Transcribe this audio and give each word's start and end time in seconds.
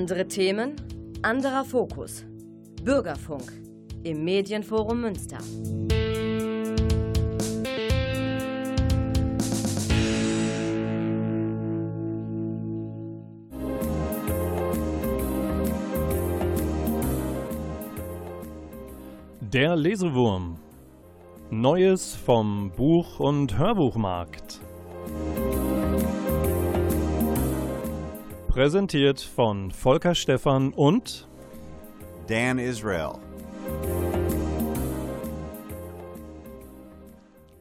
Andere 0.00 0.26
Themen, 0.26 0.76
anderer 1.20 1.62
Fokus. 1.62 2.24
Bürgerfunk 2.82 3.52
im 4.02 4.24
Medienforum 4.24 5.02
Münster. 5.02 5.36
Der 19.52 19.76
Lesewurm. 19.76 20.56
Neues 21.50 22.14
vom 22.14 22.72
Buch- 22.74 23.20
und 23.20 23.58
Hörbuchmarkt. 23.58 24.60
Präsentiert 28.60 29.22
von 29.22 29.70
Volker 29.70 30.14
Stephan 30.14 30.74
und 30.74 31.26
Dan 32.26 32.58
Israel. 32.58 33.12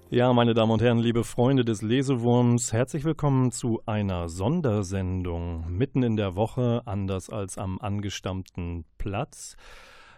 Ja, 0.09 0.34
meine 0.34 0.54
Damen 0.54 0.73
und 0.73 0.81
Herren, 0.81 0.99
liebe 0.99 1.23
Freunde 1.23 1.63
des 1.63 1.81
Lesewurms, 1.81 2.73
herzlich 2.73 3.05
willkommen 3.05 3.54
zu 3.54 3.81
einer 3.85 4.27
Sondersendung 4.27 5.63
mitten 5.70 6.04
in 6.04 6.17
der 6.17 6.35
Woche, 6.35 6.81
anders 6.84 7.29
als 7.29 7.57
am 7.57 7.79
angestammten 7.79 8.84
Platz. 8.98 9.55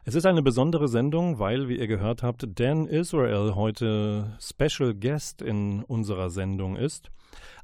Es 0.03 0.15
ist 0.15 0.25
eine 0.25 0.41
besondere 0.41 0.87
Sendung, 0.87 1.37
weil, 1.37 1.69
wie 1.69 1.77
ihr 1.77 1.85
gehört 1.85 2.23
habt, 2.23 2.59
Dan 2.59 2.87
Israel 2.87 3.53
heute 3.53 4.35
Special 4.39 4.95
Guest 4.95 5.43
in 5.43 5.83
unserer 5.83 6.31
Sendung 6.31 6.75
ist. 6.75 7.11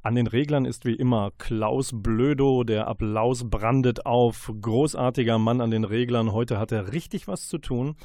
An 0.04 0.14
den 0.14 0.28
Reglern 0.28 0.64
ist 0.64 0.84
wie 0.84 0.94
immer 0.94 1.32
Klaus 1.38 1.90
Blödo, 1.92 2.62
der 2.62 2.86
Applaus 2.86 3.50
brandet 3.50 4.06
auf. 4.06 4.52
Großartiger 4.60 5.40
Mann 5.40 5.60
an 5.60 5.72
den 5.72 5.82
Reglern. 5.82 6.32
Heute 6.32 6.60
hat 6.60 6.70
er 6.70 6.92
richtig 6.92 7.26
was 7.26 7.48
zu 7.48 7.58
tun, 7.58 7.96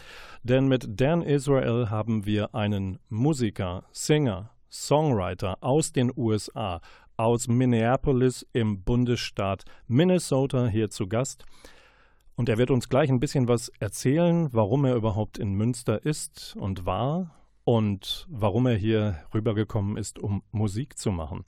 denn 0.41 0.67
mit 0.67 1.00
Dan 1.00 1.22
Israel 1.22 1.91
haben 1.91 2.25
wir 2.25 2.55
einen 2.55 2.97
Musiker, 3.09 3.83
Singer, 3.91 4.50
Songwriter 4.72 5.59
aus 5.61 5.91
den 5.91 6.11
USA, 6.17 6.81
aus 7.17 7.47
Minneapolis 7.47 8.47
im 8.52 8.81
Bundesstaat 8.83 9.63
Minnesota 9.88 10.66
hier 10.66 10.89
zu 10.89 11.07
Gast. 11.07 11.45
Und 12.35 12.49
er 12.49 12.57
wird 12.57 12.71
uns 12.71 12.89
gleich 12.89 13.09
ein 13.09 13.19
bisschen 13.19 13.47
was 13.47 13.69
erzählen, 13.79 14.49
warum 14.51 14.85
er 14.85 14.95
überhaupt 14.95 15.37
in 15.37 15.53
Münster 15.53 16.03
ist 16.03 16.55
und 16.59 16.85
war 16.85 17.42
und 17.64 18.28
warum 18.30 18.66
er 18.66 18.75
hier 18.75 19.19
rübergekommen 19.33 19.97
ist, 19.97 20.19
um 20.19 20.44
Musik 20.52 20.97
zu 20.97 21.11
machen. 21.11 21.45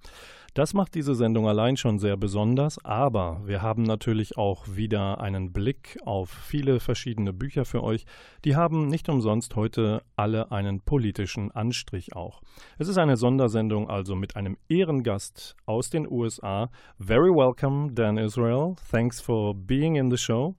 Das 0.53 0.73
macht 0.73 0.95
diese 0.95 1.15
Sendung 1.15 1.49
allein 1.49 1.75
schon 1.75 1.99
sehr 1.99 2.15
besonders, 2.15 2.83
aber 2.85 3.41
wir 3.43 3.61
haben 3.61 3.83
natürlich 3.83 4.37
auch 4.37 4.65
wieder 4.69 5.19
einen 5.19 5.51
Blick 5.51 5.97
auf 6.05 6.29
viele 6.29 6.79
verschiedene 6.79 7.33
Bücher 7.33 7.65
für 7.65 7.83
euch. 7.83 8.05
Die 8.45 8.55
haben 8.55 8.87
nicht 8.87 9.09
umsonst 9.09 9.57
heute 9.57 10.01
alle 10.15 10.53
einen 10.53 10.79
politischen 10.79 11.51
Anstrich 11.51 12.15
auch. 12.15 12.41
Es 12.77 12.87
ist 12.87 12.97
eine 12.97 13.17
Sondersendung 13.17 13.89
also 13.89 14.15
mit 14.15 14.37
einem 14.37 14.55
Ehrengast 14.69 15.57
aus 15.65 15.89
den 15.89 16.09
USA. 16.09 16.69
Very 16.99 17.31
welcome, 17.31 17.91
Dan 17.91 18.17
Israel. 18.17 18.75
Thanks 18.89 19.19
for 19.19 19.53
being 19.53 19.95
in 19.97 20.09
the 20.09 20.17
show. 20.17 20.55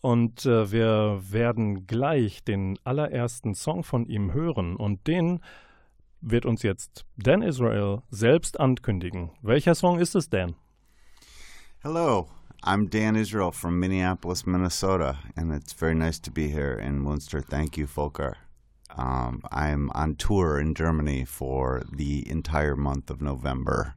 Und 0.00 0.46
äh, 0.46 0.72
wir 0.72 1.20
werden 1.30 1.86
gleich 1.86 2.42
den 2.42 2.78
allerersten 2.84 3.54
Song 3.54 3.84
von 3.84 4.06
ihm 4.06 4.32
hören 4.32 4.76
und 4.76 5.06
den 5.06 5.40
wird 6.22 6.46
uns 6.46 6.62
jetzt 6.62 7.04
Dan 7.16 7.42
Israel 7.42 8.02
selbst 8.10 8.58
ankündigen. 8.58 9.30
Welcher 9.42 9.74
Song 9.74 9.98
ist 9.98 10.14
es, 10.14 10.28
Dan? 10.28 10.54
Hello, 11.82 12.28
I'm 12.62 12.88
Dan 12.88 13.16
Israel 13.16 13.52
from 13.52 13.78
Minneapolis, 13.78 14.46
Minnesota, 14.46 15.18
and 15.36 15.52
it's 15.52 15.72
very 15.72 15.94
nice 15.94 16.20
to 16.20 16.30
be 16.30 16.48
here 16.48 16.74
in 16.74 16.98
Munster. 16.98 17.40
Thank 17.40 17.78
you, 17.78 17.86
Volker. 17.86 18.36
Um, 18.96 19.42
I'm 19.50 19.90
on 19.94 20.16
tour 20.16 20.58
in 20.58 20.74
Germany 20.74 21.24
for 21.24 21.82
the 21.90 22.28
entire 22.28 22.76
month 22.76 23.10
of 23.10 23.22
November, 23.22 23.94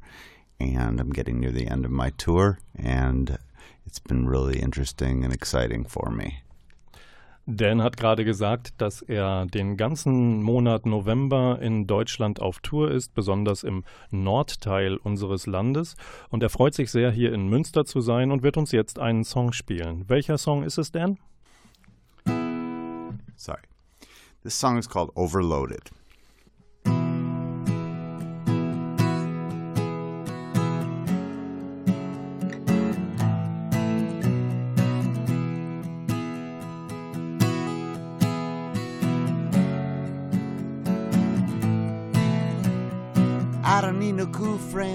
and 0.59 0.99
I'm 0.99 1.11
getting 1.11 1.39
near 1.39 1.51
the 1.51 1.67
end 1.67 1.83
of 1.83 1.91
my 1.91 2.11
tour, 2.11 2.59
and 2.75 3.37
it's 3.85 3.99
been 3.99 4.27
really 4.27 4.59
interesting 4.59 5.23
and 5.23 5.33
exciting 5.33 5.85
for 5.87 6.09
me. 6.09 6.43
Dan 7.45 7.81
hat 7.81 7.97
gerade 7.97 8.23
gesagt, 8.23 8.73
dass 8.77 9.01
er 9.01 9.45
den 9.47 9.75
ganzen 9.75 10.41
Monat 10.41 10.85
November 10.85 11.59
in 11.61 11.87
Deutschland 11.87 12.41
auf 12.41 12.59
Tour 12.59 12.89
ist, 12.89 13.13
besonders 13.13 13.63
im 13.63 13.83
Nordteil 14.11 14.95
unseres 14.95 15.45
Landes. 15.45 15.97
Und 16.29 16.41
er 16.41 16.49
freut 16.49 16.73
sich 16.73 16.89
sehr, 16.89 17.11
hier 17.11 17.33
in 17.33 17.49
Münster 17.49 17.83
zu 17.83 17.99
sein 17.99 18.31
und 18.31 18.43
wird 18.43 18.55
uns 18.55 18.71
jetzt 18.71 18.97
einen 18.97 19.25
Song 19.25 19.51
spielen. 19.51 20.07
Welcher 20.07 20.37
Song 20.37 20.63
ist 20.63 20.77
es, 20.77 20.91
Dan? 20.91 21.19
Sorry. 23.35 23.59
This 24.43 24.57
song 24.57 24.77
is 24.77 24.87
called 24.87 25.11
Overloaded. 25.15 25.91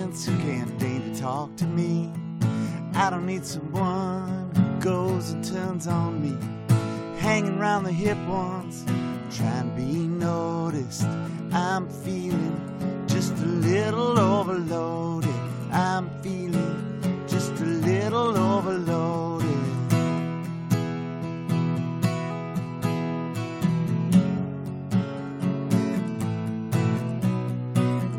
Friends 0.09 0.27
who 0.27 0.39
can't 0.39 0.79
deign 0.79 1.13
to 1.13 1.21
talk 1.21 1.55
to 1.57 1.67
me. 1.67 2.11
I 2.95 3.11
don't 3.11 3.27
need 3.27 3.45
someone 3.45 4.51
who 4.55 4.81
goes 4.81 5.31
and 5.33 5.45
turns 5.45 5.87
on 5.87 6.23
me. 6.23 6.35
Hanging 7.19 7.59
around 7.59 7.85
the 7.85 7.93
hip 7.93 8.17
ones, 8.27 8.85
trying 9.37 9.71
to 9.71 9.77
be 9.77 10.07
noticed. 10.07 11.05
I'm 11.53 11.89
feeling 11.89 13.05
just 13.07 13.33
a 13.35 13.47
little 13.47 14.19
overloaded. 14.19 15.31
I'm 15.73 16.09
feeling 16.23 17.25
just 17.27 17.53
a 17.61 17.65
little 17.65 18.37
overloaded. 18.37 19.49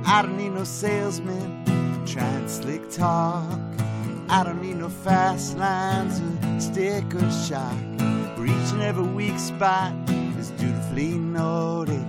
I 0.06 0.22
don't 0.22 0.38
need 0.38 0.50
no 0.50 0.64
salesman 0.64 1.49
trying 2.14 2.48
slick 2.48 2.90
talk. 2.90 3.60
I 4.30 4.44
don't 4.44 4.62
need 4.62 4.78
no 4.78 4.90
fast 4.90 5.58
lines 5.58 6.20
or 6.20 6.60
sticker 6.60 7.30
shock. 7.32 7.78
Where 8.36 8.48
each 8.48 8.72
and 8.72 8.82
every 8.82 9.04
weak 9.04 9.38
spot 9.38 9.94
is 10.40 10.50
dutifully 10.52 11.18
noted. 11.20 12.04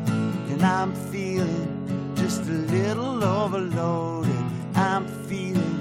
And 0.50 0.62
I'm 0.62 0.94
feeling 0.94 2.14
just 2.16 2.40
a 2.42 2.52
little 2.76 3.22
overloaded. 3.22 4.44
I'm 4.74 5.06
feeling 5.28 5.80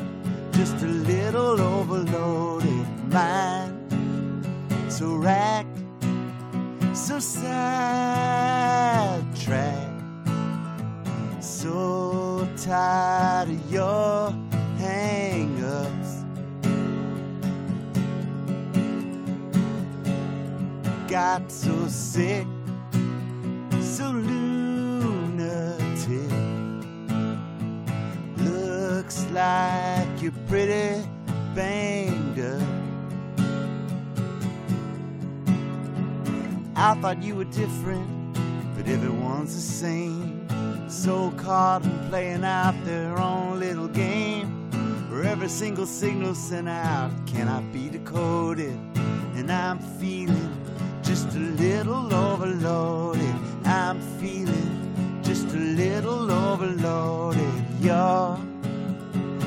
just 0.51 0.75
a 0.83 0.87
little 0.87 1.61
overloaded. 1.61 2.87
Mind 3.13 3.75
so 4.91 5.15
racked, 5.15 5.79
so 6.93 7.19
sidetracked 7.19 8.59
so 11.41 12.28
tired 12.63 13.49
of 13.49 13.71
your 13.71 14.31
hang-ups. 14.77 16.25
Got 21.07 21.51
so 21.51 21.87
sick, 21.87 22.45
so 23.81 24.11
lunatic. 24.11 25.69
Looks 28.37 29.25
like 29.31 30.21
you're 30.21 30.33
pretty 30.47 31.01
banged 31.55 32.39
up. 32.39 32.61
I 36.75 36.93
thought 37.01 37.23
you 37.23 37.35
were 37.35 37.45
different, 37.45 38.33
but 38.75 38.87
everyone's 38.87 39.55
the 39.55 39.61
same 39.61 40.38
so 40.89 41.31
caught 41.37 41.83
in 41.83 42.09
playing 42.09 42.43
out 42.43 42.73
their 42.83 43.17
own 43.19 43.59
little 43.59 43.87
game. 43.87 44.47
Where 45.09 45.23
every 45.23 45.49
single 45.49 45.85
signal 45.85 46.35
sent 46.35 46.69
out 46.69 47.11
cannot 47.25 47.71
be 47.71 47.89
decoded. 47.89 48.77
And 49.35 49.51
i'm 49.51 49.79
feeling 49.99 50.51
just 51.01 51.27
a 51.35 51.39
little 51.39 52.13
overloaded. 52.13 53.35
I'm 53.65 53.99
feeling 54.19 55.21
just 55.23 55.47
a 55.47 55.57
little 55.57 56.31
overloaded 56.31 57.59
you're 57.81 58.37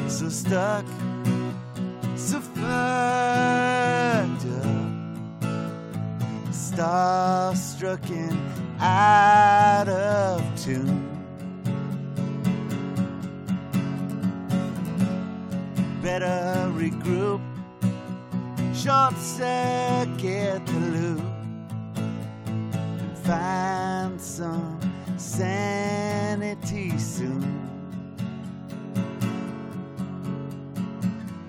so 0.08 0.28
stuck 0.28 0.86
so 2.16 2.40
fucked 2.40 2.64
up. 4.46 4.92
Starstruck 6.50 8.10
and 8.10 8.38
out 8.80 9.88
of 9.88 10.42
tune 10.62 11.01
better 16.02 16.68
regroup. 16.74 17.40
short 18.74 19.16
circuit 19.16 20.66
the 20.66 20.80
loop 20.90 21.22
and 22.46 23.18
find 23.18 24.20
some 24.20 24.80
sanity 25.16 26.98
soon. 26.98 27.68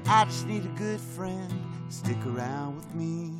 I 0.05 0.25
just 0.25 0.45
need 0.45 0.65
a 0.65 0.79
good 0.79 1.01
friend, 1.01 1.51
stick 1.89 2.23
around 2.27 2.75
with 2.75 2.93
me. 2.93 3.31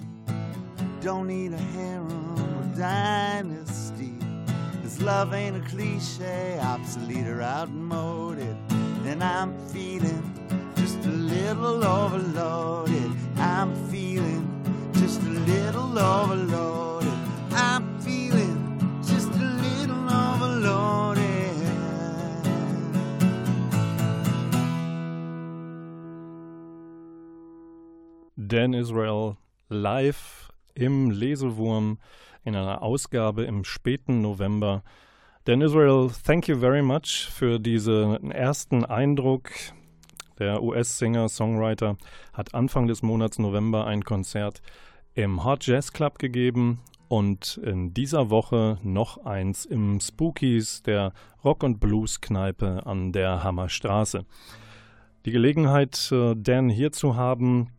Don't 1.02 1.28
need 1.28 1.54
a 1.54 1.58
harem 1.58 2.40
or 2.40 2.76
dynasty. 2.76 4.16
Cause 4.82 5.00
love 5.00 5.36
ain't 5.36 5.58
a 5.58 5.70
cliche, 5.70 6.58
obsolete 6.60 7.28
or 7.28 7.44
outmoded. 7.44 8.58
Then 9.04 9.22
I'm 9.22 9.56
feeling 9.68 10.33
little 11.44 11.84
overloaded. 11.84 13.12
I'm 13.38 13.76
feeling 13.92 14.48
just 14.94 15.22
a 15.22 15.34
little 15.52 16.00
overloaded. 16.00 17.20
I'm 17.52 18.00
feeling 18.00 18.80
just 19.06 19.30
a 19.30 19.48
little 19.66 20.06
overloaded. 20.10 21.22
Dan 28.38 28.74
Israel 28.74 29.38
live 29.70 30.50
im 30.76 31.12
Lesewurm 31.12 31.98
in 32.46 32.56
einer 32.56 32.82
Ausgabe 32.82 33.44
im 33.44 33.66
späten 33.66 34.22
November. 34.22 34.82
Dan 35.46 35.62
Israel, 35.62 36.10
thank 36.10 36.48
you 36.48 36.58
very 36.58 36.82
much 36.82 37.28
für 37.30 37.60
diesen 37.60 38.32
ersten 38.32 38.86
Eindruck. 38.86 39.50
Der 40.40 40.64
US-Singer, 40.64 41.30
Songwriter 41.30 41.98
hat 42.34 42.54
Anfang 42.56 42.88
des 42.88 43.04
Monats 43.04 43.40
November 43.40 43.86
ein 43.86 44.04
Konzert 44.04 44.62
im 45.14 45.44
Hot 45.44 45.66
Jazz 45.66 45.94
Club 45.94 46.18
gegeben 46.18 46.80
und 47.08 47.62
in 47.64 47.94
dieser 47.94 48.30
Woche 48.32 48.80
noch 48.82 49.26
eins 49.26 49.66
im 49.66 50.00
Spookies, 50.00 50.82
der 50.82 51.14
Rock- 51.44 51.64
und 51.64 51.80
Blues-Kneipe 51.80 52.86
an 52.86 53.12
der 53.12 53.44
Hammerstraße. 53.44 54.26
Die 55.26 55.32
Gelegenheit, 55.32 56.12
äh, 56.12 56.36
Dan 56.36 56.70
hier 56.70 56.92
zu 56.92 57.16
haben, 57.16 57.70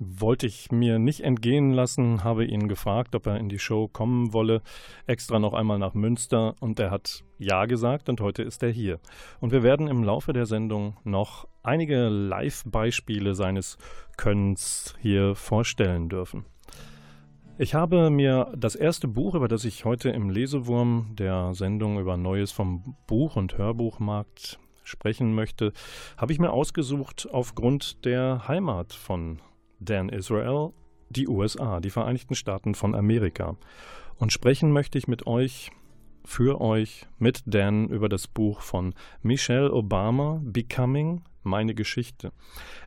wollte 0.00 0.46
ich 0.46 0.70
mir 0.70 0.98
nicht 0.98 1.22
entgehen 1.22 1.72
lassen, 1.72 2.24
habe 2.24 2.44
ihn 2.44 2.68
gefragt, 2.68 3.14
ob 3.14 3.26
er 3.26 3.38
in 3.38 3.48
die 3.48 3.58
Show 3.58 3.88
kommen 3.88 4.32
wolle, 4.32 4.62
extra 5.06 5.38
noch 5.38 5.54
einmal 5.54 5.78
nach 5.78 5.94
Münster 5.94 6.54
und 6.60 6.78
er 6.80 6.90
hat 6.90 7.24
Ja 7.38 7.66
gesagt 7.66 8.08
und 8.08 8.20
heute 8.20 8.42
ist 8.42 8.62
er 8.62 8.70
hier. 8.70 9.00
Und 9.40 9.52
wir 9.52 9.62
werden 9.62 9.88
im 9.88 10.04
Laufe 10.04 10.32
der 10.32 10.46
Sendung 10.46 10.96
noch 11.04 11.48
einige 11.62 12.08
Live-Beispiele 12.08 13.34
seines 13.34 13.78
Könnens 14.16 14.94
hier 15.00 15.34
vorstellen 15.34 16.08
dürfen. 16.08 16.44
Ich 17.60 17.74
habe 17.74 18.08
mir 18.10 18.52
das 18.56 18.76
erste 18.76 19.08
Buch, 19.08 19.34
über 19.34 19.48
das 19.48 19.64
ich 19.64 19.84
heute 19.84 20.10
im 20.10 20.30
Lesewurm 20.30 21.16
der 21.18 21.54
Sendung 21.54 21.98
über 21.98 22.16
Neues 22.16 22.52
vom 22.52 22.96
Buch- 23.08 23.34
und 23.34 23.58
Hörbuchmarkt 23.58 24.60
sprechen 24.84 25.34
möchte, 25.34 25.72
habe 26.16 26.32
ich 26.32 26.38
mir 26.38 26.52
ausgesucht 26.52 27.28
aufgrund 27.30 28.04
der 28.04 28.46
Heimat 28.46 28.92
von 28.92 29.40
Dan 29.80 30.08
Israel, 30.08 30.72
die 31.10 31.28
USA, 31.28 31.80
die 31.80 31.90
Vereinigten 31.90 32.34
Staaten 32.34 32.74
von 32.74 32.94
Amerika. 32.94 33.56
Und 34.16 34.32
sprechen 34.32 34.72
möchte 34.72 34.98
ich 34.98 35.08
mit 35.08 35.26
euch, 35.26 35.70
für 36.24 36.60
euch, 36.60 37.06
mit 37.18 37.42
Dan 37.46 37.88
über 37.88 38.08
das 38.08 38.26
Buch 38.26 38.60
von 38.60 38.94
Michelle 39.22 39.72
Obama, 39.72 40.40
Becoming, 40.42 41.22
meine 41.42 41.74
Geschichte. 41.74 42.32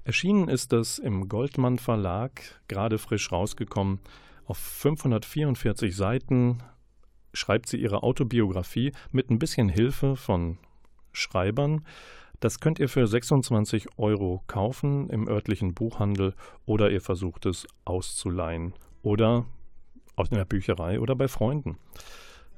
Erschienen 0.03 0.47
ist 0.47 0.71
das 0.71 0.99
im 0.99 1.27
Goldmann 1.27 1.79
Verlag, 1.79 2.61
gerade 2.67 2.97
frisch 2.97 3.31
rausgekommen. 3.31 3.99
Auf 4.45 4.57
544 4.57 5.95
Seiten 5.95 6.61
schreibt 7.33 7.67
sie 7.69 7.77
ihre 7.77 8.03
Autobiografie 8.03 8.91
mit 9.11 9.29
ein 9.29 9.39
bisschen 9.39 9.69
Hilfe 9.69 10.15
von 10.15 10.57
Schreibern. 11.13 11.85
Das 12.41 12.59
könnt 12.59 12.79
ihr 12.79 12.89
für 12.89 13.05
26 13.05 13.99
Euro 13.99 14.41
kaufen 14.47 15.09
im 15.11 15.27
örtlichen 15.27 15.75
Buchhandel 15.75 16.33
oder 16.65 16.89
ihr 16.89 16.99
versucht 16.99 17.45
es 17.45 17.67
auszuleihen 17.85 18.73
oder 19.03 19.45
aus 20.15 20.31
einer 20.31 20.43
Bücherei 20.45 20.99
oder 20.99 21.15
bei 21.15 21.27
Freunden. 21.27 21.77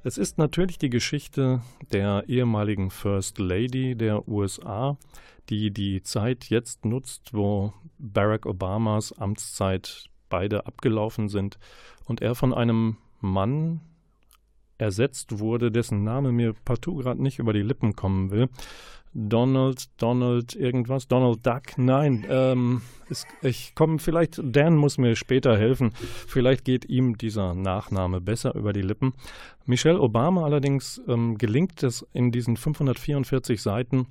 Es 0.05 0.17
ist 0.17 0.37
natürlich 0.37 0.77
die 0.77 0.89
Geschichte 0.89 1.61
der 1.91 2.23
ehemaligen 2.27 2.91
First 2.91 3.39
Lady 3.39 3.95
der 3.95 4.25
USA, 4.27 4.97
die 5.49 5.71
die 5.71 6.01
Zeit 6.01 6.45
jetzt 6.45 6.85
nutzt, 6.85 7.33
wo 7.33 7.73
Barack 7.99 8.45
Obamas 8.45 9.11
Amtszeit 9.11 10.05
beide 10.29 10.65
abgelaufen 10.65 11.27
sind 11.27 11.59
und 12.05 12.21
er 12.21 12.35
von 12.35 12.53
einem 12.53 12.97
Mann 13.19 13.81
ersetzt 14.77 15.39
wurde, 15.39 15.71
dessen 15.71 16.03
Name 16.03 16.31
mir 16.31 16.53
partout 16.65 16.95
gerade 16.95 17.21
nicht 17.21 17.39
über 17.39 17.53
die 17.53 17.61
Lippen 17.61 17.95
kommen 17.95 18.31
will, 18.31 18.49
Donald, 19.13 19.85
Donald, 20.01 20.55
irgendwas, 20.55 21.07
Donald 21.07 21.45
Duck. 21.45 21.77
Nein, 21.77 22.25
ähm, 22.29 22.81
ist, 23.09 23.27
ich 23.41 23.75
komme 23.75 23.99
vielleicht, 23.99 24.41
Dan 24.43 24.75
muss 24.75 24.97
mir 24.97 25.15
später 25.15 25.57
helfen. 25.57 25.91
Vielleicht 26.27 26.65
geht 26.65 26.85
ihm 26.85 27.17
dieser 27.17 27.53
Nachname 27.53 28.21
besser 28.21 28.55
über 28.55 28.73
die 28.73 28.81
Lippen. 28.81 29.13
Michelle 29.65 30.01
Obama 30.01 30.43
allerdings 30.43 31.01
ähm, 31.07 31.37
gelingt 31.37 31.83
es 31.83 32.05
in 32.13 32.31
diesen 32.31 32.57
544 32.57 33.61
Seiten 33.61 34.07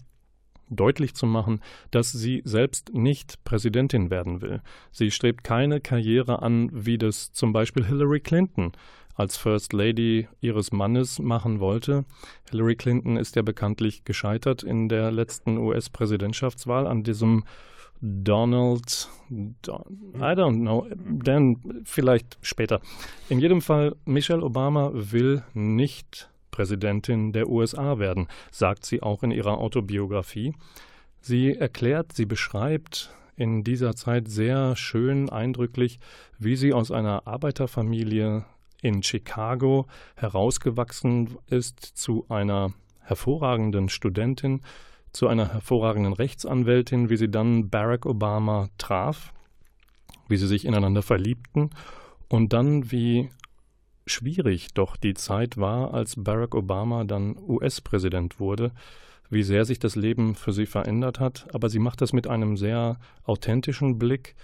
deutlich 0.71 1.15
zu 1.15 1.27
machen, 1.27 1.61
dass 1.91 2.13
sie 2.13 2.43
selbst 2.45 2.95
nicht 2.95 3.45
Präsidentin 3.45 4.11
werden 4.11 4.41
will. 4.41 4.63
Sie 4.91 5.11
strebt 5.11 5.45
keine 5.45 5.81
Karriere 5.81 6.43
an, 6.43 6.71
wie 6.73 6.99
das 6.99 7.33
zum 7.33 7.53
Beispiel 7.53 7.85
Hillary 7.85 8.21
Clinton 8.21 8.73
als 9.15 9.37
First 9.37 9.73
Lady 9.73 10.29
ihres 10.41 10.73
Mannes 10.73 11.19
machen 11.19 11.61
wollte. 11.61 12.05
Hillary 12.51 12.77
Clinton 12.77 13.17
ist 13.17 13.37
ja 13.37 13.43
bekanntlich 13.43 14.05
gescheitert 14.05 14.63
in 14.63 14.89
der 14.89 15.11
letzten 15.11 15.59
US-Präsidentschaftswahl 15.59 16.87
an 16.87 17.03
diesem 17.03 17.45
Donald, 18.05 19.09
I 19.31 20.35
don't 20.35 20.61
know, 20.61 20.89
dann 20.97 21.83
vielleicht 21.85 22.37
später. 22.43 22.81
In 23.29 23.39
jedem 23.39 23.63
Fall, 23.63 23.95
Michelle 24.05 24.43
Obama 24.43 24.91
will 24.93 25.45
nicht 25.55 26.29
Präsidentin 26.51 27.33
der 27.33 27.49
USA 27.49 28.01
werden, 28.01 28.27
sagt 28.51 28.85
sie 28.85 29.03
auch 29.03 29.23
in 29.23 29.31
ihrer 29.31 29.59
Autobiografie. 29.59 30.53
Sie 31.21 31.55
erklärt, 31.55 32.13
sie 32.13 32.27
beschreibt 32.27 33.15
in 33.37 33.63
dieser 33.63 33.95
Zeit 33.95 34.29
sehr 34.29 34.75
schön 34.75 35.31
eindrücklich, 35.31 36.01
wie 36.39 36.57
sie 36.57 36.73
aus 36.73 36.91
einer 36.91 37.27
Arbeiterfamilie 37.27 38.45
in 38.83 39.03
Chicago 39.03 39.87
herausgewachsen 40.17 41.39
ist 41.47 41.81
zu 41.81 42.27
einer 42.29 42.75
hervorragenden 43.01 43.89
Studentin, 43.89 44.61
zu 45.13 45.29
einer 45.29 45.53
hervorragenden 45.53 46.13
Rechtsanwältin, 46.13 47.09
wie 47.09 47.17
sie 47.17 47.31
dann 47.31 47.71
Barack 47.71 48.05
Obama 48.07 48.69
traf, 48.79 49.33
wie 50.29 50.37
sie 50.37 50.47
sich 50.47 50.65
ineinander 50.65 51.03
verliebten 51.03 51.71
und 52.29 52.53
dann 52.53 52.91
wie 52.91 53.31
schwierig 54.07 54.75
doch 54.75 54.97
die 54.97 55.15
Zeit 55.15 55.57
war, 55.57 55.95
als 55.95 56.15
Barack 56.17 56.55
Obama 56.55 57.05
dann 57.05 57.37
US-Präsident 57.39 58.41
wurde, 58.41 58.73
wie 59.31 59.43
sehr 59.43 59.65
sich 59.65 59.79
das 59.79 59.97
Leben 59.97 60.35
für 60.35 60.53
sie 60.53 60.67
verändert 60.67 61.21
hat, 61.21 61.47
aber 61.55 61.69
sie 61.69 61.79
macht 61.79 62.01
das 62.01 62.13
mit 62.13 62.27
einem 62.27 62.57
sehr 62.57 62.99
authentischen 63.25 63.99
Blick 63.99 64.35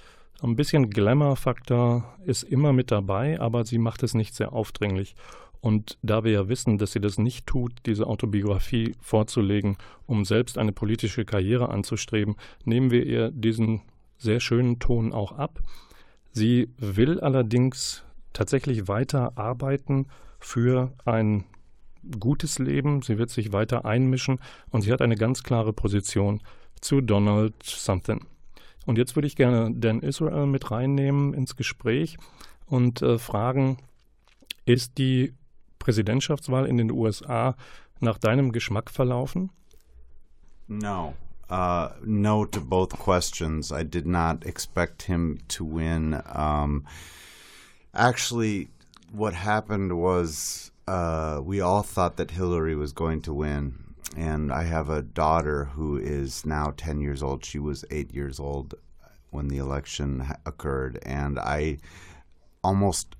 ein 0.47 0.57
bisschen 0.57 0.90
Glamour-Faktor 0.90 2.16
ist 2.25 2.45
immer 2.45 2.73
mit 2.73 2.90
dabei, 2.90 3.40
aber 3.40 3.64
sie 3.64 3.78
macht 3.78 4.02
es 4.02 4.14
nicht 4.14 4.35
sehr 4.35 4.52
aufdringlich. 4.52 5.16
Und 5.61 5.99
da 6.02 6.23
wir 6.23 6.30
ja 6.30 6.49
wissen, 6.49 6.78
dass 6.78 6.92
sie 6.92 7.00
das 7.00 7.18
nicht 7.18 7.47
tut, 7.47 7.73
diese 7.87 8.07
Autobiografie 8.07 8.95
vorzulegen, 9.00 9.76
um 10.07 10.25
selbst 10.25 10.57
eine 10.57 10.73
politische 10.73 11.25
Karriere 11.25 11.71
anzustreben, 11.71 12.37
nehmen 12.64 12.90
wir 12.92 13.04
ihr 13.04 13.30
diesen 13.33 13.83
sehr 14.18 14.38
schönen 14.38 14.78
Ton 14.78 15.12
auch 15.12 15.33
ab. 15.33 15.61
Sie 16.30 16.71
will 16.78 17.21
allerdings 17.21 18.04
tatsächlich 18.33 18.87
weiter 18.87 19.37
arbeiten 19.37 20.07
für 20.38 20.92
ein 21.04 21.45
gutes 22.21 22.61
Leben. 22.61 23.02
Sie 23.02 23.18
wird 23.18 23.30
sich 23.30 23.52
weiter 23.52 23.85
einmischen 23.85 24.38
und 24.71 24.83
sie 24.83 24.92
hat 24.92 25.02
eine 25.02 25.16
ganz 25.16 25.42
klare 25.42 25.73
Position 25.73 26.40
zu 26.80 27.00
Donald 27.00 27.54
Something. 27.64 28.25
Und 28.88 28.97
jetzt 28.97 29.16
würde 29.16 29.26
ich 29.26 29.37
gerne 29.37 29.71
Dan 29.75 30.00
Israel 30.00 30.47
mit 30.47 30.71
reinnehmen 30.71 31.35
ins 31.35 31.57
Gespräch 31.57 32.16
und 32.64 33.02
äh, 33.02 33.18
fragen, 33.18 33.76
ist 34.64 34.97
die 34.97 35.35
Präsidentschaftswahl 35.78 36.64
in 36.64 36.78
den 36.78 36.90
USA 36.90 37.54
nach 38.00 38.16
deinem 38.16 38.50
Geschmack 38.50 38.90
verlaufen? 38.90 39.50
No. 40.68 41.12
Uh, 41.50 41.88
no 42.02 42.47
to 42.47 42.62
both 42.62 42.99
questions. 42.99 43.71
I 43.71 43.85
did 43.85 44.07
not 44.07 44.47
expect 44.47 45.02
him 45.02 45.40
to 45.49 45.66
win. 45.66 46.23
Um, 46.35 46.87
actually, 47.92 48.71
what 49.12 49.35
happened 49.35 49.92
was 49.92 50.73
uh, 50.87 51.42
we 51.45 51.61
all 51.61 51.83
thought 51.83 52.16
that 52.16 52.30
Hillary 52.30 52.75
was 52.75 52.95
going 52.95 53.21
to 53.25 53.35
win 53.35 53.88
and 54.16 54.52
I 54.52 54.64
have 54.64 54.88
a 54.88 55.02
daughter 55.02 55.66
who 55.66 55.96
is 55.96 56.46
now 56.46 56.72
10 56.76 57.00
years 57.00 57.22
old. 57.22 57.44
She 57.44 57.58
was 57.58 57.84
eight 57.90 58.14
years 58.14 58.40
old 58.40 58.74
when 59.30 59.48
the 59.48 59.58
election 59.58 60.26
occurred, 60.46 60.98
and 61.04 61.38
I 61.38 61.78
almost 62.64 63.14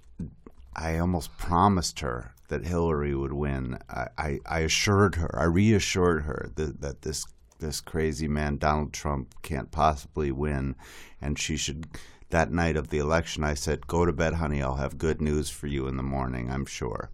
I 0.75 0.99
almost 0.99 1.37
promised 1.37 2.01
her 2.01 2.35
that 2.49 2.65
Hillary 2.65 3.15
would 3.15 3.33
win. 3.33 3.79
I, 3.91 4.09
I, 4.17 4.39
I 4.47 4.59
assured 4.61 5.17
her, 5.17 5.39
I 5.39 5.45
reassured 5.45 6.23
her 6.23 6.51
that, 6.55 6.81
that 6.81 7.03
this 7.03 7.27
this 7.59 7.81
crazy 7.81 8.29
man 8.29 8.57
Donald 8.57 8.93
Trump 8.93 9.35
can't 9.43 9.71
possibly 9.71 10.31
win, 10.33 10.77
and 11.21 11.39
she 11.39 11.57
should. 11.57 11.87
That 12.31 12.53
night 12.53 12.77
of 12.77 12.89
the 12.89 12.99
election, 12.99 13.43
I 13.43 13.55
said, 13.55 13.87
"Go 13.87 14.05
to 14.05 14.13
bed, 14.13 14.35
honey. 14.35 14.63
I'll 14.63 14.77
have 14.77 14.99
good 14.99 15.21
news 15.21 15.49
for 15.51 15.67
you 15.67 15.87
in 15.87 15.97
the 15.97 16.03
morning. 16.03 16.51
I'm 16.51 16.67
sure." 16.67 17.11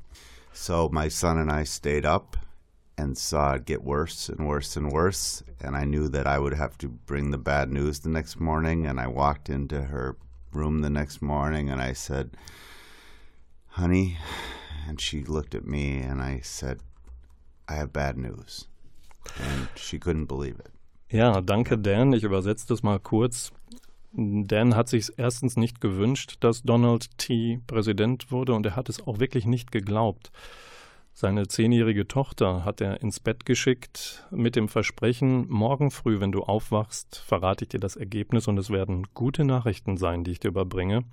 So 0.52 0.88
my 0.88 1.08
son 1.08 1.38
and 1.38 1.50
I 1.50 1.64
stayed 1.64 2.04
up 2.04 2.36
and 2.96 3.18
saw 3.18 3.54
it 3.54 3.64
get 3.64 3.82
worse 3.82 4.28
and 4.28 4.46
worse 4.46 4.76
and 4.76 4.92
worse. 4.92 5.42
And 5.60 5.76
I 5.76 5.84
knew 5.84 6.08
that 6.08 6.26
I 6.26 6.38
would 6.38 6.54
have 6.54 6.78
to 6.78 6.88
bring 6.88 7.30
the 7.30 7.38
bad 7.38 7.70
news 7.70 8.00
the 8.00 8.08
next 8.08 8.40
morning. 8.40 8.86
And 8.86 9.00
I 9.00 9.06
walked 9.06 9.48
into 9.48 9.82
her 9.82 10.16
room 10.52 10.82
the 10.82 10.90
next 10.90 11.20
morning 11.20 11.70
and 11.70 11.80
I 11.80 11.92
said, 11.92 12.30
Honey, 13.68 14.18
and 14.88 15.00
she 15.00 15.22
looked 15.24 15.54
at 15.54 15.66
me 15.66 15.98
and 16.00 16.22
I 16.22 16.40
said, 16.42 16.80
I 17.68 17.74
have 17.74 17.92
bad 17.92 18.16
news. 18.16 18.68
And 19.40 19.68
she 19.74 19.98
couldn't 19.98 20.26
believe 20.26 20.60
it. 20.60 20.70
Ja, 21.10 21.40
danke 21.40 21.78
Dan. 21.78 22.12
Ich 22.12 22.24
übersetze 22.24 22.66
das 22.66 22.82
mal 22.82 22.98
kurz. 22.98 23.52
Dan 24.12 24.76
hat 24.76 24.88
sich 24.88 25.10
erstens 25.16 25.56
nicht 25.56 25.80
gewünscht, 25.80 26.36
dass 26.40 26.62
Donald 26.62 27.18
T. 27.18 27.60
Präsident 27.66 28.30
wurde 28.30 28.54
und 28.54 28.64
er 28.64 28.76
hat 28.76 28.88
es 28.88 29.04
auch 29.04 29.18
wirklich 29.18 29.44
nicht 29.44 29.72
geglaubt. 29.72 30.30
Seine 31.16 31.46
zehnjährige 31.46 32.08
Tochter 32.08 32.64
hat 32.64 32.80
er 32.80 33.00
ins 33.00 33.20
Bett 33.20 33.46
geschickt 33.46 34.26
mit 34.32 34.56
dem 34.56 34.68
Versprechen, 34.68 35.48
morgen 35.48 35.92
früh, 35.92 36.18
wenn 36.18 36.32
du 36.32 36.42
aufwachst, 36.42 37.22
verrate 37.24 37.64
ich 37.64 37.68
dir 37.68 37.78
das 37.78 37.94
Ergebnis 37.94 38.48
und 38.48 38.58
es 38.58 38.68
werden 38.68 39.06
gute 39.14 39.44
Nachrichten 39.44 39.96
sein, 39.96 40.24
die 40.24 40.32
ich 40.32 40.40
dir 40.40 40.48
überbringe. 40.48 41.04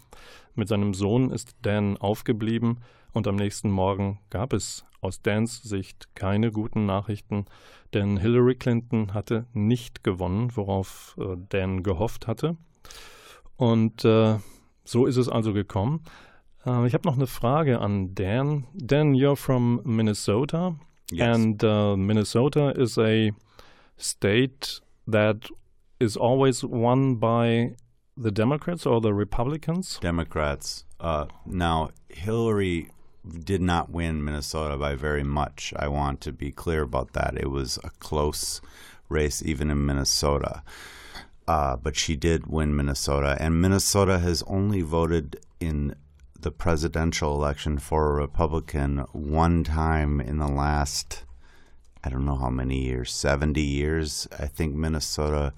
Mit 0.55 0.69
seinem 0.69 0.95
Sohn 0.95 1.29
ist 1.29 1.55
Dan 1.61 1.97
aufgeblieben 1.97 2.79
und 3.13 3.27
am 3.27 3.35
nächsten 3.35 3.69
Morgen 3.69 4.19
gab 4.31 4.53
es 4.53 4.85
aus 5.01 5.21
Dans 5.21 5.61
Sicht 5.61 6.15
keine 6.15 6.51
guten 6.51 6.87
Nachrichten, 6.87 7.45
denn 7.93 8.17
Hillary 8.17 8.55
Clinton 8.55 9.13
hatte 9.13 9.45
nicht 9.53 10.03
gewonnen, 10.03 10.55
worauf 10.55 11.15
äh, 11.19 11.37
Dan 11.49 11.83
gehofft 11.83 12.25
hatte. 12.25 12.57
Und 13.55 14.03
äh, 14.03 14.39
so 14.83 15.05
ist 15.05 15.17
es 15.17 15.29
also 15.29 15.53
gekommen. 15.53 16.03
Uh, 16.65 16.85
ich 16.85 16.93
habe 16.93 17.07
noch 17.07 17.15
eine 17.15 17.27
Frage 17.27 17.79
an 17.81 18.13
Dan. 18.13 18.67
Dan, 18.75 19.15
you're 19.15 19.35
from 19.35 19.81
Minnesota, 19.83 20.75
Yes. 21.11 21.35
and 21.35 21.63
uh, 21.63 21.95
Minnesota 21.97 22.71
is 22.77 22.97
a 22.97 23.31
state 23.97 24.79
that 25.07 25.49
is 25.99 26.15
always 26.15 26.63
won 26.63 27.15
by 27.15 27.75
the 28.15 28.31
Democrats 28.31 28.85
or 28.85 29.01
the 29.01 29.13
Republicans. 29.13 29.99
Democrats. 30.01 30.85
Uh, 30.99 31.25
now, 31.45 31.89
Hillary 32.09 32.89
did 33.43 33.61
not 33.61 33.89
win 33.91 34.23
Minnesota 34.23 34.77
by 34.77 34.95
very 34.95 35.23
much. 35.23 35.73
I 35.77 35.87
want 35.87 36.21
to 36.21 36.31
be 36.31 36.51
clear 36.51 36.81
about 36.83 37.13
that. 37.13 37.37
It 37.37 37.49
was 37.49 37.77
a 37.83 37.89
close 37.99 38.61
race, 39.09 39.41
even 39.43 39.69
in 39.71 39.85
Minnesota. 39.85 40.63
Uh, 41.47 41.75
but 41.75 41.95
she 41.95 42.15
did 42.15 42.47
win 42.47 42.75
Minnesota, 42.75 43.35
and 43.39 43.59
Minnesota 43.61 44.19
has 44.19 44.43
only 44.47 44.81
voted 44.81 45.37
in 45.59 45.95
the 46.41 46.51
presidential 46.51 47.33
election 47.33 47.77
for 47.77 48.09
a 48.09 48.21
Republican 48.21 48.99
one 49.11 49.63
time 49.63 50.19
in 50.19 50.37
the 50.37 50.47
last, 50.47 51.23
I 52.03 52.09
don't 52.09 52.25
know 52.25 52.35
how 52.35 52.49
many 52.49 52.83
years, 52.83 53.11
70 53.13 53.61
years. 53.61 54.27
I 54.37 54.47
think 54.47 54.75
Minnesota 54.75 55.53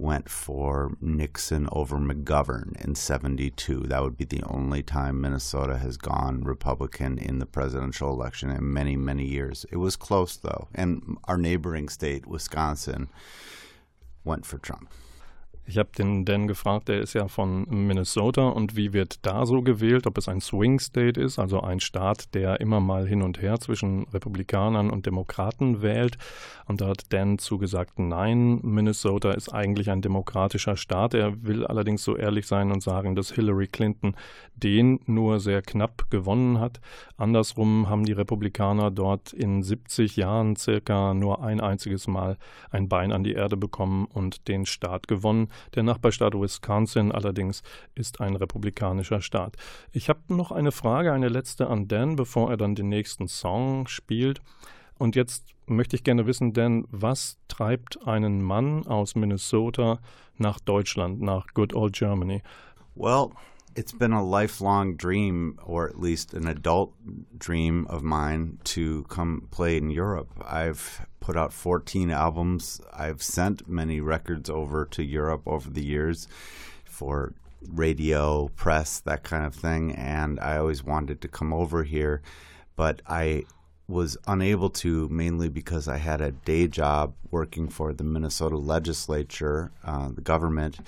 went 0.00 0.28
for 0.28 0.96
Nixon 1.00 1.68
over 1.72 1.96
McGovern 1.98 2.82
in 2.82 2.94
72. 2.94 3.80
That 3.80 4.02
would 4.02 4.16
be 4.16 4.24
the 4.24 4.42
only 4.44 4.82
time 4.82 5.20
Minnesota 5.20 5.76
has 5.78 5.96
gone 5.96 6.42
Republican 6.42 7.18
in 7.18 7.38
the 7.38 7.46
presidential 7.46 8.10
election 8.10 8.50
in 8.50 8.72
many, 8.72 8.96
many 8.96 9.26
years. 9.26 9.66
It 9.70 9.76
was 9.76 9.96
close, 9.96 10.36
though. 10.36 10.68
And 10.74 11.18
our 11.24 11.36
neighboring 11.36 11.88
state, 11.90 12.26
Wisconsin, 12.26 13.08
went 14.24 14.46
for 14.46 14.58
Trump. 14.58 14.90
Ich 15.70 15.78
habe 15.78 15.90
den 15.96 16.24
Dan 16.24 16.48
gefragt, 16.48 16.88
der 16.88 17.00
ist 17.00 17.12
ja 17.12 17.28
von 17.28 17.64
Minnesota 17.68 18.48
und 18.48 18.74
wie 18.74 18.92
wird 18.92 19.24
da 19.24 19.46
so 19.46 19.62
gewählt, 19.62 20.04
ob 20.08 20.18
es 20.18 20.28
ein 20.28 20.40
Swing 20.40 20.80
State 20.80 21.20
ist, 21.20 21.38
also 21.38 21.60
ein 21.60 21.78
Staat, 21.78 22.34
der 22.34 22.60
immer 22.60 22.80
mal 22.80 23.06
hin 23.06 23.22
und 23.22 23.40
her 23.40 23.60
zwischen 23.60 24.08
Republikanern 24.08 24.90
und 24.90 25.06
Demokraten 25.06 25.80
wählt. 25.80 26.18
Und 26.66 26.80
da 26.80 26.88
hat 26.88 27.12
Dan 27.12 27.38
zugesagt, 27.38 28.00
nein, 28.00 28.58
Minnesota 28.62 29.30
ist 29.30 29.48
eigentlich 29.48 29.90
ein 29.90 30.02
demokratischer 30.02 30.76
Staat. 30.76 31.14
Er 31.14 31.44
will 31.44 31.64
allerdings 31.64 32.02
so 32.02 32.16
ehrlich 32.16 32.48
sein 32.48 32.72
und 32.72 32.82
sagen, 32.82 33.14
dass 33.14 33.30
Hillary 33.30 33.68
Clinton 33.68 34.16
den 34.54 34.98
nur 35.06 35.38
sehr 35.38 35.62
knapp 35.62 36.10
gewonnen 36.10 36.58
hat. 36.58 36.80
Andersrum 37.16 37.88
haben 37.88 38.04
die 38.04 38.12
Republikaner 38.12 38.90
dort 38.90 39.32
in 39.32 39.62
70 39.62 40.16
Jahren 40.16 40.56
circa 40.56 41.14
nur 41.14 41.42
ein 41.42 41.60
einziges 41.60 42.08
Mal 42.08 42.38
ein 42.70 42.88
Bein 42.88 43.12
an 43.12 43.24
die 43.24 43.34
Erde 43.34 43.56
bekommen 43.56 44.06
und 44.06 44.48
den 44.48 44.66
Staat 44.66 45.06
gewonnen. 45.08 45.48
Der 45.74 45.82
Nachbarstaat 45.82 46.34
Wisconsin 46.34 47.12
allerdings 47.12 47.62
ist 47.94 48.20
ein 48.20 48.36
republikanischer 48.36 49.20
Staat. 49.20 49.56
Ich 49.92 50.08
habe 50.08 50.20
noch 50.28 50.52
eine 50.52 50.72
Frage, 50.72 51.12
eine 51.12 51.28
letzte 51.28 51.68
an 51.68 51.88
Dan, 51.88 52.16
bevor 52.16 52.50
er 52.50 52.56
dann 52.56 52.74
den 52.74 52.88
nächsten 52.88 53.28
Song 53.28 53.86
spielt. 53.86 54.40
Und 54.98 55.16
jetzt 55.16 55.46
möchte 55.66 55.96
ich 55.96 56.04
gerne 56.04 56.26
wissen, 56.26 56.52
Dan, 56.52 56.86
was 56.90 57.38
treibt 57.48 58.06
einen 58.06 58.42
Mann 58.42 58.86
aus 58.86 59.14
Minnesota 59.14 60.00
nach 60.36 60.60
Deutschland, 60.60 61.22
nach 61.22 61.46
Good 61.54 61.74
Old 61.74 61.94
Germany? 61.94 62.42
Well, 62.94 63.30
it's 63.74 63.92
been 63.92 64.12
a 64.12 64.24
lifelong 64.24 64.96
dream, 64.96 65.58
or 65.64 65.88
at 65.88 65.98
least 65.98 66.34
an 66.34 66.46
adult 66.46 66.92
dream 67.38 67.86
of 67.88 68.02
mine, 68.02 68.58
to 68.64 69.04
come 69.04 69.48
play 69.50 69.76
in 69.76 69.90
Europe. 69.90 70.28
I've 70.44 71.06
put 71.20 71.36
out 71.36 71.52
14 71.52 72.10
albums. 72.10 72.80
I've 72.92 73.22
sent 73.22 73.68
many 73.68 74.00
records 74.00 74.50
over 74.50 74.84
to 74.86 75.02
Europe 75.02 75.42
over 75.46 75.70
the 75.70 75.84
years 75.84 76.26
for 76.84 77.34
radio, 77.68 78.48
press, 78.56 79.00
that 79.00 79.22
kind 79.22 79.44
of 79.44 79.54
thing. 79.54 79.92
And 79.92 80.40
I 80.40 80.56
always 80.56 80.82
wanted 80.82 81.20
to 81.20 81.28
come 81.28 81.52
over 81.52 81.84
here, 81.84 82.22
but 82.76 83.02
I 83.06 83.44
was 83.86 84.16
unable 84.26 84.70
to 84.70 85.08
mainly 85.08 85.48
because 85.48 85.88
I 85.88 85.96
had 85.96 86.20
a 86.20 86.30
day 86.30 86.68
job 86.68 87.14
working 87.30 87.68
for 87.68 87.92
the 87.92 88.04
Minnesota 88.04 88.56
legislature, 88.56 89.72
uh, 89.84 90.10
the 90.14 90.20
government, 90.20 90.78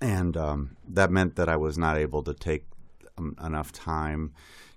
and 0.00 0.36
um, 0.36 0.76
that 0.88 1.10
meant 1.10 1.36
that 1.36 1.48
I 1.48 1.56
was 1.56 1.78
not 1.78 1.96
able 1.96 2.22
to 2.22 2.34
take 2.34 2.64
um, 3.18 3.36
enough 3.44 3.72
time 3.72 4.32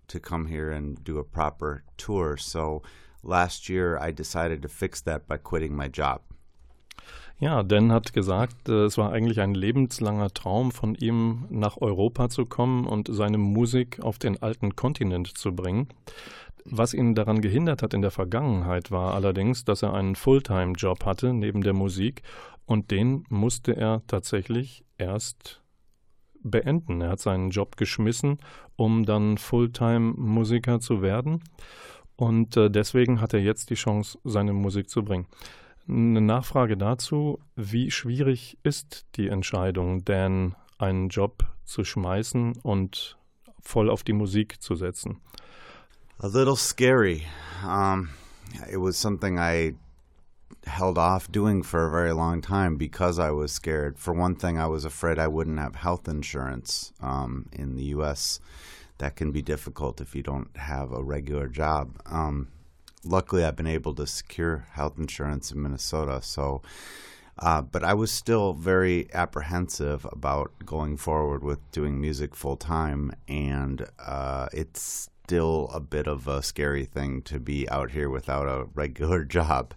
to 0.07 0.19
come 0.19 0.47
here 0.47 0.71
and 0.71 1.03
do 1.03 1.17
a 1.19 1.23
proper 1.23 1.83
tour. 1.97 2.37
So 2.37 2.81
last 3.23 3.69
year 3.69 3.97
I 3.97 4.11
decided 4.11 4.61
to 4.61 4.69
fix 4.69 5.01
that 5.01 5.27
by 5.27 5.37
quitting 5.37 5.75
my 5.75 5.87
job. 5.87 6.21
Ja, 7.39 7.61
Dan 7.61 7.91
hat 7.91 8.13
gesagt, 8.13 8.67
äh, 8.67 8.85
es 8.85 8.97
war 8.97 9.11
eigentlich 9.11 9.39
ein 9.39 9.53
lebenslanger 9.53 10.33
Traum 10.33 10.71
von 10.71 10.95
ihm, 10.95 11.45
nach 11.51 11.77
Europa 11.77 12.29
zu 12.29 12.47
kommen 12.47 12.87
und 12.87 13.09
seine 13.11 13.37
Musik 13.37 13.99
auf 14.01 14.17
den 14.17 14.41
alten 14.41 14.75
Kontinent 14.75 15.37
zu 15.37 15.53
bringen. 15.53 15.87
Was 16.65 16.95
ihn 16.95 17.13
daran 17.13 17.41
gehindert 17.41 17.83
hat 17.83 17.93
in 17.93 18.01
der 18.01 18.11
Vergangenheit 18.11 18.89
war 18.89 19.13
allerdings, 19.13 19.63
dass 19.63 19.83
er 19.83 19.93
einen 19.93 20.15
Fulltime-Job 20.15 21.05
hatte 21.05 21.31
neben 21.31 21.61
der 21.61 21.73
Musik 21.73 22.23
und 22.67 22.91
den 22.91 23.25
musste 23.29 23.75
er 23.75 24.03
tatsächlich 24.05 24.85
erst 24.99 25.63
beenden. 26.43 27.01
Er 27.01 27.09
hat 27.09 27.19
seinen 27.19 27.49
Job 27.49 27.77
geschmissen, 27.77 28.37
um 28.75 29.05
dann 29.05 29.39
Fulltime-Musiker 29.39 30.79
zu 30.79 31.01
werden 31.01 31.41
und 32.17 32.57
äh, 32.57 32.69
deswegen 32.69 33.21
hat 33.21 33.33
er 33.33 33.39
jetzt 33.39 33.69
die 33.69 33.75
Chance, 33.75 34.17
seine 34.23 34.51
Musik 34.51 34.89
zu 34.89 35.03
bringen. 35.03 35.27
Eine 35.87 36.19
Nachfrage 36.19 36.75
dazu, 36.75 37.39
wie 37.55 37.91
schwierig 37.91 38.57
ist 38.63 39.05
die 39.15 39.29
Entscheidung, 39.29 40.03
Dan 40.03 40.55
einen 40.79 41.09
Job 41.09 41.45
zu 41.63 41.83
schmeißen 41.83 42.57
und 42.63 43.17
voll 43.61 43.89
auf 43.89 44.03
die 44.03 44.13
Musik 44.13 44.61
zu 44.61 44.75
setzen? 44.75 45.21
A 46.19 46.27
little 46.27 46.55
scary. 46.55 47.23
Um, 47.63 48.09
it 48.69 48.79
was 48.79 48.99
something 48.99 49.37
I 49.37 49.75
held 50.67 50.97
off 50.97 51.31
doing 51.31 51.63
for 51.63 51.85
a 51.85 51.91
very 51.91 52.11
long 52.11 52.41
time 52.41 52.75
because 52.75 53.17
I 53.19 53.31
was 53.31 53.51
scared. 53.51 53.97
For 53.97 54.13
one 54.13 54.35
thing, 54.35 54.59
I 54.59 54.67
was 54.67 54.85
afraid 54.85 55.17
I 55.17 55.27
wouldn't 55.27 55.59
have 55.59 55.75
health 55.75 56.07
insurance 56.07 56.93
um, 57.01 57.49
in 57.51 57.75
the 57.75 57.85
U.S. 57.85 58.39
That 58.99 59.15
can 59.15 59.31
be 59.31 59.41
difficult 59.41 60.01
if 60.01 60.15
you 60.15 60.23
don't 60.23 60.55
have 60.57 60.91
a 60.91 61.03
regular 61.03 61.47
job. 61.47 61.99
Um, 62.05 62.49
luckily, 63.03 63.43
I've 63.43 63.55
been 63.55 63.67
able 63.67 63.93
to 63.95 64.07
secure 64.07 64.67
health 64.71 64.97
insurance 64.97 65.51
in 65.51 65.61
Minnesota. 65.61 66.21
So, 66.21 66.61
uh, 67.39 67.61
but 67.61 67.83
I 67.83 67.93
was 67.93 68.11
still 68.11 68.53
very 68.53 69.07
apprehensive 69.13 70.05
about 70.11 70.51
going 70.65 70.97
forward 70.97 71.43
with 71.43 71.59
doing 71.71 71.99
music 72.01 72.35
full 72.35 72.57
time, 72.57 73.11
and 73.27 73.87
uh, 73.99 74.47
it's 74.51 75.09
still 75.27 75.69
a 75.73 75.79
bit 75.81 76.07
of 76.07 76.25
a 76.25 76.41
scary 76.41 76.85
thing 76.85 77.21
to 77.21 77.37
be 77.37 77.67
out 77.69 77.91
here 77.91 78.09
without 78.09 78.47
a 78.47 78.65
regular 78.73 79.25
job. 79.37 79.73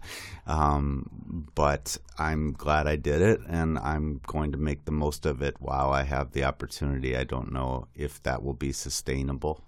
Um, 0.47 1.49
but 1.53 1.97
I'm 2.17 2.53
glad 2.53 2.87
I 2.87 2.95
did 2.95 3.21
it, 3.21 3.41
and 3.49 3.77
I'm 3.77 4.21
going 4.25 4.53
to 4.53 4.57
make 4.57 4.85
the 4.85 4.93
most 4.93 5.25
of 5.25 5.41
it 5.41 5.55
while 5.59 5.91
I 5.91 6.03
have 6.03 6.31
the 6.31 6.45
opportunity. 6.45 7.17
I 7.17 7.25
don't 7.25 7.51
know 7.51 7.87
if 7.93 8.23
that 8.23 8.41
will 8.43 8.53
be 8.53 8.71
sustainable. 8.71 9.59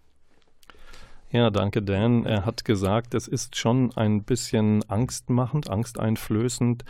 Ja, 1.32 1.50
danke 1.50 1.82
Dan. 1.82 2.26
Er 2.26 2.46
hat 2.46 2.64
gesagt, 2.64 3.14
es 3.14 3.28
ist 3.28 3.58
schon 3.58 3.92
ein 3.98 4.24
bisschen 4.24 4.90
angstmachend, 4.90 5.70
angsteinflößend. 5.70 6.86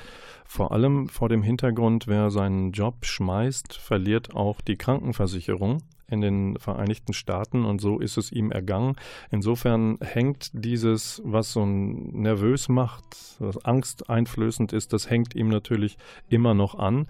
Vor 0.45 0.71
allem 0.71 1.07
vor 1.07 1.29
dem 1.29 1.41
Hintergrund, 1.41 2.07
wer 2.07 2.29
seinen 2.29 2.73
Job 2.73 3.05
schmeißt, 3.05 3.73
verliert 3.73 4.35
auch 4.35 4.61
die 4.61 4.75
Krankenversicherung 4.75 5.81
in 6.13 6.21
den 6.21 6.57
Vereinigten 6.57 7.13
Staaten 7.13 7.65
und 7.65 7.81
so 7.81 7.99
ist 7.99 8.17
es 8.17 8.31
ihm 8.31 8.51
ergangen. 8.51 8.95
Insofern 9.31 9.97
hängt 10.01 10.51
dieses, 10.53 11.21
was 11.25 11.51
so 11.51 11.65
nervös 11.65 12.69
macht, 12.69 13.03
was 13.39 13.63
angsteinflößend 13.65 14.71
ist, 14.71 14.93
das 14.93 15.09
hängt 15.09 15.35
ihm 15.35 15.49
natürlich 15.49 15.97
immer 16.29 16.53
noch 16.53 16.75
an. 16.75 17.07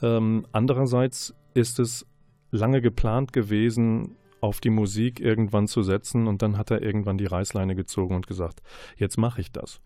Ähm, 0.00 0.46
andererseits 0.52 1.34
ist 1.54 1.78
es 1.78 2.06
lange 2.50 2.80
geplant 2.80 3.32
gewesen, 3.32 4.16
auf 4.40 4.60
die 4.60 4.70
Musik 4.70 5.20
irgendwann 5.20 5.66
zu 5.66 5.82
setzen 5.82 6.26
und 6.26 6.42
dann 6.42 6.56
hat 6.56 6.70
er 6.70 6.82
irgendwann 6.82 7.18
die 7.18 7.26
Reißleine 7.26 7.74
gezogen 7.74 8.14
und 8.14 8.26
gesagt, 8.26 8.62
jetzt 8.96 9.16
mache 9.16 9.40
ich 9.40 9.50
das. 9.50 9.80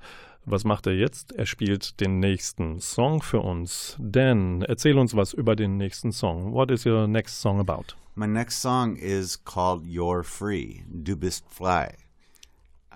Was 0.46 0.64
macht 0.64 0.86
er 0.86 0.94
jetzt? 0.94 1.32
Er 1.32 1.46
spielt 1.46 2.00
den 2.00 2.18
nächsten 2.18 2.80
Song 2.80 3.22
für 3.22 3.40
uns. 3.40 3.96
Dan, 4.00 4.62
erzähl 4.62 4.98
uns 4.98 5.14
was 5.14 5.32
über 5.32 5.54
den 5.54 5.76
nächsten 5.76 6.12
Song. 6.12 6.52
What 6.52 6.70
is 6.70 6.86
your 6.86 7.06
next 7.06 7.40
song 7.40 7.60
about? 7.60 7.94
My 8.14 8.26
next 8.26 8.60
song 8.60 8.96
is 8.96 9.36
called 9.36 9.84
You're 9.84 10.24
Free, 10.24 10.82
Du 10.90 11.14
bist 11.14 11.44
frei. 11.48 11.94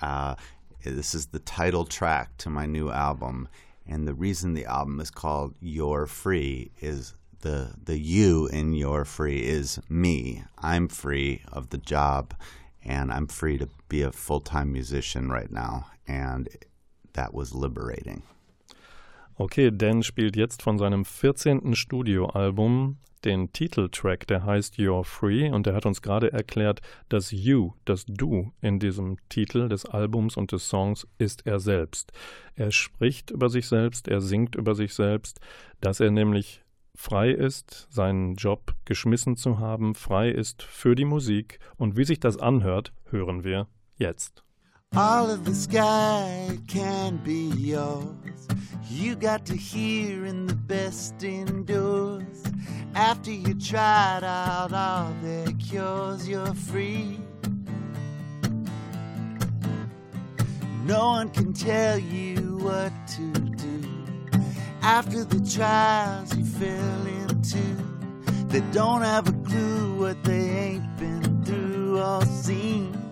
Uh, 0.01 0.35
this 0.83 1.15
is 1.15 1.29
the 1.29 1.39
title 1.39 1.85
track 1.85 2.37
to 2.39 2.51
my 2.51 2.67
new 2.67 2.91
album. 2.91 3.49
And 3.87 4.09
the 4.09 4.15
reason 4.15 4.55
the 4.55 4.65
album 4.65 4.99
is 4.99 5.11
called 5.11 5.55
You're 5.61 6.07
Free 6.07 6.73
is 6.81 7.15
the 7.45 7.75
the 7.85 7.99
you 7.99 8.49
in 8.49 8.73
your 8.73 9.05
free 9.05 9.45
is 9.45 9.79
me. 9.89 10.43
I'm 10.59 10.89
free 10.89 11.43
of 11.53 11.69
the 11.69 11.79
job 11.79 12.35
and 12.83 13.13
I'm 13.13 13.27
free 13.29 13.59
to 13.59 13.69
be 13.89 14.03
a 14.03 14.11
full-time 14.11 14.73
musician 14.73 15.31
right 15.31 15.51
now 15.51 15.87
and 16.09 16.49
that 17.15 17.33
was 17.33 17.53
liberating. 17.53 18.23
Okay, 19.37 19.71
Dan 19.73 20.03
spielt 20.03 20.37
jetzt 20.37 20.63
von 20.63 20.79
seinem 20.79 21.05
14. 21.05 21.75
Studioalbum 21.75 22.99
den 23.25 23.53
Titeltrack, 23.53 24.27
der 24.27 24.45
heißt 24.45 24.77
You're 24.77 25.05
Free 25.05 25.51
und 25.51 25.67
er 25.67 25.75
hat 25.75 25.87
uns 25.87 26.03
gerade 26.03 26.33
erklärt, 26.33 26.81
dass 27.09 27.31
You, 27.31 27.73
das 27.85 28.05
Du 28.07 28.53
in 28.61 28.79
diesem 28.79 29.17
Titel 29.29 29.69
des 29.69 29.87
Albums 29.87 30.37
und 30.37 30.53
des 30.53 30.69
Songs 30.69 31.07
ist 31.19 31.47
er 31.47 31.59
selbst. 31.59 32.13
Er 32.55 32.71
spricht 32.71 33.31
über 33.31 33.49
sich 33.49 33.67
selbst, 33.67 34.09
er 34.09 34.21
singt 34.21 34.55
über 34.55 34.75
sich 34.75 34.95
selbst, 34.95 35.41
dass 35.81 36.01
er 36.01 36.11
nämlich 36.11 36.63
frei 36.95 37.31
ist, 37.31 37.89
seinen 37.91 38.35
Job 38.37 38.75
geschmissen 38.85 39.37
zu 39.37 39.59
haben, 39.59 39.95
frei 39.95 40.31
ist 40.31 40.63
für 40.63 40.95
die 40.95 41.05
Musik. 41.05 41.59
Und 41.77 41.97
wie 41.97 42.05
sich 42.05 42.21
das 42.21 42.37
anhört, 42.37 42.93
hören 43.11 43.43
wir 43.43 43.67
jetzt. 43.97 44.44
All 44.97 45.29
of 45.29 45.45
the 45.45 45.55
sky 45.57 46.57
can 46.69 47.17
be 47.17 47.51
yours. 47.57 48.47
You 48.89 49.17
got 49.17 49.45
to 49.47 49.57
hear 49.57 50.25
in 50.25 50.47
the 50.47 50.55
best 50.55 51.25
indoors. 51.25 52.45
After 52.95 53.33
you 53.33 53.59
tried 53.59 54.23
out 54.23 54.73
all 54.73 55.13
their 55.21 55.49
cures, 55.55 56.29
you're 56.29 56.55
free. 56.55 57.19
No 60.85 61.09
one 61.09 61.31
can 61.31 61.53
tell 61.53 61.99
you 61.99 62.59
what 62.59 62.93
to 63.17 63.33
do 63.33 63.89
after 64.81 65.25
the 65.25 65.41
trials 65.51 66.37
you 66.37 66.45
fell 66.45 67.07
into. 67.07 67.65
They 68.47 68.61
don't 68.71 69.03
have 69.03 69.27
a 69.27 69.33
clue 69.33 69.97
what 69.99 70.23
they 70.23 70.49
ain't 70.51 70.97
been 70.99 71.45
through 71.45 72.01
or 72.01 72.25
seen. 72.27 73.04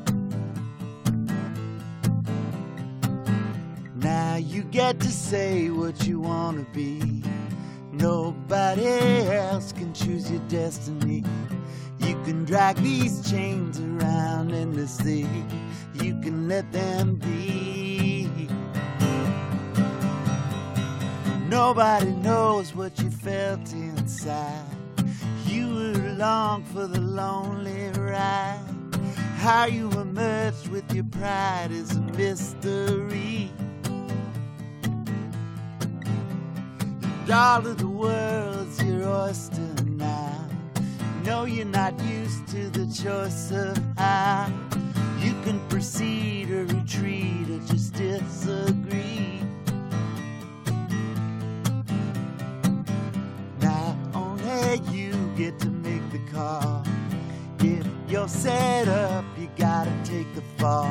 Now 4.02 4.34
you 4.34 4.64
get 4.64 4.98
to 4.98 5.08
say 5.08 5.70
what 5.70 6.08
you 6.08 6.18
want 6.18 6.58
to 6.58 6.64
be. 6.72 7.22
Nobody 7.92 8.84
else 8.84 9.72
can 9.72 9.94
choose 9.94 10.28
your 10.28 10.40
destiny. 10.48 11.22
You 12.00 12.20
can 12.24 12.44
drag 12.44 12.76
these 12.78 13.30
chains 13.30 13.78
around 13.78 14.50
endlessly. 14.52 15.28
You 15.94 16.18
can 16.20 16.48
let 16.48 16.72
them 16.72 17.14
be. 17.14 18.28
Nobody 21.48 22.10
knows 22.10 22.74
what 22.74 22.98
you 22.98 23.08
felt 23.08 23.72
inside. 23.72 24.64
You 25.46 25.74
were 25.74 26.62
for 26.72 26.88
the 26.88 27.00
lonely 27.00 27.90
ride. 27.90 28.64
How 29.36 29.66
you 29.66 29.90
emerged 29.92 30.68
with 30.68 30.92
your 30.92 31.04
pride 31.04 31.68
is 31.70 31.94
a 31.94 32.00
mystery. 32.00 33.50
Of 37.30 37.78
the 37.78 37.86
world's 37.86 38.82
your 38.82 39.06
oyster 39.06 39.74
now. 39.84 40.48
No, 41.24 41.44
you're 41.44 41.64
not 41.64 41.98
used 42.00 42.48
to 42.48 42.68
the 42.70 42.86
choice 42.86 43.52
of 43.52 43.78
how 43.96 44.50
you 45.20 45.32
can 45.44 45.60
proceed 45.68 46.50
or 46.50 46.64
retreat 46.66 47.48
or 47.48 47.60
just 47.66 47.94
disagree. 47.94 49.40
Now, 53.60 53.96
only 54.14 54.80
you 54.90 55.12
get 55.36 55.58
to 55.60 55.70
make 55.70 56.02
the 56.10 56.20
call. 56.32 56.84
If 57.60 57.86
you're 58.08 58.28
set 58.28 58.88
up, 58.88 59.24
you 59.38 59.48
gotta 59.56 59.92
take 60.04 60.34
the 60.34 60.42
fall. 60.58 60.90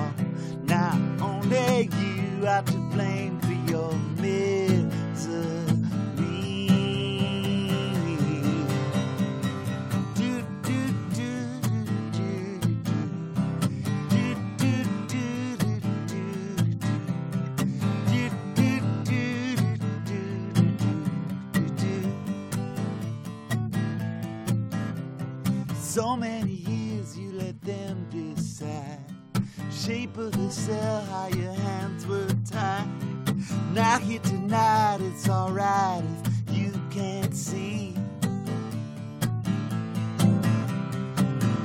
Now, 0.64 0.94
only 1.22 1.90
you 2.00 2.48
are 2.48 2.64
to 2.64 2.78
blame 2.94 3.40
for 3.42 3.72
your 3.72 3.94
misery. 4.18 5.61
So 25.92 26.16
many 26.16 26.54
years 26.54 27.20
you 27.20 27.34
let 27.34 27.62
them 27.64 28.08
decide. 28.10 29.04
Shape 29.70 30.16
of 30.16 30.32
the 30.32 30.50
cell, 30.50 31.02
how 31.02 31.28
your 31.28 31.52
hands 31.52 32.08
were 32.08 32.30
tied. 32.50 32.88
Now 33.74 34.00
here 34.00 34.22
tonight, 34.22 35.00
it's 35.02 35.28
alright 35.28 36.02
if 36.48 36.56
you 36.56 36.72
can't 36.92 37.36
see. 37.36 37.94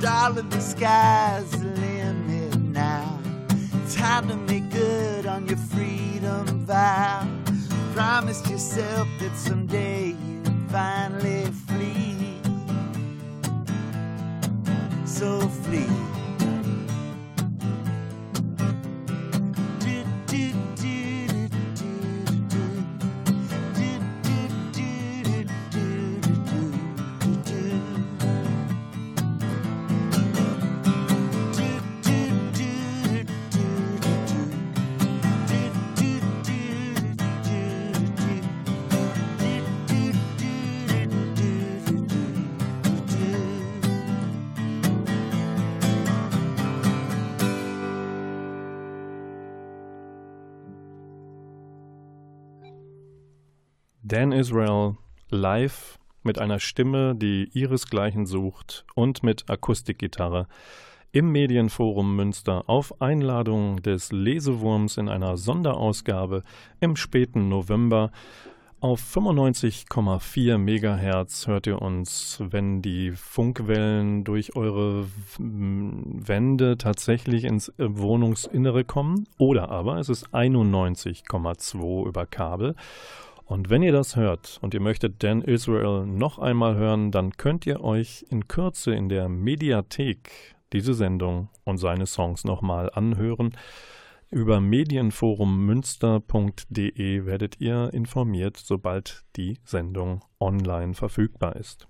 Darling, 0.01 0.49
the 0.49 0.59
sky's 0.59 1.49
the 1.51 1.69
limit 1.79 2.59
now. 2.59 3.21
Time 3.93 4.27
to 4.27 4.35
make 4.35 4.69
good 4.71 5.25
on 5.25 5.47
your 5.47 5.55
freedom 5.55 6.65
vow. 6.65 7.25
Promise 7.93 8.49
yourself 8.49 9.07
that 9.21 9.37
someday 9.37 10.07
you'd 10.07 10.69
finally 10.69 11.36
So 15.17 15.39
flee. 15.65 16.16
Dan 54.27 54.37
Israel 54.37 54.97
live 55.29 55.97
mit 56.21 56.37
einer 56.37 56.59
Stimme, 56.59 57.15
die 57.15 57.49
ihresgleichen 57.53 58.25
sucht 58.25 58.85
und 58.93 59.23
mit 59.23 59.49
Akustikgitarre. 59.49 60.47
im 61.13 61.31
Medienforum 61.31 62.17
Münster 62.17 62.63
auf 62.67 63.01
Einladung 63.01 63.81
des 63.81 64.11
Lesewurms 64.11 64.97
in 64.97 65.07
einer 65.07 65.37
Sonderausgabe 65.37 66.43
im 66.81 66.97
späten 66.97 67.47
November. 67.47 68.11
Auf 68.81 69.01
95,4 69.01 70.57
Megahertz 70.59 71.47
hört 71.47 71.65
ihr 71.65 71.81
uns, 71.81 72.43
wenn 72.51 72.83
die 72.83 73.11
Funkwellen 73.11 74.23
durch 74.23 74.55
eure 74.55 75.07
Wände 75.39 76.77
tatsächlich 76.77 77.45
ins 77.45 77.73
Wohnungsinnere 77.79 78.83
kommen. 78.83 79.27
Oder 79.39 79.69
aber 79.69 79.97
es 79.97 80.09
ist 80.09 80.27
91,2 80.27 82.07
über 82.07 82.27
Kabel. 82.27 82.75
Und 83.47 83.69
wenn 83.69 83.81
ihr 83.81 83.93
das 83.93 84.17
hört 84.17 84.59
und 84.61 84.73
ihr 84.73 84.81
möchtet 84.81 85.23
Dan 85.23 85.41
Israel 85.41 86.05
noch 86.05 86.37
einmal 86.37 86.75
hören, 86.75 87.11
dann 87.11 87.31
könnt 87.31 87.65
ihr 87.65 87.81
euch 87.81 88.25
in 88.29 88.49
Kürze 88.49 88.93
in 88.93 89.07
der 89.07 89.29
Mediathek 89.29 90.53
diese 90.73 90.93
Sendung 90.93 91.47
und 91.63 91.77
seine 91.77 92.07
Songs 92.07 92.43
nochmal 92.43 92.91
anhören. 92.93 93.55
Über 94.29 94.59
medienforummünster.de 94.59 97.25
werdet 97.25 97.61
ihr 97.61 97.93
informiert, 97.93 98.57
sobald 98.57 99.23
die 99.37 99.59
Sendung 99.63 100.25
online 100.41 100.93
verfügbar 100.93 101.55
ist. 101.55 101.87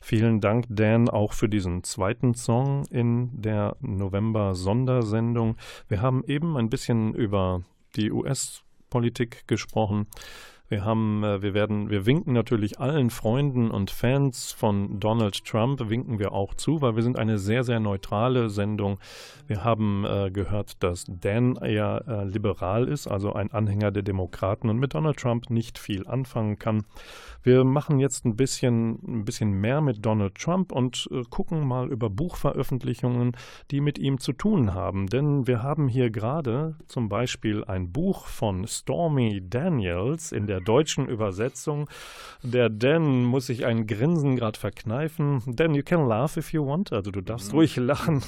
Vielen 0.00 0.40
Dank, 0.40 0.66
Dan, 0.68 1.08
auch 1.08 1.34
für 1.34 1.48
diesen 1.48 1.84
zweiten 1.84 2.34
Song 2.34 2.84
in 2.90 3.40
der 3.40 3.76
November-Sondersendung. 3.78 5.56
Wir 5.86 6.02
haben 6.02 6.24
eben 6.26 6.56
ein 6.56 6.68
bisschen 6.68 7.14
über 7.14 7.62
die 7.94 8.10
US-Politik 8.10 9.46
gesprochen. 9.46 10.08
Wir 10.70 10.84
haben, 10.84 11.24
äh, 11.24 11.42
wir 11.42 11.52
werden, 11.52 11.90
wir 11.90 12.06
winken 12.06 12.32
natürlich 12.32 12.78
allen 12.78 13.10
Freunden 13.10 13.72
und 13.72 13.90
Fans 13.90 14.52
von 14.52 15.00
Donald 15.00 15.44
Trump, 15.44 15.90
winken 15.90 16.20
wir 16.20 16.30
auch 16.30 16.54
zu, 16.54 16.80
weil 16.80 16.94
wir 16.94 17.02
sind 17.02 17.18
eine 17.18 17.38
sehr, 17.38 17.64
sehr 17.64 17.80
neutrale 17.80 18.48
Sendung. 18.50 19.00
Wir 19.48 19.64
haben 19.64 20.04
äh, 20.04 20.30
gehört, 20.30 20.80
dass 20.84 21.06
Dan 21.08 21.56
eher 21.56 22.04
äh, 22.06 22.24
liberal 22.24 22.86
ist, 22.86 23.08
also 23.08 23.32
ein 23.32 23.50
Anhänger 23.50 23.90
der 23.90 24.04
Demokraten 24.04 24.68
und 24.68 24.78
mit 24.78 24.94
Donald 24.94 25.16
Trump 25.16 25.50
nicht 25.50 25.76
viel 25.76 26.06
anfangen 26.06 26.60
kann. 26.60 26.84
Wir 27.42 27.64
machen 27.64 27.98
jetzt 27.98 28.24
ein 28.24 28.36
bisschen, 28.36 29.00
ein 29.08 29.24
bisschen 29.24 29.50
mehr 29.50 29.80
mit 29.80 30.06
Donald 30.06 30.36
Trump 30.36 30.70
und 30.70 31.08
äh, 31.10 31.22
gucken 31.28 31.66
mal 31.66 31.90
über 31.90 32.10
Buchveröffentlichungen, 32.10 33.32
die 33.72 33.80
mit 33.80 33.98
ihm 33.98 34.20
zu 34.20 34.32
tun 34.32 34.72
haben. 34.72 35.08
Denn 35.08 35.48
wir 35.48 35.64
haben 35.64 35.88
hier 35.88 36.10
gerade 36.10 36.76
zum 36.86 37.08
Beispiel 37.08 37.64
ein 37.64 37.90
Buch 37.90 38.26
von 38.26 38.68
Stormy 38.68 39.42
Daniels 39.42 40.30
in 40.30 40.46
der 40.46 40.59
deutschen 40.64 41.08
Übersetzung. 41.08 41.88
Der 42.42 42.68
Dan 42.68 43.24
muss 43.24 43.46
sich 43.46 43.66
ein 43.66 43.86
Grinsen 43.86 44.36
gerade 44.36 44.58
verkneifen. 44.58 45.42
Dan, 45.46 45.74
you 45.74 45.82
can 45.82 46.06
laugh 46.06 46.36
if 46.36 46.52
you 46.52 46.66
want. 46.66 46.92
Also 46.92 47.10
du 47.10 47.20
darfst 47.20 47.52
mhm. 47.52 47.58
ruhig 47.58 47.76
lachen. 47.76 48.22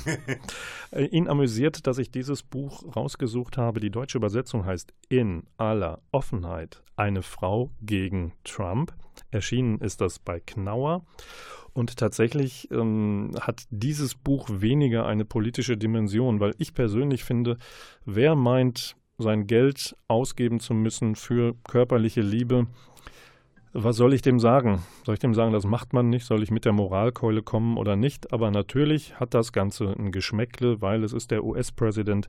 Ihn 1.11 1.29
amüsiert, 1.29 1.87
dass 1.87 1.99
ich 1.99 2.11
dieses 2.11 2.43
Buch 2.43 2.85
rausgesucht 2.95 3.57
habe. 3.57 3.81
Die 3.81 3.91
deutsche 3.91 4.19
Übersetzung 4.19 4.65
heißt 4.65 4.93
In 5.09 5.45
aller 5.57 6.01
Offenheit 6.11 6.83
eine 6.97 7.23
Frau 7.23 7.71
gegen 7.81 8.33
Trump. 8.45 8.95
Erschienen 9.31 9.79
ist 9.79 10.01
das 10.01 10.19
bei 10.19 10.41
Knauer. 10.41 11.05
Und 11.75 11.97
tatsächlich 11.97 12.71
ähm, 12.71 13.31
hat 13.41 13.65
dieses 13.71 14.15
Buch 14.15 14.49
weniger 14.51 15.07
eine 15.07 15.25
politische 15.25 15.79
Dimension, 15.79 16.39
weil 16.39 16.55
ich 16.59 16.75
persönlich 16.75 17.25
finde, 17.25 17.57
wer 18.05 18.35
meint, 18.35 18.97
sein 19.23 19.47
Geld 19.47 19.97
ausgeben 20.09 20.61
zu 20.61 20.75
müssen 20.75 21.15
für 21.15 21.55
körperliche 21.65 22.21
Liebe, 22.21 22.67
was 23.75 23.97
soll 23.97 24.13
ich 24.13 24.21
dem 24.21 24.39
sagen? 24.39 24.83
Soll 25.05 25.15
ich 25.15 25.21
dem 25.21 25.33
sagen, 25.33 25.53
das 25.53 25.65
macht 25.65 25.95
man 25.95 26.11
nicht? 26.11 26.27
Soll 26.27 26.43
ich 26.43 26.51
mit 26.51 26.67
der 26.67 26.75
Moralkeule 26.75 27.43
kommen 27.43 27.79
oder 27.79 27.97
nicht? 27.97 28.31
Aber 28.31 28.51
natürlich 28.51 29.19
hat 29.19 29.33
das 29.33 29.53
Ganze 29.53 29.95
ein 29.99 30.13
Geschmäckle, 30.13 30.83
weil 30.83 31.03
es 31.05 31.15
ist 31.15 31.31
der 31.31 31.43
US-Präsident. 31.43 32.29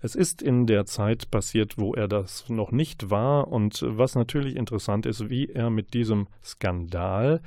Es 0.00 0.16
ist 0.16 0.42
in 0.42 0.66
der 0.66 0.86
Zeit 0.86 1.30
passiert, 1.30 1.78
wo 1.78 1.94
er 1.94 2.08
das 2.08 2.48
noch 2.48 2.72
nicht 2.72 3.08
war. 3.08 3.46
Und 3.48 3.84
was 3.86 4.16
natürlich 4.16 4.56
interessant 4.56 5.06
ist, 5.06 5.30
wie 5.30 5.46
er 5.46 5.70
mit 5.70 5.94
diesem 5.94 6.26
Skandal 6.42 7.40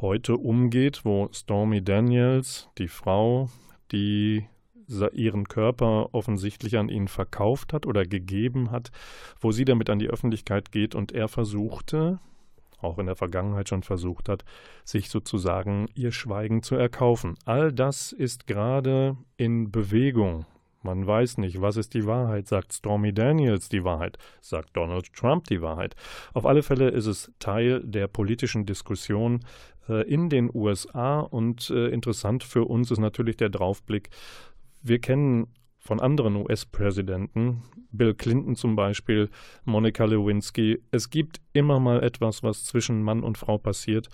heute 0.00 0.36
umgeht, 0.36 1.04
wo 1.04 1.28
Stormy 1.32 1.82
Daniels, 1.82 2.68
die 2.78 2.88
Frau, 2.88 3.48
die 3.90 4.44
ihren 4.88 5.48
Körper 5.48 6.08
offensichtlich 6.12 6.78
an 6.78 6.88
ihn 6.88 7.08
verkauft 7.08 7.72
hat 7.72 7.86
oder 7.86 8.04
gegeben 8.04 8.70
hat, 8.70 8.90
wo 9.40 9.52
sie 9.52 9.64
damit 9.64 9.90
an 9.90 9.98
die 9.98 10.08
Öffentlichkeit 10.08 10.72
geht 10.72 10.94
und 10.94 11.12
er 11.12 11.28
versuchte, 11.28 12.18
auch 12.80 12.98
in 12.98 13.06
der 13.06 13.16
Vergangenheit 13.16 13.68
schon 13.68 13.82
versucht 13.82 14.28
hat, 14.28 14.44
sich 14.84 15.10
sozusagen 15.10 15.86
ihr 15.94 16.12
Schweigen 16.12 16.62
zu 16.62 16.74
erkaufen. 16.74 17.34
All 17.44 17.72
das 17.72 18.12
ist 18.12 18.46
gerade 18.46 19.16
in 19.36 19.70
Bewegung. 19.70 20.46
Man 20.82 21.04
weiß 21.04 21.38
nicht, 21.38 21.60
was 21.60 21.76
ist 21.76 21.94
die 21.94 22.06
Wahrheit. 22.06 22.46
Sagt 22.46 22.72
Stormy 22.72 23.12
Daniels 23.12 23.68
die 23.68 23.82
Wahrheit? 23.82 24.18
Sagt 24.40 24.76
Donald 24.76 25.12
Trump 25.12 25.44
die 25.48 25.60
Wahrheit? 25.60 25.96
Auf 26.32 26.46
alle 26.46 26.62
Fälle 26.62 26.90
ist 26.90 27.06
es 27.06 27.32
Teil 27.40 27.82
der 27.82 28.06
politischen 28.06 28.66
Diskussion 28.66 29.40
äh, 29.88 30.08
in 30.08 30.28
den 30.28 30.48
USA 30.54 31.20
und 31.20 31.70
äh, 31.70 31.88
interessant 31.88 32.44
für 32.44 32.66
uns 32.66 32.92
ist 32.92 33.00
natürlich 33.00 33.36
der 33.36 33.48
Draufblick. 33.48 34.10
Wir 34.86 35.00
kennen 35.00 35.48
von 35.80 35.98
anderen 35.98 36.36
US-Präsidenten, 36.36 37.64
Bill 37.90 38.14
Clinton 38.14 38.54
zum 38.54 38.76
Beispiel, 38.76 39.30
Monica 39.64 40.04
Lewinsky. 40.04 40.80
Es 40.92 41.10
gibt 41.10 41.40
immer 41.52 41.80
mal 41.80 42.04
etwas, 42.04 42.44
was 42.44 42.64
zwischen 42.64 43.02
Mann 43.02 43.24
und 43.24 43.36
Frau 43.36 43.58
passiert. 43.58 44.08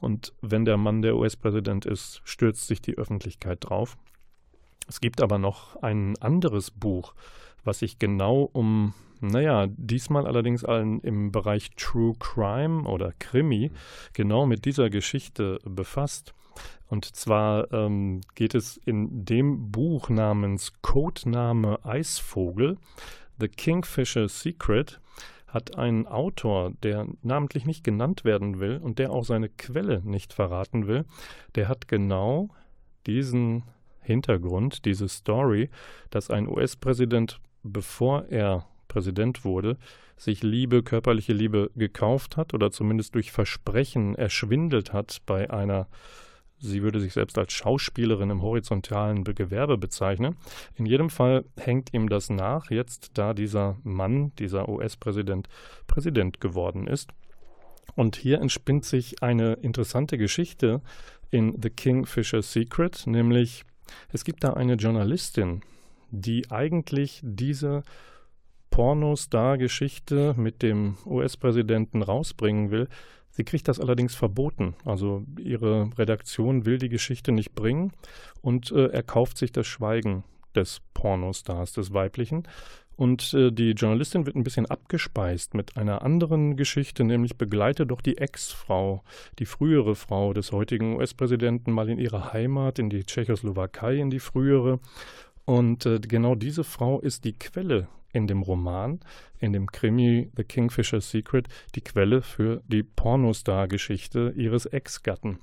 Und 0.00 0.32
wenn 0.42 0.64
der 0.64 0.76
Mann 0.76 1.02
der 1.02 1.14
US-Präsident 1.14 1.86
ist, 1.86 2.20
stürzt 2.24 2.66
sich 2.66 2.82
die 2.82 2.98
Öffentlichkeit 2.98 3.58
drauf. 3.60 3.96
Es 4.88 5.00
gibt 5.00 5.20
aber 5.20 5.38
noch 5.38 5.76
ein 5.82 6.16
anderes 6.18 6.72
Buch, 6.72 7.14
was 7.62 7.78
sich 7.78 8.00
genau 8.00 8.50
um, 8.52 8.94
naja, 9.20 9.68
diesmal 9.68 10.26
allerdings 10.26 10.64
allen 10.64 10.98
im 10.98 11.30
Bereich 11.30 11.70
True 11.76 12.14
Crime 12.18 12.88
oder 12.88 13.12
Krimi, 13.20 13.70
genau 14.14 14.46
mit 14.46 14.64
dieser 14.64 14.90
Geschichte 14.90 15.60
befasst. 15.64 16.34
Und 16.88 17.04
zwar 17.04 17.72
ähm, 17.72 18.20
geht 18.34 18.54
es 18.54 18.76
in 18.76 19.24
dem 19.24 19.70
Buch 19.70 20.08
namens 20.08 20.72
Codename 20.82 21.84
Eisvogel, 21.84 22.78
The 23.38 23.48
Kingfisher 23.48 24.28
Secret, 24.28 25.00
hat 25.46 25.76
ein 25.78 26.06
Autor, 26.06 26.72
der 26.82 27.06
namentlich 27.22 27.64
nicht 27.64 27.82
genannt 27.82 28.24
werden 28.24 28.60
will 28.60 28.78
und 28.82 28.98
der 28.98 29.10
auch 29.10 29.24
seine 29.24 29.48
Quelle 29.48 30.02
nicht 30.04 30.34
verraten 30.34 30.86
will, 30.86 31.04
der 31.54 31.68
hat 31.68 31.88
genau 31.88 32.50
diesen 33.06 33.64
Hintergrund, 34.02 34.84
diese 34.84 35.08
Story, 35.08 35.70
dass 36.10 36.30
ein 36.30 36.48
US-Präsident, 36.48 37.40
bevor 37.62 38.26
er 38.26 38.66
Präsident 38.88 39.44
wurde, 39.44 39.76
sich 40.16 40.42
Liebe, 40.42 40.82
körperliche 40.82 41.32
Liebe 41.32 41.70
gekauft 41.76 42.36
hat 42.36 42.54
oder 42.54 42.70
zumindest 42.70 43.14
durch 43.14 43.30
Versprechen 43.32 44.14
erschwindelt 44.14 44.92
hat 44.92 45.18
bei 45.26 45.50
einer 45.50 45.88
Sie 46.60 46.82
würde 46.82 47.00
sich 47.00 47.12
selbst 47.12 47.38
als 47.38 47.52
Schauspielerin 47.52 48.30
im 48.30 48.42
horizontalen 48.42 49.24
Gewerbe 49.24 49.78
bezeichnen. 49.78 50.36
In 50.74 50.86
jedem 50.86 51.10
Fall 51.10 51.44
hängt 51.56 51.94
ihm 51.94 52.08
das 52.08 52.30
nach, 52.30 52.70
jetzt 52.70 53.12
da 53.14 53.32
dieser 53.32 53.76
Mann, 53.84 54.32
dieser 54.38 54.68
US-Präsident, 54.68 55.48
Präsident 55.86 56.40
geworden 56.40 56.86
ist. 56.86 57.10
Und 57.94 58.16
hier 58.16 58.40
entspinnt 58.40 58.84
sich 58.84 59.22
eine 59.22 59.54
interessante 59.54 60.18
Geschichte 60.18 60.82
in 61.30 61.60
The 61.60 61.70
Kingfisher 61.70 62.42
Secret, 62.42 63.06
nämlich 63.06 63.64
es 64.12 64.24
gibt 64.24 64.44
da 64.44 64.54
eine 64.54 64.74
Journalistin, 64.74 65.62
die 66.10 66.50
eigentlich 66.50 67.20
diese 67.22 67.82
Pornostar-Geschichte 68.70 70.34
mit 70.36 70.62
dem 70.62 70.96
US-Präsidenten 71.06 72.02
rausbringen 72.02 72.70
will, 72.70 72.88
Sie 73.38 73.44
kriegt 73.44 73.68
das 73.68 73.78
allerdings 73.78 74.16
verboten. 74.16 74.74
Also 74.84 75.22
ihre 75.38 75.90
Redaktion 75.96 76.66
will 76.66 76.78
die 76.78 76.88
Geschichte 76.88 77.30
nicht 77.30 77.54
bringen 77.54 77.92
und 78.42 78.72
äh, 78.72 78.86
erkauft 78.86 79.38
sich 79.38 79.52
das 79.52 79.64
Schweigen 79.68 80.24
des 80.56 80.80
Pornostars, 80.92 81.72
des 81.72 81.94
weiblichen. 81.94 82.48
Und 82.96 83.32
äh, 83.34 83.52
die 83.52 83.70
Journalistin 83.70 84.26
wird 84.26 84.34
ein 84.34 84.42
bisschen 84.42 84.66
abgespeist 84.66 85.54
mit 85.54 85.76
einer 85.76 86.02
anderen 86.02 86.56
Geschichte, 86.56 87.04
nämlich 87.04 87.38
begleite 87.38 87.86
doch 87.86 88.00
die 88.00 88.18
Ex-Frau, 88.18 89.04
die 89.38 89.46
frühere 89.46 89.94
Frau 89.94 90.32
des 90.32 90.50
heutigen 90.50 90.96
US-Präsidenten 90.96 91.70
mal 91.70 91.88
in 91.88 92.00
ihre 92.00 92.32
Heimat, 92.32 92.80
in 92.80 92.90
die 92.90 93.04
Tschechoslowakei, 93.04 93.98
in 93.98 94.10
die 94.10 94.18
frühere. 94.18 94.80
Und 95.44 95.86
äh, 95.86 96.00
genau 96.00 96.34
diese 96.34 96.64
Frau 96.64 96.98
ist 96.98 97.24
die 97.24 97.38
Quelle 97.38 97.86
in 98.12 98.26
dem 98.26 98.42
Roman, 98.42 99.00
in 99.38 99.52
dem 99.52 99.66
Krimi 99.66 100.30
The 100.36 100.44
Kingfisher 100.44 101.00
Secret, 101.00 101.48
die 101.74 101.80
Quelle 101.80 102.22
für 102.22 102.62
die 102.66 102.82
Pornostar-Geschichte 102.82 104.32
ihres 104.36 104.66
Ex-Gatten. 104.66 105.38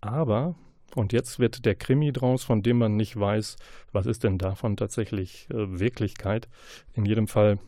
Aber, 0.00 0.56
und 0.94 1.12
jetzt 1.12 1.38
wird 1.38 1.64
der 1.64 1.74
Krimi 1.74 2.12
draus, 2.12 2.42
von 2.42 2.62
dem 2.62 2.78
man 2.78 2.96
nicht 2.96 3.18
weiß, 3.18 3.56
was 3.92 4.06
ist 4.06 4.24
denn 4.24 4.38
davon 4.38 4.76
tatsächlich 4.76 5.48
äh, 5.50 5.78
Wirklichkeit. 5.78 6.48
In 6.94 7.04
jedem 7.04 7.28
Fall, 7.28 7.58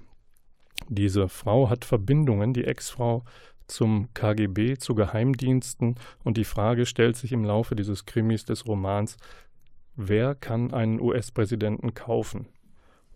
diese 0.89 1.29
Frau 1.29 1.71
hat 1.71 1.85
Verbindungen, 1.85 2.53
die 2.53 2.65
Ex-Frau 2.65 3.25
zum 3.69 4.13
KGB, 4.13 4.77
zu 4.77 4.95
Geheimdiensten 4.95 5.97
und 6.25 6.37
die 6.37 6.45
Frage 6.45 6.85
stellt 6.85 7.17
sich 7.17 7.33
im 7.33 7.45
Laufe 7.45 7.77
dieses 7.77 8.07
Krimis 8.07 8.45
des 8.45 8.67
Romans, 8.67 9.17
wer 9.95 10.35
kann 10.35 10.73
einen 10.73 11.01
US-Präsidenten 11.01 11.95
kaufen? 11.95 12.49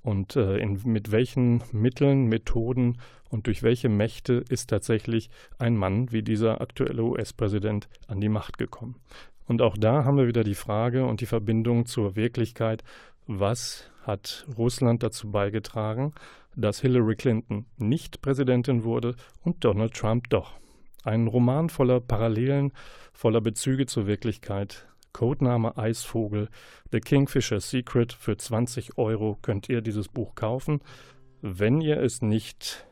Und 0.06 0.36
äh, 0.36 0.58
in, 0.58 0.80
mit 0.84 1.10
welchen 1.10 1.64
Mitteln, 1.72 2.28
Methoden 2.28 2.98
und 3.28 3.48
durch 3.48 3.64
welche 3.64 3.88
Mächte 3.88 4.44
ist 4.48 4.70
tatsächlich 4.70 5.30
ein 5.58 5.76
Mann 5.76 6.12
wie 6.12 6.22
dieser 6.22 6.60
aktuelle 6.60 7.02
US-Präsident 7.02 7.88
an 8.06 8.20
die 8.20 8.28
Macht 8.28 8.56
gekommen? 8.56 9.00
Und 9.48 9.62
auch 9.62 9.76
da 9.76 10.04
haben 10.04 10.16
wir 10.16 10.28
wieder 10.28 10.44
die 10.44 10.54
Frage 10.54 11.04
und 11.06 11.22
die 11.22 11.26
Verbindung 11.26 11.86
zur 11.86 12.14
Wirklichkeit, 12.14 12.84
was 13.26 13.90
hat 14.04 14.46
Russland 14.56 15.02
dazu 15.02 15.32
beigetragen, 15.32 16.12
dass 16.54 16.80
Hillary 16.80 17.16
Clinton 17.16 17.66
nicht 17.76 18.22
Präsidentin 18.22 18.84
wurde 18.84 19.16
und 19.42 19.64
Donald 19.64 19.94
Trump 19.94 20.30
doch. 20.30 20.52
Ein 21.02 21.26
Roman 21.26 21.68
voller 21.68 21.98
Parallelen, 21.98 22.70
voller 23.12 23.40
Bezüge 23.40 23.86
zur 23.86 24.06
Wirklichkeit. 24.06 24.86
Codename 25.16 25.78
Eisvogel, 25.78 26.50
The 26.92 27.00
Kingfisher 27.00 27.60
Secret. 27.60 28.12
Für 28.12 28.36
20 28.36 28.98
Euro 28.98 29.38
könnt 29.40 29.66
ihr 29.70 29.80
dieses 29.80 30.08
Buch 30.08 30.34
kaufen, 30.34 30.82
wenn 31.40 31.80
ihr 31.80 32.02
es 32.02 32.20
nicht 32.20 32.86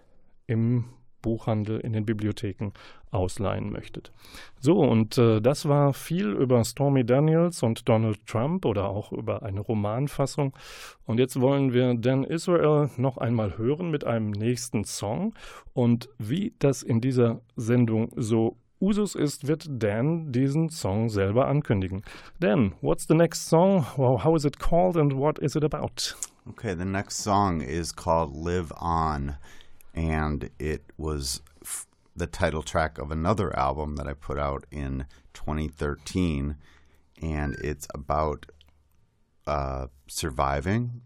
im 0.46 0.86
Buchhandel, 1.20 1.80
in 1.80 1.92
den 1.92 2.06
Bibliotheken 2.06 2.70
ausleihen 3.10 3.70
möchtet. 3.70 4.10
So, 4.58 4.78
und 4.78 5.18
äh, 5.18 5.42
das 5.42 5.68
war 5.68 5.92
viel 5.92 6.28
über 6.28 6.64
Stormy 6.64 7.04
Daniels 7.04 7.62
und 7.62 7.86
Donald 7.90 8.26
Trump 8.26 8.64
oder 8.64 8.88
auch 8.88 9.12
über 9.12 9.42
eine 9.42 9.60
Romanfassung. 9.60 10.56
Und 11.04 11.18
jetzt 11.18 11.38
wollen 11.38 11.74
wir 11.74 11.92
Dan 11.92 12.24
Israel 12.24 12.88
noch 12.96 13.18
einmal 13.18 13.58
hören 13.58 13.90
mit 13.90 14.04
einem 14.04 14.30
nächsten 14.30 14.84
Song. 14.84 15.34
Und 15.74 16.08
wie 16.16 16.54
das 16.58 16.82
in 16.82 17.02
dieser 17.02 17.42
Sendung 17.54 18.12
so 18.16 18.56
Usus 18.84 19.14
ist, 19.14 19.46
wird 19.46 19.66
Dan 19.68 20.32
diesen 20.32 20.68
Song 20.68 21.08
selber 21.08 21.46
ankündigen. 21.48 22.02
Dan, 22.40 22.74
what's 22.82 23.06
the 23.06 23.14
next 23.14 23.48
song? 23.48 23.86
Well, 23.96 24.18
how 24.18 24.36
is 24.36 24.44
it 24.44 24.58
called 24.58 24.96
and 24.96 25.12
what 25.14 25.38
is 25.38 25.56
it 25.56 25.64
about? 25.64 26.14
Okay, 26.50 26.74
the 26.74 26.84
next 26.84 27.16
song 27.16 27.62
is 27.62 27.92
called 27.92 28.36
Live 28.36 28.70
On. 28.76 29.36
and 29.94 30.50
it 30.58 30.82
was 30.98 31.40
the 32.16 32.26
title 32.26 32.62
track 32.62 32.98
of 32.98 33.10
another 33.10 33.56
album 33.56 33.96
that 33.96 34.06
I 34.06 34.12
put 34.12 34.38
out 34.38 34.66
in 34.70 35.06
2013, 35.32 36.56
and 37.22 37.54
it's 37.62 37.86
about 37.94 38.46
uh, 39.46 39.86
surviving, 40.06 41.02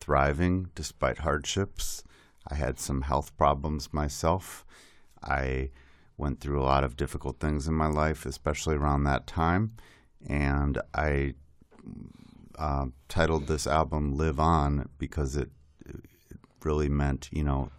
thriving 0.00 0.70
despite 0.74 1.18
hardships. 1.18 2.02
I 2.46 2.54
had 2.54 2.78
some 2.78 3.02
health 3.02 3.36
problems 3.36 3.92
myself. 3.92 4.64
I 5.22 5.70
went 6.18 6.40
through 6.40 6.60
a 6.60 6.64
lot 6.64 6.84
of 6.84 6.96
difficult 6.96 7.38
things 7.40 7.66
in 7.66 7.74
my 7.74 7.86
life, 7.86 8.26
especially 8.26 8.76
around 8.76 9.04
that 9.04 9.26
time, 9.26 9.72
and 10.28 10.80
I 10.94 11.34
uh, 12.58 12.86
titled 13.08 13.46
this 13.46 13.66
album 13.66 14.16
"Live 14.16 14.38
On" 14.38 14.88
because 14.98 15.36
it, 15.36 15.50
it 15.86 16.00
really 16.62 16.88
meant, 16.88 17.28
you 17.32 17.44
know 17.44 17.70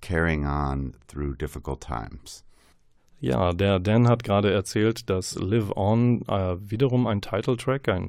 carrying 0.00 0.46
on 0.46 0.94
through 1.06 1.36
difficult 1.36 1.80
times. 1.80 2.44
Ja, 3.20 3.52
der 3.52 3.78
Dan 3.78 4.08
hat 4.08 4.24
gerade 4.24 4.50
erzählt, 4.50 5.10
dass 5.10 5.34
Live 5.34 5.76
On 5.76 6.22
äh, 6.22 6.56
wiederum 6.58 7.06
ein 7.06 7.20
Titeltrack, 7.20 7.88
ein 7.88 8.08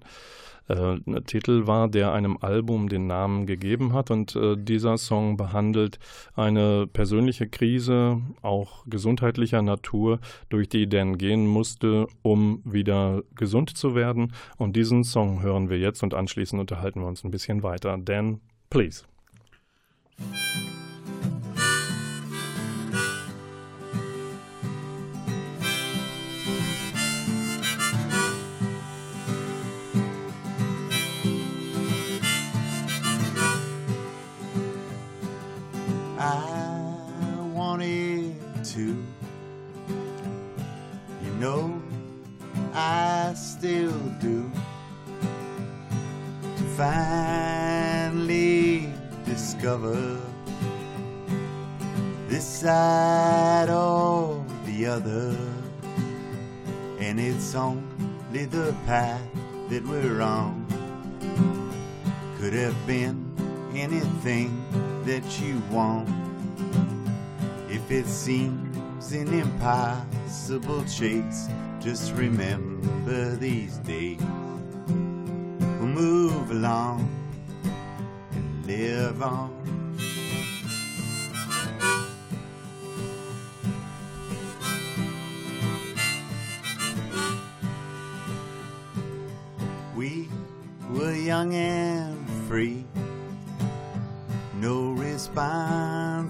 äh, 0.67 1.21
Titel 1.21 1.67
war, 1.67 1.87
der 1.87 2.13
einem 2.13 2.37
Album 2.41 2.89
den 2.89 3.07
Namen 3.07 3.45
gegeben 3.45 3.93
hat. 3.93 4.11
Und 4.11 4.35
äh, 4.35 4.55
dieser 4.57 4.97
Song 4.97 5.37
behandelt 5.37 5.99
eine 6.35 6.87
persönliche 6.87 7.47
Krise, 7.47 8.21
auch 8.41 8.83
gesundheitlicher 8.87 9.61
Natur, 9.61 10.19
durch 10.49 10.69
die 10.69 10.87
Dan 10.87 11.17
gehen 11.17 11.47
musste, 11.47 12.07
um 12.21 12.61
wieder 12.65 13.23
gesund 13.35 13.75
zu 13.77 13.95
werden. 13.95 14.33
Und 14.57 14.75
diesen 14.75 15.03
Song 15.03 15.41
hören 15.41 15.69
wir 15.69 15.79
jetzt 15.79 16.03
und 16.03 16.13
anschließend 16.13 16.59
unterhalten 16.59 17.01
wir 17.01 17.07
uns 17.07 17.23
ein 17.23 17.31
bisschen 17.31 17.63
weiter. 17.63 17.97
Dan, 17.97 18.41
please. 18.69 19.03
Still 43.61 44.01
do. 44.19 44.51
To 46.57 46.63
finally 46.75 48.11
discover 49.23 50.19
this 52.27 52.43
side 52.43 53.69
or 53.69 54.43
the 54.65 54.87
other, 54.87 55.37
and 56.99 57.19
it's 57.19 57.53
only 57.53 58.45
the 58.45 58.73
path 58.87 59.21
that 59.69 59.85
we're 59.85 60.21
on. 60.21 60.65
Could 62.39 62.53
have 62.53 62.87
been 62.87 63.31
anything 63.75 64.65
that 65.05 65.39
you 65.39 65.61
want 65.69 66.09
if 67.69 67.91
it 67.91 68.07
seems 68.07 69.11
an 69.11 69.31
impossible 69.31 70.83
chase. 70.85 71.47
Just 71.81 72.13
remember 72.13 73.35
these 73.37 73.77
days. 73.77 74.21
We'll 74.87 75.87
move 75.87 76.51
along 76.51 77.09
and 78.33 78.65
live 78.67 79.23
on. 79.23 79.49
We 89.95 90.29
were 90.91 91.15
young 91.15 91.55
and 91.55 92.29
free, 92.47 92.85
no 94.59 94.91
responsibility 94.91 96.20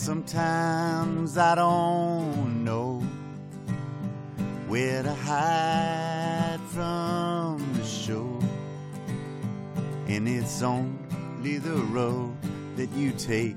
Sometimes 0.00 1.36
I 1.36 1.54
don't 1.54 2.64
know 2.64 3.00
where 4.66 5.02
to 5.02 5.12
hide 5.12 6.58
from 6.70 7.70
the 7.74 7.84
shore, 7.84 8.40
and 10.08 10.26
it's 10.26 10.62
only 10.62 11.58
the 11.58 11.76
road 11.92 12.34
that 12.76 12.90
you 12.92 13.12
take. 13.12 13.56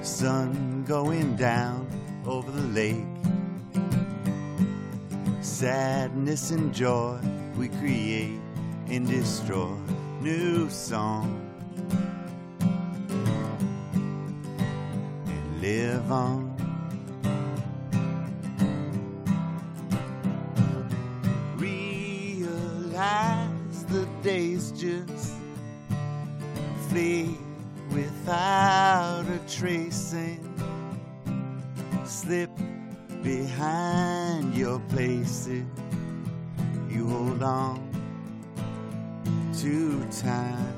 Sun 0.00 0.86
going 0.88 1.36
down 1.36 1.86
over 2.24 2.50
the 2.50 2.66
lake, 2.68 3.04
sadness 5.42 6.50
and 6.50 6.72
joy 6.72 7.20
we 7.58 7.68
create 7.68 8.40
and 8.88 9.06
destroy. 9.06 9.76
New 10.22 10.70
song 10.70 11.47
live 15.68 16.10
on. 16.10 16.38
Realize 21.56 23.04
the 23.84 24.08
days 24.22 24.72
just 24.72 25.34
flee 26.88 27.36
without 27.90 29.26
a 29.28 29.40
tracing. 29.46 30.40
Slip 32.06 32.50
behind 33.22 34.54
your 34.54 34.80
places. 34.88 35.66
You 36.88 37.06
hold 37.08 37.42
on 37.42 37.78
to 39.60 40.02
time. 40.22 40.77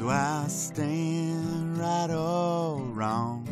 So 0.00 0.08
I 0.08 0.46
stand 0.48 1.76
right 1.76 2.08
or 2.08 2.78
wrong, 2.78 3.46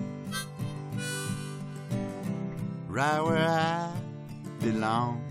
right 2.88 3.20
where 3.20 3.36
I 3.36 3.92
belong. 4.58 5.22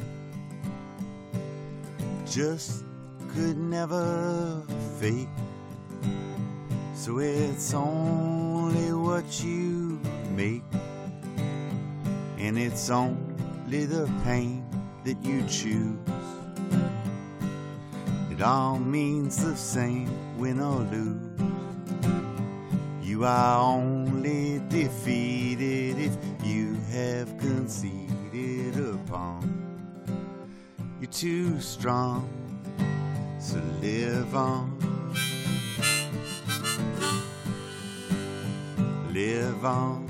Just 2.29 2.83
could 3.33 3.57
never 3.57 4.61
fake. 4.99 5.27
So 6.93 7.17
it's 7.17 7.73
only 7.73 8.93
what 8.93 9.43
you 9.43 9.99
make, 10.35 10.61
and 12.37 12.59
it's 12.59 12.91
only 12.91 13.85
the 13.85 14.07
pain 14.23 14.63
that 15.03 15.17
you 15.25 15.41
choose. 15.47 16.16
It 18.37 18.43
all 18.43 18.77
means 18.77 19.43
the 19.43 19.55
same 19.55 20.37
win 20.37 20.59
or 20.59 20.81
lose. 20.91 21.41
You 23.01 23.25
are 23.25 23.59
only 23.59 24.61
defeated 24.69 25.97
if 25.97 26.15
you 26.45 26.75
have 26.91 27.35
conceded 27.39 28.77
upon. 28.93 29.41
You're 31.01 31.09
too 31.09 31.59
strong, 31.59 32.29
so 33.39 33.59
live 33.81 34.35
on. 34.35 34.77
Live 39.11 39.65
on. 39.65 40.05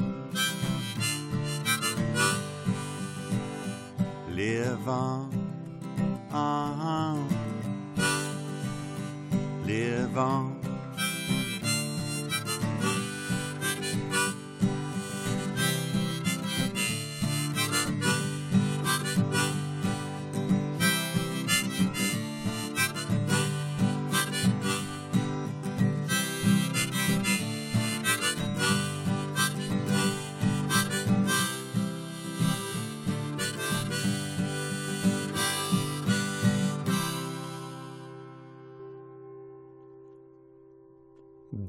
Live 4.35 4.89
on. 4.89 5.31
Uh-huh. 6.29 7.36
Live 9.67 10.17
on. 10.17 10.56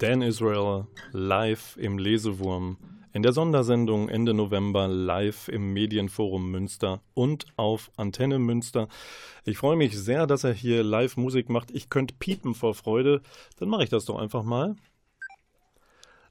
Dan 0.09 0.23
Israel 0.23 0.87
live 1.13 1.77
im 1.77 1.99
Lesewurm. 1.99 2.79
In 3.13 3.23
der 3.23 3.35
Sondersendung 3.35 4.09
Ende 4.09 4.33
November 4.33 4.89
live 4.89 5.49
im 5.49 5.75
Medienforum 5.75 6.51
Münster 6.51 7.03
und 7.13 7.45
auf 7.57 7.91
Antenne 7.99 8.39
Münster. 8.39 8.89
Ich 9.45 9.59
freue 9.59 9.77
mich 9.77 9.99
sehr, 9.99 10.27
dass 10.27 10.45
er 10.45 10.55
hier 10.55 10.83
live 10.83 11.19
Musik 11.19 11.51
macht. 11.51 11.71
Ich 11.73 11.91
könnte 11.91 12.15
piepen 12.19 12.55
vor 12.55 12.75
Freude. 12.75 13.21
Dann 13.59 13.69
mache 13.69 13.85
ich 13.85 13.91
das 13.91 14.07
doch 14.07 14.17
einfach 14.17 14.45
mal. 14.45 14.77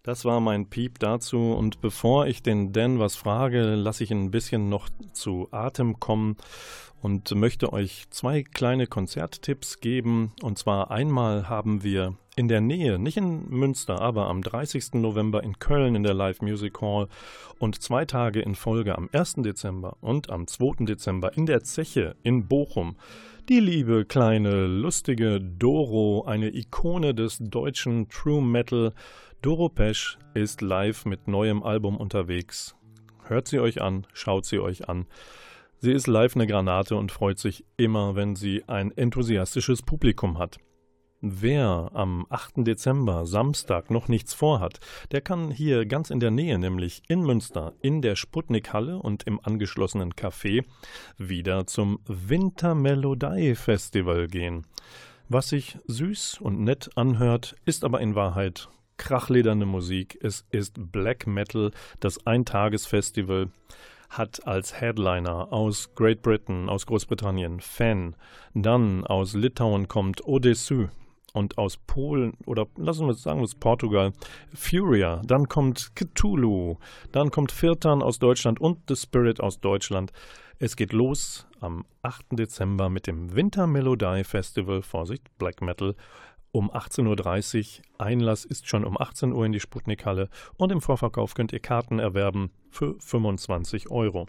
Das 0.08 0.24
war 0.24 0.40
mein 0.40 0.70
Piep 0.70 1.00
dazu. 1.00 1.52
Und 1.52 1.82
bevor 1.82 2.28
ich 2.28 2.42
den 2.42 2.72
Dan 2.72 2.98
was 2.98 3.18
frage, 3.18 3.76
lasse 3.76 4.06
ich 4.06 4.12
ihn 4.12 4.24
ein 4.24 4.32
bisschen 4.32 4.70
noch 4.70 4.88
zu 5.12 5.50
Atem 5.52 6.00
kommen 6.00 6.38
und 7.02 7.36
möchte 7.36 7.74
euch 7.74 8.06
zwei 8.10 8.42
kleine 8.42 8.88
Konzerttipps 8.88 9.82
geben. 9.82 10.32
Und 10.42 10.58
zwar 10.58 10.92
einmal 10.92 11.50
haben 11.50 11.84
wir 11.84 12.16
in 12.38 12.48
der 12.48 12.62
Nähe, 12.62 12.98
nicht 12.98 13.18
in 13.18 13.50
Münster, 13.50 14.00
aber 14.00 14.28
am 14.28 14.42
30. 14.44 14.94
November 14.94 15.44
in 15.44 15.60
Köln 15.60 15.94
in 15.94 16.04
der 16.04 16.14
Live 16.14 16.42
Music 16.42 16.80
Hall 16.80 17.10
und 17.60 17.82
zwei 17.82 18.06
Tage 18.06 18.40
in 18.40 18.56
Folge 18.56 18.98
am 18.98 19.10
1. 19.12 19.34
Dezember 19.40 19.98
und 20.00 20.30
am 20.30 20.48
2. 20.48 20.86
Dezember 20.86 21.36
in 21.36 21.48
der 21.48 21.64
Zeche 21.64 22.16
in 22.24 22.48
Bochum. 22.48 22.96
Die 23.50 23.62
liebe 23.62 24.04
kleine 24.04 24.68
lustige 24.68 25.40
Doro, 25.40 26.26
eine 26.26 26.54
Ikone 26.54 27.16
des 27.16 27.40
deutschen 27.40 28.10
True 28.10 28.42
Metal, 28.42 28.94
Doro 29.42 29.70
Pesch 29.70 30.18
ist 30.34 30.62
live 30.62 31.06
mit 31.06 31.28
neuem 31.28 31.62
Album 31.62 31.98
unterwegs. 31.98 32.76
Hört 33.24 33.48
sie 33.48 33.60
euch 33.60 33.80
an, 33.82 34.08
schaut 34.12 34.46
sie 34.46 34.58
euch 34.58 34.90
an. 34.90 35.06
Sie 35.78 35.92
ist 35.92 36.08
live 36.08 36.36
eine 36.36 36.48
Granate 36.48 36.96
und 36.96 37.12
freut 37.12 37.38
sich 37.38 37.64
immer, 37.78 38.16
wenn 38.16 38.36
sie 38.36 38.64
ein 38.68 38.90
enthusiastisches 38.92 39.84
Publikum 39.84 40.40
hat. 40.40 40.58
Wer 41.22 41.92
am 41.94 42.26
8. 42.30 42.66
Dezember, 42.66 43.28
Samstag, 43.28 43.92
noch 43.92 44.08
nichts 44.08 44.34
vorhat, 44.34 44.80
der 45.12 45.22
kann 45.22 45.52
hier 45.52 45.86
ganz 45.86 46.10
in 46.10 46.20
der 46.20 46.32
Nähe, 46.32 46.58
nämlich 46.58 47.04
in 47.08 47.22
Münster, 47.22 47.76
in 47.80 48.02
der 48.02 48.16
Sputnik-Halle 48.16 48.98
und 48.98 49.22
im 49.24 49.40
angeschlossenen 49.44 50.14
Café, 50.14 50.66
wieder 51.18 51.68
zum 51.68 52.00
Wintermelodie-Festival 52.08 54.30
gehen. 54.30 54.66
Was 55.30 55.50
sich 55.50 55.78
süß 55.86 56.40
und 56.42 56.62
nett 56.62 56.90
anhört, 56.96 57.56
ist 57.66 57.84
aber 57.84 58.02
in 58.02 58.16
Wahrheit 58.16 58.70
krachlederne 58.98 59.66
Musik. 59.66 60.18
Es 60.22 60.46
ist 60.52 60.92
Black 60.92 61.28
Metal, 61.28 61.72
das 62.00 62.26
Eintagesfestival 62.26 63.50
hat 64.10 64.48
als 64.48 64.80
Headliner 64.80 65.52
aus 65.52 65.94
Great 65.96 66.22
Britain, 66.22 66.70
aus 66.70 66.86
Großbritannien 66.86 67.60
Fan, 67.60 68.16
dann 68.54 69.06
aus 69.06 69.34
Litauen 69.34 69.88
kommt 69.88 70.26
Odessu, 70.26 70.88
und 71.38 71.58
aus 71.58 71.78
Polen 71.78 72.34
oder 72.46 72.68
lassen 72.76 73.06
wir 73.06 73.12
es 73.12 73.24
sagen, 73.24 73.42
aus 73.42 73.56
Portugal, 73.56 74.12
Furia, 74.54 75.22
dann 75.26 75.48
kommt 75.48 75.96
Cthulhu, 75.96 76.78
dann 77.12 77.32
kommt 77.32 77.52
Firtan 77.52 78.02
aus 78.02 78.20
Deutschland 78.20 78.60
und 78.60 78.80
The 78.88 78.96
Spirit 78.96 79.40
aus 79.40 79.62
Deutschland. 79.62 80.12
Es 80.60 80.76
geht 80.76 80.92
los 80.92 81.48
am 81.60 81.86
8. 82.02 82.26
Dezember 82.32 82.90
mit 82.90 83.06
dem 83.06 83.36
Winter 83.36 83.68
Melodie 83.68 84.24
Festival, 84.24 84.82
Vorsicht, 84.82 85.24
Black 85.38 85.62
Metal, 85.62 85.96
um 86.58 86.72
18.30 86.72 87.80
Uhr. 87.80 87.86
Einlass 88.00 88.44
ist 88.44 88.68
schon 88.68 88.84
um 88.84 89.00
18 89.00 89.32
Uhr 89.32 89.46
in 89.46 89.52
die 89.52 89.60
Sputnik-Halle 89.60 90.28
und 90.58 90.72
im 90.72 90.82
Vorverkauf 90.82 91.36
könnt 91.36 91.54
ihr 91.54 91.60
Karten 91.60 92.00
erwerben 92.00 92.50
für 92.72 92.96
25 93.00 93.92
Euro. 93.92 94.26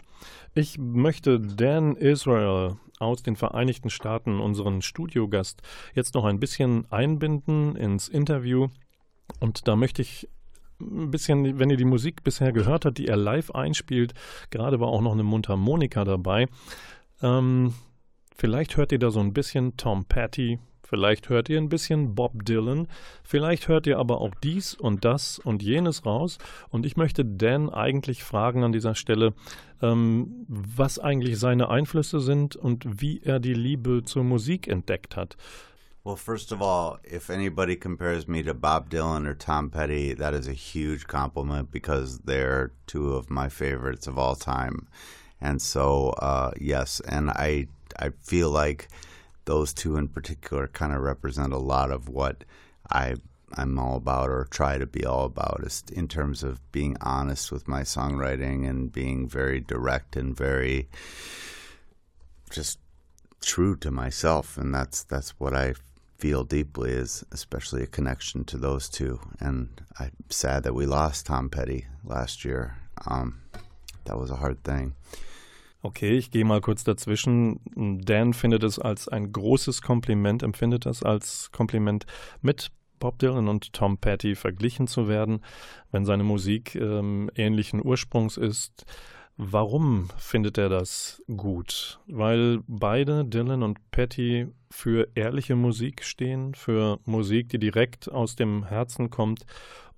Ich 0.53 0.77
möchte 0.77 1.39
Dan 1.39 1.95
Israel 1.95 2.77
aus 2.99 3.23
den 3.23 3.35
Vereinigten 3.35 3.89
Staaten, 3.89 4.39
unseren 4.39 4.83
Studiogast, 4.83 5.63
jetzt 5.95 6.13
noch 6.13 6.25
ein 6.25 6.39
bisschen 6.39 6.85
einbinden 6.91 7.75
ins 7.75 8.07
Interview. 8.07 8.67
Und 9.39 9.67
da 9.67 9.75
möchte 9.75 10.03
ich 10.03 10.29
ein 10.79 11.09
bisschen, 11.09 11.57
wenn 11.57 11.71
ihr 11.71 11.77
die 11.77 11.83
Musik 11.83 12.23
bisher 12.23 12.51
gehört 12.51 12.85
habt, 12.85 12.99
die 12.99 13.07
er 13.07 13.17
live 13.17 13.49
einspielt, 13.51 14.13
gerade 14.51 14.79
war 14.79 14.89
auch 14.89 15.01
noch 15.01 15.13
eine 15.13 15.23
Mundharmonika 15.23 16.03
dabei. 16.03 16.47
Ähm, 17.23 17.73
vielleicht 18.35 18.77
hört 18.77 18.91
ihr 18.91 18.99
da 18.99 19.09
so 19.09 19.19
ein 19.19 19.33
bisschen 19.33 19.77
Tom 19.77 20.05
Petty, 20.05 20.59
Vielleicht 20.89 21.29
hört 21.29 21.49
ihr 21.49 21.59
ein 21.59 21.69
bisschen 21.69 22.15
Bob 22.15 22.45
Dylan, 22.45 22.87
vielleicht 23.23 23.67
hört 23.67 23.85
ihr 23.85 23.99
aber 23.99 24.21
auch 24.21 24.33
dies 24.41 24.73
und 24.73 25.05
das 25.05 25.37
und 25.37 25.61
jenes 25.61 26.03
raus. 26.03 26.39
Und 26.69 26.83
ich 26.83 26.97
möchte 26.97 27.23
Dan 27.23 27.69
eigentlich 27.69 28.23
fragen 28.23 28.63
an 28.63 28.71
dieser 28.71 28.95
Stelle, 28.95 29.35
ähm, 29.83 30.47
was 30.47 30.97
eigentlich 30.97 31.37
seine 31.37 31.69
Einflüsse 31.69 32.19
sind 32.19 32.55
und 32.55 33.01
wie 33.01 33.21
er 33.21 33.39
die 33.39 33.53
Liebe 33.53 34.01
zur 34.03 34.23
Musik 34.23 34.67
entdeckt 34.67 35.15
hat. 35.15 35.37
Well, 36.03 36.15
first 36.15 36.51
of 36.51 36.59
all, 36.59 36.97
if 37.03 37.29
anybody 37.29 37.75
compares 37.75 38.27
me 38.27 38.43
to 38.43 38.55
Bob 38.55 38.89
Dylan 38.89 39.27
or 39.27 39.37
Tom 39.37 39.69
Petty, 39.69 40.15
that 40.15 40.33
is 40.33 40.47
a 40.47 40.53
huge 40.53 41.05
compliment 41.05 41.69
because 41.69 42.21
they're 42.25 42.71
two 42.87 43.13
of 43.13 43.29
my 43.29 43.47
favorites 43.47 44.07
of 44.07 44.17
all 44.17 44.35
time. 44.35 44.87
And 45.39 45.61
so, 45.61 46.15
uh, 46.19 46.51
yes, 46.59 46.99
and 47.01 47.29
I 47.29 47.67
I 47.99 48.09
feel 48.23 48.49
like 48.49 48.87
those 49.49 49.73
two 49.73 49.97
in 49.97 50.07
particular 50.07 50.67
kind 50.67 50.93
of 50.93 51.01
represent 51.01 51.51
a 51.51 51.57
lot 51.57 51.89
of 51.89 52.07
what 52.07 52.43
I 52.91 53.15
I'm 53.53 53.79
all 53.79 53.95
about 53.95 54.29
or 54.29 54.45
try 54.51 54.77
to 54.77 54.85
be 54.85 55.03
all 55.03 55.25
about 55.25 55.63
is 55.63 55.83
in 55.91 56.07
terms 56.07 56.43
of 56.43 56.71
being 56.71 56.95
honest 57.01 57.51
with 57.51 57.67
my 57.67 57.81
songwriting 57.81 58.69
and 58.69 58.91
being 58.91 59.27
very 59.27 59.59
direct 59.59 60.15
and 60.15 60.37
very 60.37 60.87
just 62.51 62.77
true 63.41 63.75
to 63.77 63.89
myself. 63.89 64.55
And 64.55 64.71
that's 64.71 65.03
that's 65.03 65.31
what 65.39 65.55
I 65.55 65.73
feel 66.19 66.43
deeply 66.43 66.91
is 66.91 67.25
especially 67.31 67.81
a 67.81 67.87
connection 67.87 68.45
to 68.45 68.57
those 68.57 68.87
two. 68.87 69.19
And 69.39 69.81
I'm 69.99 70.11
sad 70.29 70.61
that 70.61 70.75
we 70.75 70.85
lost 70.85 71.25
Tom 71.25 71.49
Petty 71.49 71.87
last 72.05 72.45
year. 72.45 72.77
Um, 73.07 73.41
that 74.05 74.19
was 74.19 74.29
a 74.29 74.35
hard 74.35 74.63
thing 74.63 74.93
Okay, 75.81 76.17
ich 76.17 76.29
gehe 76.31 76.43
mal 76.43 76.59
kurz 76.59 76.83
dazwischen. 76.83 77.61
Dan 78.03 78.33
findet 78.33 78.63
es 78.63 78.79
als 78.79 79.07
ein 79.07 79.31
großes 79.31 79.81
Kompliment, 79.81 80.43
empfindet 80.43 80.85
es 80.85 81.03
als 81.03 81.51
Kompliment, 81.51 82.05
mit 82.41 82.71
Bob 82.99 83.17
Dylan 83.19 83.47
und 83.47 83.71
Tom 83.71 83.97
Petty 83.97 84.35
verglichen 84.35 84.87
zu 84.87 85.07
werden, 85.07 85.39
wenn 85.91 86.03
seine 86.03 86.23
Musik 86.23 86.75
ähm, 86.75 87.31
ähnlichen 87.35 87.83
Ursprungs 87.83 88.35
ist. 88.35 88.85
Warum 89.37 90.09
findet 90.17 90.57
er 90.57 90.67
das 90.67 91.23
gut? 91.37 92.01
Weil 92.07 92.59
beide, 92.67 93.23
Dylan 93.23 93.63
und 93.63 93.79
Patty, 93.91 94.47
für 94.69 95.07
ehrliche 95.15 95.55
Musik 95.55 96.03
stehen, 96.03 96.55
für 96.55 96.99
Musik, 97.05 97.47
die 97.47 97.57
direkt 97.57 98.11
aus 98.11 98.35
dem 98.35 98.65
Herzen 98.65 99.09
kommt 99.09 99.45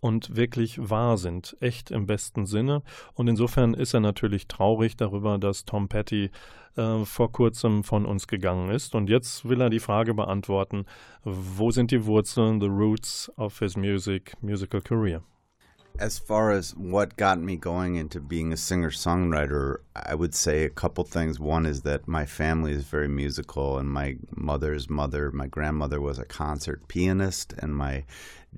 und 0.02 0.36
wirklich 0.36 0.90
wahr 0.90 1.18
sind, 1.18 1.56
echt 1.62 1.92
im 1.92 2.08
besten 2.08 2.46
Sinne. 2.46 2.82
Und 3.14 3.28
insofern 3.28 3.74
ist 3.74 3.94
er 3.94 4.02
natürlich 4.02 4.48
traurig 4.48 4.98
darüber, 4.98 5.38
dass 5.38 5.64
Tom 5.64 5.88
Petty 5.88 6.32
äh, 6.76 7.06
vor 7.06 7.32
kurzem 7.32 7.84
von 7.84 8.06
uns 8.06 8.28
gegangen 8.28 8.72
ist. 8.72 8.96
Und 8.96 9.10
jetzt 9.10 9.48
will 9.48 9.62
er 9.62 9.70
die 9.70 9.80
Frage 9.80 10.14
beantworten, 10.14 10.86
wo 11.24 11.72
sind 11.72 11.92
die 11.92 12.06
Wurzeln, 12.06 12.60
the 12.60 12.68
roots 12.68 13.32
of 13.38 13.60
his 13.60 13.78
music, 13.78 14.34
musical 14.42 14.82
career? 14.82 15.22
As 16.02 16.18
far 16.18 16.50
as 16.50 16.76
what 16.76 17.16
got 17.16 17.40
me 17.40 17.58
going 17.58 17.96
into 17.96 18.20
being 18.20 18.52
a 18.52 18.58
singer 18.58 18.90
songwriter, 18.90 19.82
I 19.96 20.16
would 20.16 20.34
say 20.34 20.64
a 20.64 20.70
couple 20.70 21.04
things. 21.04 21.40
One 21.40 21.68
is 21.68 21.84
that 21.84 22.08
my 22.08 22.26
family 22.26 22.72
is 22.72 22.86
very 22.86 23.08
musical, 23.08 23.78
and 23.78 23.88
my 23.88 24.18
mother's 24.36 24.90
mother, 24.90 25.30
my 25.32 25.46
grandmother, 25.46 26.02
was 26.02 26.18
a 26.18 26.26
concert 26.26 26.88
pianist, 26.88 27.54
and 27.60 27.76
my 27.76 28.06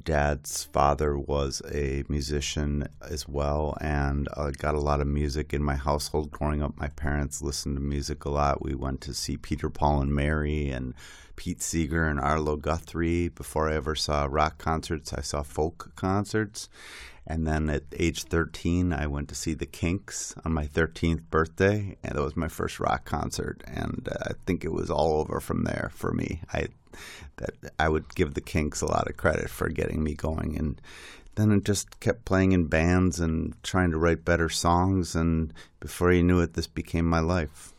dad's 0.05 0.63
father 0.63 1.17
was 1.17 1.61
a 1.69 2.05
musician 2.07 2.87
as 3.01 3.27
well. 3.27 3.77
And 3.81 4.29
I 4.37 4.51
got 4.51 4.75
a 4.75 4.79
lot 4.79 5.01
of 5.01 5.07
music 5.07 5.53
in 5.53 5.61
my 5.61 5.75
household 5.75 6.31
growing 6.31 6.63
up. 6.63 6.77
My 6.77 6.87
parents 6.87 7.41
listened 7.41 7.75
to 7.75 7.81
music 7.81 8.23
a 8.23 8.29
lot. 8.29 8.63
We 8.63 8.73
went 8.73 9.01
to 9.01 9.13
see 9.13 9.35
Peter, 9.35 9.69
Paul, 9.69 9.99
and 9.99 10.15
Mary, 10.15 10.69
and 10.69 10.93
Pete 11.35 11.61
Seeger 11.61 12.07
and 12.07 12.21
Arlo 12.21 12.55
Guthrie. 12.55 13.27
Before 13.27 13.69
I 13.69 13.75
ever 13.75 13.95
saw 13.95 14.29
rock 14.29 14.59
concerts, 14.59 15.11
I 15.11 15.19
saw 15.19 15.43
folk 15.43 15.91
concerts. 15.97 16.69
And 17.25 17.47
then 17.47 17.69
at 17.69 17.83
age 17.93 18.23
13, 18.23 18.91
I 18.91 19.07
went 19.07 19.29
to 19.29 19.35
see 19.35 19.53
the 19.53 19.65
Kinks 19.65 20.35
on 20.43 20.53
my 20.53 20.65
13th 20.65 21.29
birthday, 21.29 21.97
and 22.03 22.15
that 22.15 22.23
was 22.23 22.35
my 22.35 22.49
first 22.49 22.79
rock 22.79 23.05
concert. 23.05 23.63
And 23.65 24.09
uh, 24.11 24.31
I 24.31 24.33
think 24.45 24.65
it 24.65 24.73
was 24.73 24.89
all 24.89 25.21
over 25.21 25.39
from 25.39 25.63
there 25.63 25.89
for 25.93 26.11
me. 26.11 26.41
I 26.51 26.67
that 27.37 27.55
I 27.79 27.89
would 27.89 28.13
give 28.13 28.33
the 28.33 28.41
Kinks 28.41 28.81
a 28.81 28.85
lot 28.85 29.09
of 29.09 29.17
credit 29.17 29.49
for 29.49 29.69
getting 29.69 30.03
me 30.03 30.13
going, 30.13 30.57
and 30.57 30.79
then 31.35 31.51
it 31.51 31.63
just 31.63 31.99
kept 31.99 32.25
playing 32.25 32.51
in 32.51 32.67
bands 32.67 33.19
and 33.19 33.55
trying 33.63 33.91
to 33.91 33.97
write 33.97 34.25
better 34.25 34.49
songs. 34.49 35.15
And 35.15 35.53
before 35.79 36.11
you 36.11 36.23
knew 36.23 36.41
it, 36.41 36.53
this 36.53 36.67
became 36.67 37.09
my 37.09 37.19
life. 37.19 37.72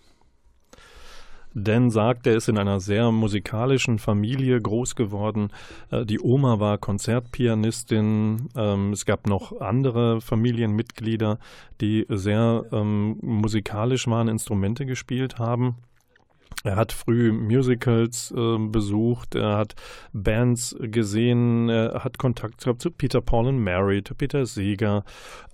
Dan 1.55 1.91
sagt, 1.91 2.27
er 2.27 2.37
ist 2.37 2.49
in 2.49 2.59
einer 2.59 2.81
sehr 2.81 3.13
musikalischen 3.13 4.01
Familie 4.01 4.61
groß 4.61 4.97
geworden. 4.97 5.51
Äh, 5.91 6.05
die 6.05 6.21
Oma 6.21 6.59
war 6.59 6.79
Konzertpianistin. 6.79 8.49
Ähm, 8.57 8.93
es 8.93 9.07
gab 9.07 9.29
noch 9.29 9.61
andere 9.61 10.21
Familienmitglieder, 10.21 11.39
die 11.81 12.07
sehr 12.09 12.65
ähm, 12.73 13.19
musikalisch 13.23 14.09
waren, 14.09 14.27
Instrumente 14.27 14.85
gespielt 14.85 15.39
haben. 15.39 15.77
Er 16.63 16.77
hat 16.77 16.93
früh 16.93 17.33
Musicals 17.33 18.33
äh, 18.37 18.59
besucht, 18.59 19.35
er 19.35 19.57
hat 19.59 19.75
Bands 20.13 20.77
gesehen, 20.81 21.69
er 21.69 22.05
hat 22.05 22.19
Kontakt 22.19 22.63
gehabt 22.63 22.81
zu 22.81 22.91
Peter 22.91 23.21
Paul 23.21 23.49
and 23.49 23.61
Mary, 23.61 24.03
zu 24.03 24.15
Peter 24.15 24.47
Seeger 24.47 25.05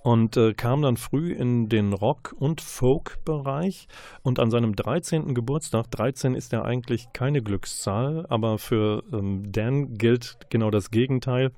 und 0.02 0.36
äh, 0.36 0.54
kam 0.54 0.82
dann 0.82 0.96
früh 0.96 1.32
in 1.32 1.68
den 1.68 1.92
Rock- 1.92 2.34
und 2.38 2.60
Folk-Bereich. 2.60 3.86
Und 4.22 4.38
an 4.38 4.50
seinem 4.50 4.74
13. 4.74 5.34
Geburtstag, 5.34 5.90
13 5.90 6.34
ist 6.34 6.52
ja 6.52 6.62
eigentlich 6.62 7.12
keine 7.12 7.42
Glückszahl, 7.42 8.26
aber 8.28 8.58
für 8.58 9.02
ähm, 9.12 9.50
Dan 9.50 9.94
gilt 9.94 10.38
genau 10.50 10.70
das 10.70 10.90
Gegenteil. 10.90 11.52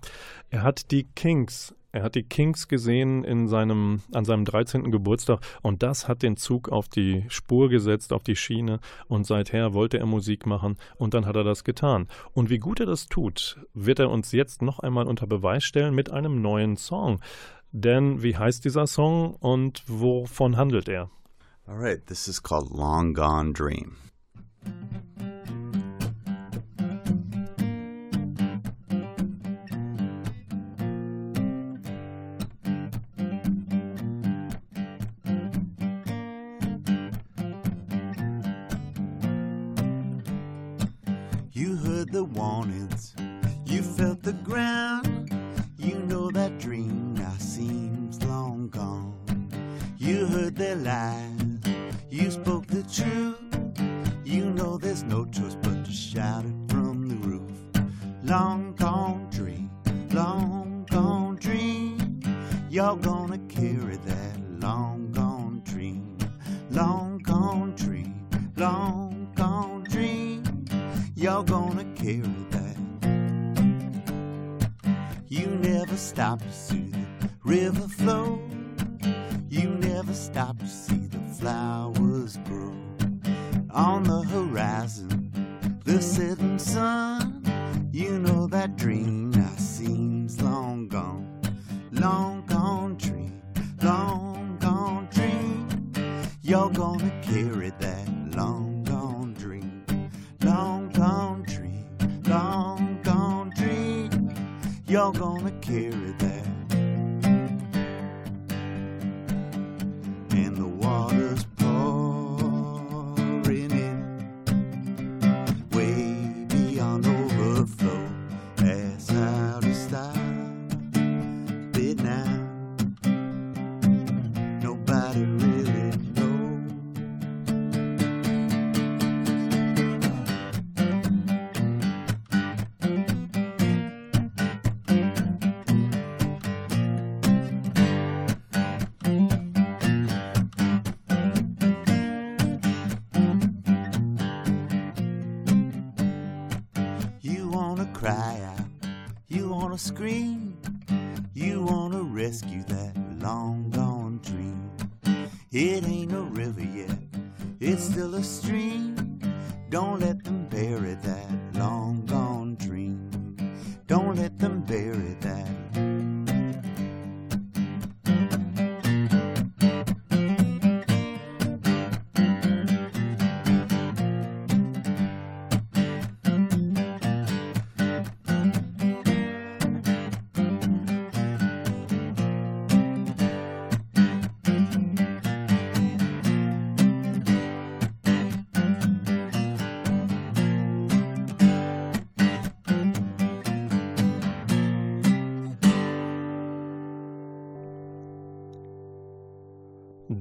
Er 0.51 0.62
hat 0.62 0.90
die 0.90 1.05
Kings 1.14 1.74
er 1.93 2.03
hat 2.03 2.14
die 2.14 2.22
Kings 2.22 2.68
gesehen 2.68 3.22
in 3.22 3.49
seinem, 3.49 4.01
an 4.12 4.24
seinem 4.24 4.47
13. 4.47 4.90
Geburtstag 4.90 5.40
und 5.61 5.82
das 5.82 6.09
hat 6.09 6.22
den 6.22 6.38
Zug 6.38 6.70
auf 6.70 6.88
die 6.88 7.26
Spur 7.28 7.68
gesetzt, 7.68 8.14
auf 8.14 8.22
die 8.22 8.34
Schiene 8.34 8.80
und 9.09 9.26
seither 9.26 9.74
wollte 9.74 9.99
er 9.99 10.07
Musik 10.07 10.47
machen 10.47 10.76
und 10.97 11.12
dann 11.12 11.26
hat 11.26 11.36
er 11.36 11.45
das 11.45 11.64
getan. 11.64 12.09
Und 12.32 12.49
wie 12.49 12.59
gut 12.59 12.80
er 12.80 12.86
das 12.86 13.07
tut, 13.07 13.61
wird 13.74 13.99
er 13.99 14.11
uns 14.11 14.32
jetzt 14.32 14.62
noch 14.62 14.78
einmal 14.78 15.07
unter 15.07 15.26
Beweis 15.26 15.64
stellen 15.64 15.95
mit 15.95 16.11
einem 16.11 16.40
neuen 16.40 16.76
Song. 16.76 17.20
Denn 17.72 18.22
wie 18.22 18.36
heißt 18.36 18.64
dieser 18.64 18.86
Song 18.86 19.34
und 19.34 19.82
wovon 19.86 20.57
handelt 20.57 20.88
er? 20.88 21.11
Alright, 21.66 22.07
this 22.07 22.26
is 22.26 22.43
called 22.43 22.70
Long 22.70 23.14
Gone 23.14 23.53
Dream. 23.53 23.97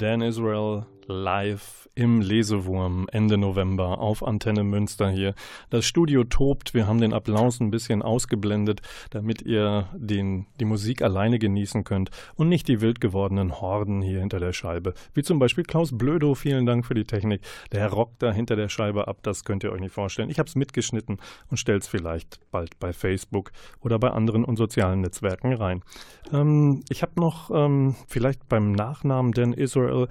Dan 0.02 0.24
Israel 0.24 0.88
live 1.08 1.89
im 1.93 2.22
Lesewurm 2.22 3.08
Ende 3.12 3.38
November 3.38 3.99
auf 3.99 4.26
Antenne 4.26 4.64
Münster 4.64 5.10
hier. 5.10 5.34
Das 5.70 5.86
Studio 5.86 6.24
tobt, 6.24 6.74
wir 6.74 6.88
haben 6.88 7.02
den 7.02 7.14
Applaus 7.14 7.60
ein 7.60 7.70
bisschen 7.70 8.02
ausgeblendet, 8.02 8.82
damit 9.10 9.41
ihr 9.41 9.89
den, 9.93 10.47
die 10.60 10.66
Musik 10.66 11.02
alleine 11.02 11.38
genießen 11.38 11.84
könnt 11.84 12.12
und 12.36 12.47
nicht 12.47 12.68
die 12.68 12.80
wild 12.82 13.02
gewordenen 13.02 13.60
Horden 13.60 14.02
hier 14.02 14.22
hinter 14.22 14.39
der 14.39 14.54
Scheibe. 14.54 14.93
Wie 15.14 15.24
zum 15.24 15.39
Beispiel 15.39 15.66
Klaus 15.66 15.97
Blödo, 15.97 16.34
vielen 16.34 16.66
Dank 16.66 16.86
für 16.86 16.93
die 16.93 17.04
Technik. 17.04 17.41
Der 17.72 17.91
rockt 17.91 18.24
da 18.24 18.32
hinter 18.32 18.56
der 18.56 18.70
Scheibe 18.70 19.08
ab, 19.08 19.18
das 19.24 19.43
könnt 19.43 19.64
ihr 19.64 19.72
euch 19.72 19.82
nicht 19.82 19.93
vorstellen. 19.93 20.30
Ich 20.30 20.39
habe 20.39 20.47
es 20.47 20.56
mitgeschnitten 20.56 21.18
und 21.49 21.58
stell's 21.58 21.88
vielleicht 21.88 22.39
bald 22.52 22.80
bei 22.80 22.93
Facebook 22.93 23.52
oder 23.82 23.99
bei 23.99 24.12
anderen 24.12 24.45
und 24.45 24.56
sozialen 24.56 25.02
Netzwerken 25.02 25.54
rein. 25.54 25.84
Ähm, 26.32 26.84
ich 26.89 27.02
habe 27.02 27.20
noch 27.20 27.52
ähm, 27.54 27.95
vielleicht 28.08 28.47
beim 28.47 28.72
Nachnamen 28.72 29.34
Dan 29.34 29.54
Israel 29.54 30.08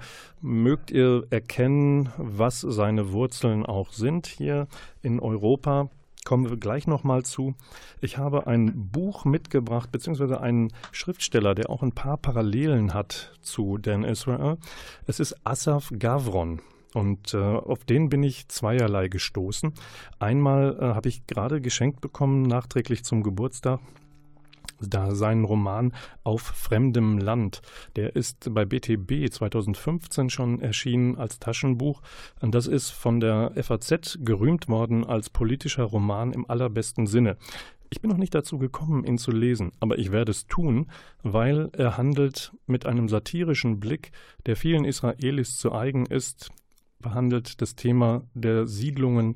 mögt 0.81 0.91
ihr 0.91 1.27
erkennen, 1.29 2.09
was 2.17 2.61
seine 2.61 3.11
Wurzeln 3.11 3.65
auch 3.65 3.91
sind 3.91 4.25
hier 4.25 4.67
in 5.03 5.19
Europa? 5.19 5.89
Kommen 6.25 6.49
wir 6.49 6.57
gleich 6.57 6.87
nochmal 6.87 7.23
zu. 7.23 7.53
Ich 7.99 8.17
habe 8.17 8.47
ein 8.47 8.89
Buch 8.91 9.23
mitgebracht, 9.25 9.91
beziehungsweise 9.91 10.41
einen 10.41 10.73
Schriftsteller, 10.91 11.53
der 11.53 11.69
auch 11.69 11.83
ein 11.83 11.91
paar 11.91 12.17
Parallelen 12.17 12.95
hat 12.95 13.31
zu 13.41 13.77
Dan 13.77 14.03
Israel. 14.03 14.57
Es 15.05 15.19
ist 15.19 15.35
Asaf 15.43 15.91
Gavron. 15.97 16.61
Und 16.95 17.35
äh, 17.35 17.37
auf 17.37 17.85
den 17.85 18.09
bin 18.09 18.23
ich 18.23 18.47
zweierlei 18.47 19.07
gestoßen. 19.07 19.73
Einmal 20.17 20.77
äh, 20.79 20.95
habe 20.95 21.09
ich 21.09 21.27
gerade 21.27 21.61
geschenkt 21.61 22.01
bekommen, 22.01 22.41
nachträglich 22.41 23.03
zum 23.03 23.21
Geburtstag, 23.21 23.79
da 24.87 25.15
seinen 25.15 25.45
Roman 25.45 25.93
Auf 26.23 26.41
fremdem 26.41 27.17
Land. 27.17 27.61
Der 27.95 28.15
ist 28.15 28.53
bei 28.53 28.65
BTB 28.65 29.31
2015 29.31 30.29
schon 30.29 30.59
erschienen 30.59 31.17
als 31.17 31.39
Taschenbuch. 31.39 32.01
Und 32.41 32.55
das 32.55 32.67
ist 32.67 32.89
von 32.89 33.19
der 33.19 33.53
FAZ 33.61 34.19
gerühmt 34.21 34.67
worden 34.67 35.05
als 35.05 35.29
politischer 35.29 35.83
Roman 35.83 36.31
im 36.33 36.49
allerbesten 36.49 37.07
Sinne. 37.07 37.37
Ich 37.93 37.99
bin 37.99 38.09
noch 38.09 38.17
nicht 38.17 38.33
dazu 38.33 38.57
gekommen, 38.57 39.03
ihn 39.03 39.17
zu 39.17 39.31
lesen, 39.31 39.73
aber 39.81 39.99
ich 39.99 40.13
werde 40.13 40.31
es 40.31 40.47
tun, 40.47 40.89
weil 41.23 41.69
er 41.73 41.97
handelt 41.97 42.53
mit 42.65 42.85
einem 42.85 43.09
satirischen 43.09 43.81
Blick, 43.81 44.11
der 44.45 44.55
vielen 44.55 44.85
Israelis 44.85 45.57
zu 45.57 45.73
eigen 45.73 46.05
ist, 46.05 46.51
behandelt 47.01 47.61
das 47.61 47.75
Thema 47.75 48.21
der 48.33 48.65
Siedlungen 48.65 49.35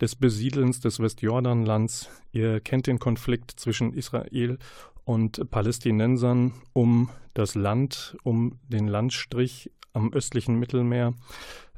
des 0.00 0.16
Besiedelns 0.16 0.80
des 0.80 1.00
Westjordanlands. 1.00 2.08
Ihr 2.32 2.60
kennt 2.60 2.86
den 2.86 2.98
Konflikt 2.98 3.52
zwischen 3.52 3.92
Israel 3.92 4.58
und 5.04 5.50
Palästinensern 5.50 6.52
um 6.72 7.10
das 7.34 7.54
Land, 7.54 8.16
um 8.22 8.58
den 8.68 8.88
Landstrich 8.88 9.70
am 9.92 10.12
östlichen 10.12 10.58
Mittelmeer. 10.58 11.14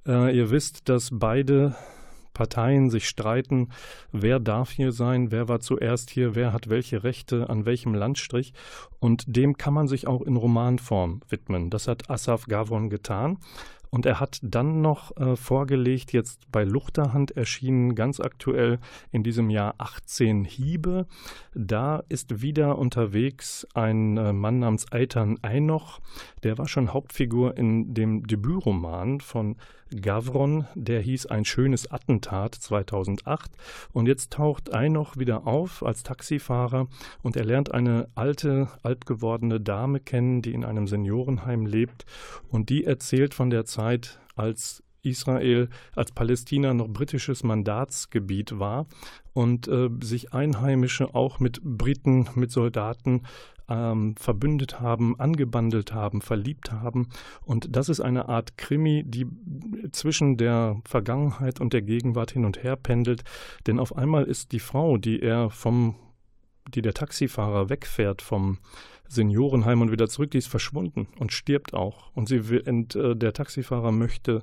Äh, 0.07 0.37
ihr 0.37 0.51
wisst, 0.51 0.89
dass 0.89 1.11
beide 1.13 1.75
Parteien 2.37 2.91
sich 2.91 3.09
streiten, 3.09 3.71
wer 4.13 4.39
darf 4.39 4.71
hier 4.71 4.93
sein, 4.93 5.31
wer 5.31 5.49
war 5.49 5.61
zuerst 5.61 6.11
hier, 6.11 6.35
wer 6.35 6.53
hat 6.53 6.69
welche 6.69 7.03
Rechte 7.03 7.49
an 7.49 7.65
welchem 7.65 7.95
Landstrich. 7.95 8.53
Und 8.99 9.25
dem 9.27 9.57
kann 9.57 9.73
man 9.73 9.89
sich 9.89 10.07
auch 10.07 10.21
in 10.21 10.37
Romanform 10.37 11.23
widmen. 11.31 11.71
Das 11.71 11.89
hat 11.89 12.11
Asaf 12.11 12.45
Gavron 12.47 12.91
getan. 12.91 13.39
Und 13.91 14.07
er 14.07 14.21
hat 14.21 14.39
dann 14.43 14.81
noch 14.81 15.17
äh, 15.17 15.37
vorgelegt, 15.37 16.13
jetzt 16.13 16.51
bei 16.51 16.65
Luchterhand 16.65 17.37
erschienen, 17.37 17.95
ganz 17.95 18.21
aktuell 18.21 18.79
in 19.11 19.23
diesem 19.23 19.51
Jahr 19.51 19.75
18 19.79 20.45
Hiebe. 20.45 21.07
Da 21.55 22.03
ist 22.09 22.43
wieder 22.43 22.79
unterwegs 22.79 23.67
ein 23.75 24.17
äh, 24.17 24.33
Mann 24.33 24.59
namens 24.59 24.91
Eitan 24.93 25.39
Einoch. 25.43 26.01
Der 26.43 26.59
war 26.59 26.69
schon 26.69 26.93
Hauptfigur 26.93 27.57
in 27.57 27.95
dem 27.95 28.27
Debütroman 28.27 29.21
von 29.21 29.57
Gavron, 29.95 30.67
der 30.75 31.01
hieß 31.01 31.27
Ein 31.27 31.45
schönes 31.45 31.91
Attentat 31.91 32.55
2008. 32.55 33.53
Und 33.93 34.07
jetzt 34.07 34.33
taucht 34.33 34.73
Einoch 34.73 35.17
wieder 35.17 35.47
auf 35.47 35.85
als 35.85 36.03
Taxifahrer 36.03 36.89
und 37.23 37.37
er 37.37 37.45
lernt 37.45 37.73
eine 37.73 38.09
alte, 38.15 38.69
alt 38.83 39.07
gewordene 39.07 39.61
Dame 39.61 40.01
kennen, 40.01 40.43
die 40.43 40.53
in 40.53 40.65
einem 40.65 40.87
Seniorenheim 40.87 41.67
lebt. 41.67 42.05
Und 42.49 42.69
die 42.69 42.85
erzählt 42.85 43.35
von 43.35 43.51
der 43.51 43.65
Zeit, 43.65 44.21
als 44.35 44.83
Israel 45.03 45.69
als 45.95 46.13
Palästina 46.13 46.75
noch 46.75 46.89
britisches 46.89 47.45
Mandatsgebiet 47.45 48.59
war 48.59 48.87
und 49.33 49.69
äh, 49.69 49.89
sich 50.03 50.35
Einheimische 50.35 51.15
auch 51.15 51.39
mit 51.39 51.61
Briten, 51.63 52.29
mit 52.35 52.51
Soldaten 52.51 53.23
ähm, 53.69 54.15
verbündet 54.17 54.81
haben, 54.81 55.19
angebandelt 55.19 55.93
haben, 55.93 56.21
verliebt 56.21 56.73
haben. 56.73 57.09
Und 57.43 57.75
das 57.75 57.89
ist 57.89 58.01
eine 58.01 58.29
Art 58.29 58.57
Krimi, 58.59 59.05
die 59.05 59.27
zwischen 59.93 60.37
der 60.37 60.81
Vergangenheit 60.85 61.61
und 61.61 61.73
der 61.73 61.83
Gegenwart 61.83 62.33
hin 62.33 62.45
und 62.45 62.63
her 62.63 62.77
pendelt. 62.77 63.25
Denn 63.67 63.79
auf 63.79 63.97
einmal 63.97 64.25
ist 64.25 64.53
die 64.53 64.61
Frau, 64.61 64.97
die 64.99 65.21
er 65.21 65.51
vom, 65.51 65.97
die 66.75 66.83
der 66.83 66.95
Taxifahrer 66.95 67.69
wegfährt 67.69 68.23
vom 68.23 68.59
Seniorenheim 69.09 69.83
und 69.83 69.93
wieder 69.93 70.09
zurück, 70.09 70.33
die 70.33 70.39
ist 70.39 70.49
verschwunden 70.49 71.07
und 71.19 71.33
stirbt 71.33 71.75
auch. 71.75 72.11
Und 72.15 72.29
sie 72.29 72.41
und, 72.41 72.97
äh, 72.97 73.15
der 73.15 73.33
Taxifahrer 73.33 73.93
möchte 73.93 74.43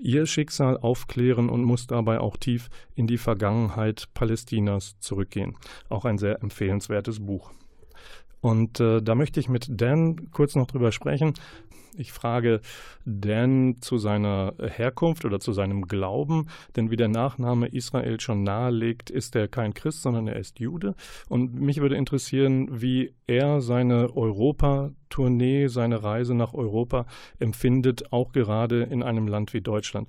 ihr 0.00 0.26
Schicksal 0.26 0.78
aufklären 0.78 1.48
und 1.48 1.64
muss 1.64 1.86
dabei 1.86 2.20
auch 2.20 2.36
tief 2.36 2.68
in 2.94 3.06
die 3.06 3.18
Vergangenheit 3.18 4.08
Palästinas 4.14 4.98
zurückgehen. 5.00 5.56
Auch 5.88 6.04
ein 6.04 6.18
sehr 6.18 6.42
empfehlenswertes 6.42 7.24
Buch. 7.24 7.50
Und 8.40 8.80
äh, 8.80 9.02
da 9.02 9.14
möchte 9.14 9.40
ich 9.40 9.48
mit 9.48 9.66
Dan 9.68 10.30
kurz 10.30 10.54
noch 10.54 10.66
drüber 10.66 10.92
sprechen. 10.92 11.34
Ich 11.98 12.12
frage 12.12 12.60
Dan 13.04 13.76
zu 13.80 13.96
seiner 13.96 14.54
Herkunft 14.60 15.24
oder 15.24 15.40
zu 15.40 15.52
seinem 15.52 15.86
Glauben, 15.86 16.48
denn 16.76 16.90
wie 16.90 16.96
der 16.96 17.08
Nachname 17.08 17.68
Israel 17.68 18.20
schon 18.20 18.42
nahelegt, 18.42 19.10
ist 19.10 19.34
er 19.34 19.48
kein 19.48 19.72
Christ, 19.72 20.02
sondern 20.02 20.28
er 20.28 20.36
ist 20.36 20.60
Jude. 20.60 20.94
Und 21.28 21.54
mich 21.54 21.80
würde 21.80 21.96
interessieren, 21.96 22.68
wie 22.70 23.14
er 23.26 23.60
seine 23.62 24.14
Europa-Tournee, 24.14 25.68
seine 25.68 26.02
Reise 26.02 26.34
nach 26.34 26.52
Europa 26.52 27.06
empfindet, 27.38 28.12
auch 28.12 28.32
gerade 28.32 28.82
in 28.82 29.02
einem 29.02 29.26
Land 29.26 29.54
wie 29.54 29.62
Deutschland. 29.62 30.08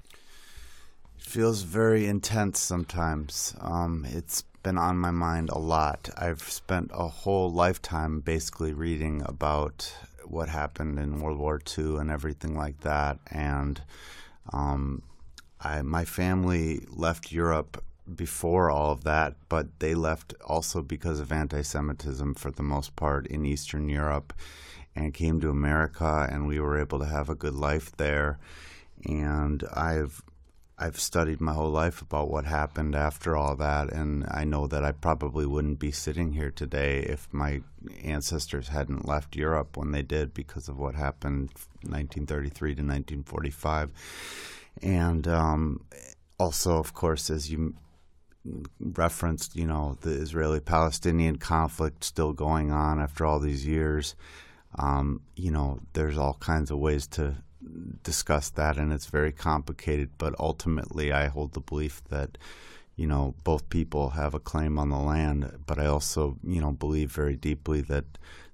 It 1.18 1.24
feels 1.24 1.64
very 1.64 2.06
intense 2.06 2.62
sometimes. 2.62 3.56
Um, 3.62 4.06
it's 4.06 4.44
been 4.64 4.78
on 4.78 4.98
my 4.98 5.12
mind 5.12 5.50
a 5.50 5.58
lot. 5.58 6.10
I've 6.18 6.42
spent 6.42 6.92
a 6.94 7.08
whole 7.08 7.52
lifetime 7.52 8.20
basically 8.20 8.74
reading 8.74 9.22
about 9.26 9.94
what 10.26 10.50
happened 10.50 11.00
in 11.00 11.22
World 11.22 11.40
War 11.40 11.62
II 11.78 11.98
and 11.98 12.12
everything 12.12 12.56
like 12.56 12.82
that. 12.82 13.20
And 13.32 13.82
um, 14.52 15.02
I, 15.62 15.82
my 15.82 16.06
family 16.06 16.86
left 16.90 17.32
Europe 17.32 17.84
before 18.14 18.70
all 18.70 18.92
of 18.92 19.04
that, 19.04 19.36
but 19.50 19.80
they 19.80 19.96
left 19.96 20.34
also 20.46 20.82
because 20.82 21.20
of 21.20 21.32
anti 21.32 21.62
Semitism 21.62 22.36
for 22.36 22.52
the 22.52 22.64
most 22.64 22.96
part 22.96 23.28
in 23.28 23.46
Eastern 23.46 23.90
Europe 23.90 24.34
and 24.96 25.14
came 25.14 25.40
to 25.42 25.50
America, 25.50 26.28
and 26.30 26.48
we 26.48 26.60
were 26.60 26.80
able 26.80 27.00
to 27.00 27.06
have 27.06 27.30
a 27.30 27.36
good 27.36 27.54
life 27.54 27.96
there. 27.98 28.40
And 29.06 29.64
I've 29.74 30.24
I've 30.80 31.00
studied 31.00 31.42
my 31.42 31.54
whole 31.54 31.72
life 31.72 32.04
about 32.04 32.30
what 32.30 32.46
happened 32.46 32.96
after 32.96 33.36
all 33.36 33.56
that, 33.56 33.92
and 33.92 34.28
I 34.30 34.44
know 34.44 34.68
that 34.68 34.86
I 34.86 34.92
probably 34.92 35.48
wouldn't 35.48 35.80
be 35.80 35.92
sitting 35.92 36.34
here 36.34 36.52
today 36.52 37.00
if 37.00 37.28
my 37.32 37.62
ancestors 38.04 38.68
hadn't 38.68 39.08
left 39.08 39.36
Europe 39.36 39.76
when 39.76 39.92
they 39.92 40.04
did 40.04 40.36
because 40.36 40.70
of 40.70 40.78
what 40.78 40.94
happened 40.94 41.50
1933 41.82 42.76
to 42.76 42.82
1945. 42.84 43.92
And 44.84 45.28
um, 45.28 45.82
also, 46.40 46.78
of 46.78 46.94
course, 46.94 47.32
as 47.32 47.50
you 47.50 47.74
referenced, 48.80 49.56
you 49.56 49.66
know, 49.66 49.98
the 50.02 50.12
Israeli 50.12 50.60
Palestinian 50.60 51.38
conflict 51.38 52.04
still 52.04 52.34
going 52.34 52.72
on 52.72 53.00
after 53.00 53.26
all 53.26 53.40
these 53.40 53.66
years. 53.66 54.16
Um, 54.78 55.22
you 55.36 55.50
know, 55.50 55.80
there's 55.94 56.20
all 56.20 56.36
kinds 56.36 56.70
of 56.70 56.78
ways 56.78 57.08
to 57.08 57.36
discuss 58.04 58.50
that, 58.52 58.78
and 58.78 58.94
it's 58.94 59.08
very 59.08 59.32
complicated. 59.32 60.10
But 60.18 60.36
ultimately, 60.40 61.12
I 61.12 61.28
hold 61.28 61.54
the 61.54 61.60
belief 61.60 62.04
that 62.10 62.38
you 62.96 63.08
know 63.08 63.36
both 63.44 63.70
people 63.70 64.12
have 64.12 64.34
a 64.34 64.40
claim 64.40 64.78
on 64.78 64.90
the 64.90 64.98
land. 64.98 65.60
But 65.66 65.80
I 65.80 65.86
also 65.86 66.38
you 66.44 66.62
know 66.62 66.72
believe 66.72 67.12
very 67.12 67.36
deeply 67.36 67.82
that 67.82 68.06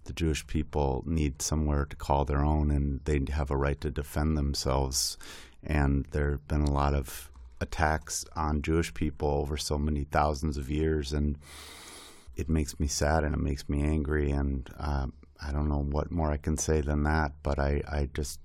the 0.05 0.13
Jewish 0.13 0.45
people 0.47 1.03
need 1.05 1.41
somewhere 1.41 1.85
to 1.85 1.95
call 1.95 2.25
their 2.25 2.43
own, 2.43 2.71
and 2.71 2.99
they 3.05 3.21
have 3.31 3.51
a 3.51 3.57
right 3.57 3.79
to 3.81 3.91
defend 3.91 4.37
themselves. 4.37 5.17
And 5.65 6.05
there 6.11 6.31
have 6.31 6.47
been 6.47 6.63
a 6.63 6.71
lot 6.71 6.93
of 6.93 7.29
attacks 7.61 8.25
on 8.35 8.61
Jewish 8.61 8.93
people 8.93 9.29
over 9.29 9.57
so 9.57 9.77
many 9.77 10.03
thousands 10.03 10.57
of 10.57 10.69
years, 10.69 11.13
and 11.13 11.37
it 12.35 12.49
makes 12.49 12.79
me 12.79 12.87
sad 12.87 13.23
and 13.23 13.33
it 13.33 13.39
makes 13.39 13.69
me 13.69 13.81
angry. 13.81 14.31
And 14.31 14.69
uh, 14.77 15.07
I 15.41 15.51
don't 15.51 15.69
know 15.69 15.81
what 15.81 16.11
more 16.11 16.31
I 16.31 16.37
can 16.37 16.57
say 16.57 16.81
than 16.81 17.03
that, 17.03 17.31
but 17.41 17.59
I, 17.59 17.81
I 17.87 18.09
just 18.13 18.39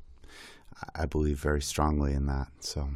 I 0.94 1.06
believe 1.06 1.38
very 1.38 1.62
strongly 1.62 2.12
in 2.12 2.26
that. 2.26 2.48
So. 2.60 2.88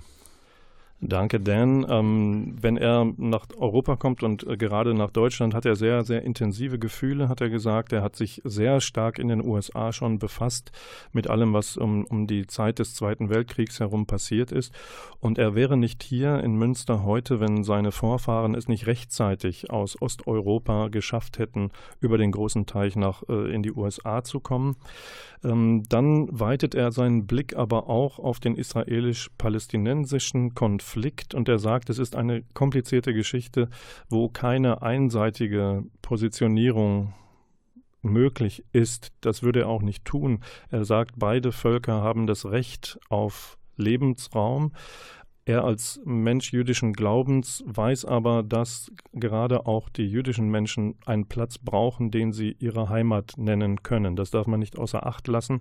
Danke, 1.04 1.40
Dan. 1.40 1.84
Ähm, 1.88 2.54
wenn 2.60 2.76
er 2.76 3.04
nach 3.16 3.46
Europa 3.58 3.96
kommt 3.96 4.22
und 4.22 4.46
äh, 4.46 4.56
gerade 4.56 4.94
nach 4.94 5.10
Deutschland, 5.10 5.52
hat 5.52 5.66
er 5.66 5.74
sehr, 5.74 6.04
sehr 6.04 6.22
intensive 6.22 6.78
Gefühle, 6.78 7.28
hat 7.28 7.40
er 7.40 7.50
gesagt. 7.50 7.92
Er 7.92 8.02
hat 8.02 8.14
sich 8.14 8.40
sehr 8.44 8.80
stark 8.80 9.18
in 9.18 9.26
den 9.26 9.44
USA 9.44 9.92
schon 9.92 10.20
befasst 10.20 10.70
mit 11.12 11.28
allem, 11.28 11.54
was 11.54 11.76
um, 11.76 12.04
um 12.04 12.28
die 12.28 12.46
Zeit 12.46 12.78
des 12.78 12.94
Zweiten 12.94 13.30
Weltkriegs 13.30 13.80
herum 13.80 14.06
passiert 14.06 14.52
ist. 14.52 14.72
Und 15.18 15.38
er 15.38 15.56
wäre 15.56 15.76
nicht 15.76 16.04
hier 16.04 16.38
in 16.38 16.54
Münster 16.54 17.02
heute, 17.02 17.40
wenn 17.40 17.64
seine 17.64 17.90
Vorfahren 17.90 18.54
es 18.54 18.68
nicht 18.68 18.86
rechtzeitig 18.86 19.70
aus 19.70 20.00
Osteuropa 20.00 20.86
geschafft 20.86 21.40
hätten, 21.40 21.72
über 21.98 22.16
den 22.16 22.30
großen 22.30 22.66
Teich 22.66 22.94
nach 22.94 23.24
äh, 23.28 23.52
in 23.52 23.64
die 23.64 23.72
USA 23.72 24.22
zu 24.22 24.38
kommen. 24.38 24.76
Ähm, 25.42 25.82
dann 25.88 26.28
weitet 26.30 26.76
er 26.76 26.92
seinen 26.92 27.26
Blick 27.26 27.56
aber 27.56 27.88
auch 27.88 28.20
auf 28.20 28.38
den 28.38 28.54
israelisch-palästinensischen 28.54 30.54
Konflikt 30.54 30.91
und 31.34 31.48
er 31.48 31.58
sagt, 31.58 31.90
es 31.90 31.98
ist 31.98 32.16
eine 32.16 32.42
komplizierte 32.54 33.14
Geschichte, 33.14 33.68
wo 34.08 34.28
keine 34.28 34.82
einseitige 34.82 35.84
Positionierung 36.02 37.14
möglich 38.02 38.64
ist. 38.72 39.12
Das 39.20 39.42
würde 39.42 39.60
er 39.60 39.68
auch 39.68 39.82
nicht 39.82 40.04
tun. 40.04 40.40
Er 40.70 40.84
sagt, 40.84 41.14
beide 41.16 41.52
Völker 41.52 42.02
haben 42.02 42.26
das 42.26 42.46
Recht 42.46 42.98
auf 43.08 43.56
Lebensraum. 43.76 44.72
Er 45.44 45.64
als 45.64 46.00
Mensch 46.04 46.52
jüdischen 46.52 46.92
Glaubens 46.92 47.64
weiß 47.66 48.04
aber, 48.04 48.44
dass 48.44 48.92
gerade 49.12 49.66
auch 49.66 49.88
die 49.88 50.06
jüdischen 50.06 50.48
Menschen 50.48 50.94
einen 51.04 51.26
Platz 51.26 51.58
brauchen, 51.58 52.12
den 52.12 52.32
sie 52.32 52.54
ihre 52.60 52.88
Heimat 52.88 53.34
nennen 53.36 53.82
können. 53.82 54.14
Das 54.14 54.30
darf 54.30 54.46
man 54.46 54.60
nicht 54.60 54.78
außer 54.78 55.04
Acht 55.04 55.26
lassen. 55.26 55.60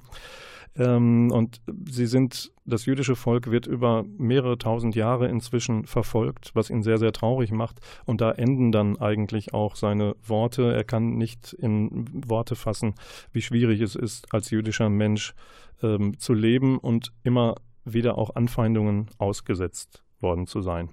Ähm, 0.78 1.32
und 1.32 1.62
sie 1.90 2.06
sind, 2.06 2.52
das 2.64 2.86
jüdische 2.86 3.16
Volk 3.16 3.50
wird 3.50 3.66
über 3.66 4.06
mehrere 4.18 4.60
tausend 4.60 4.96
Jahre 4.96 5.28
inzwischen 5.28 5.86
verfolgt, 5.86 6.52
was 6.54 6.70
ihn 6.70 6.84
sehr, 6.84 7.00
sehr 7.00 7.12
traurig 7.12 7.52
macht. 7.52 7.80
Und 8.06 8.22
da 8.22 8.32
enden 8.32 8.72
dann 8.72 8.98
eigentlich 9.00 9.54
auch 9.54 9.76
seine 9.76 10.16
Worte. 10.24 10.74
Er 10.74 10.84
kann 10.84 11.18
nicht 11.18 11.54
in 11.54 12.06
Worte 12.30 12.56
fassen, 12.56 12.94
wie 13.32 13.42
schwierig 13.42 13.82
es 13.82 13.96
ist, 13.96 14.32
als 14.32 14.52
jüdischer 14.52 14.90
Mensch 14.90 15.34
ähm, 15.82 16.20
zu 16.20 16.34
leben 16.34 16.78
und 16.78 17.12
immer 17.24 17.56
wieder 17.86 18.18
auch 18.18 18.36
Anfeindungen 18.36 19.08
ausgesetzt 19.18 20.04
worden 20.20 20.48
zu 20.48 20.62
sein. 20.62 20.90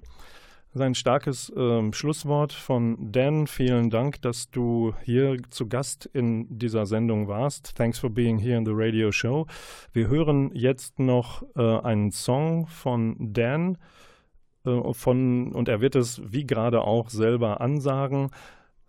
Das 0.71 0.81
ist 0.81 0.85
ein 0.85 0.95
starkes 0.95 1.49
äh, 1.49 1.91
Schlusswort 1.91 2.53
von 2.53 3.11
Dan. 3.11 3.47
Vielen 3.47 3.89
Dank, 3.89 4.21
dass 4.21 4.51
du 4.51 4.93
hier 5.03 5.37
zu 5.49 5.67
Gast 5.67 6.05
in 6.13 6.45
dieser 6.59 6.85
Sendung 6.85 7.27
warst. 7.27 7.75
Thanks 7.75 7.97
for 7.97 8.11
being 8.11 8.37
here 8.37 8.55
in 8.55 8.65
the 8.65 8.73
radio 8.73 9.11
show. 9.11 9.47
Wir 9.93 10.09
hören 10.09 10.51
jetzt 10.53 10.99
noch 10.99 11.41
äh, 11.55 11.79
einen 11.79 12.11
Song 12.11 12.67
von 12.67 13.15
Dan 13.19 13.79
äh, 14.63 14.93
von, 14.93 15.53
und 15.53 15.67
er 15.69 15.81
wird 15.81 15.95
es 15.95 16.21
wie 16.23 16.45
gerade 16.45 16.81
auch 16.81 17.09
selber 17.09 17.61
ansagen. 17.61 18.29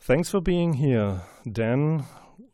Thanks 0.06 0.28
for 0.28 0.42
being 0.42 0.74
here, 0.74 1.22
Dan. 1.46 2.04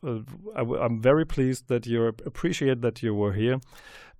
Uh, 0.03 0.23
I'm 0.55 1.03
very 1.03 1.25
pleased 1.25 1.67
that 1.69 1.85
you 1.87 2.07
appreciate 2.07 2.81
that 2.83 3.03
you 3.03 3.13
were 3.13 3.33
here. 3.33 3.61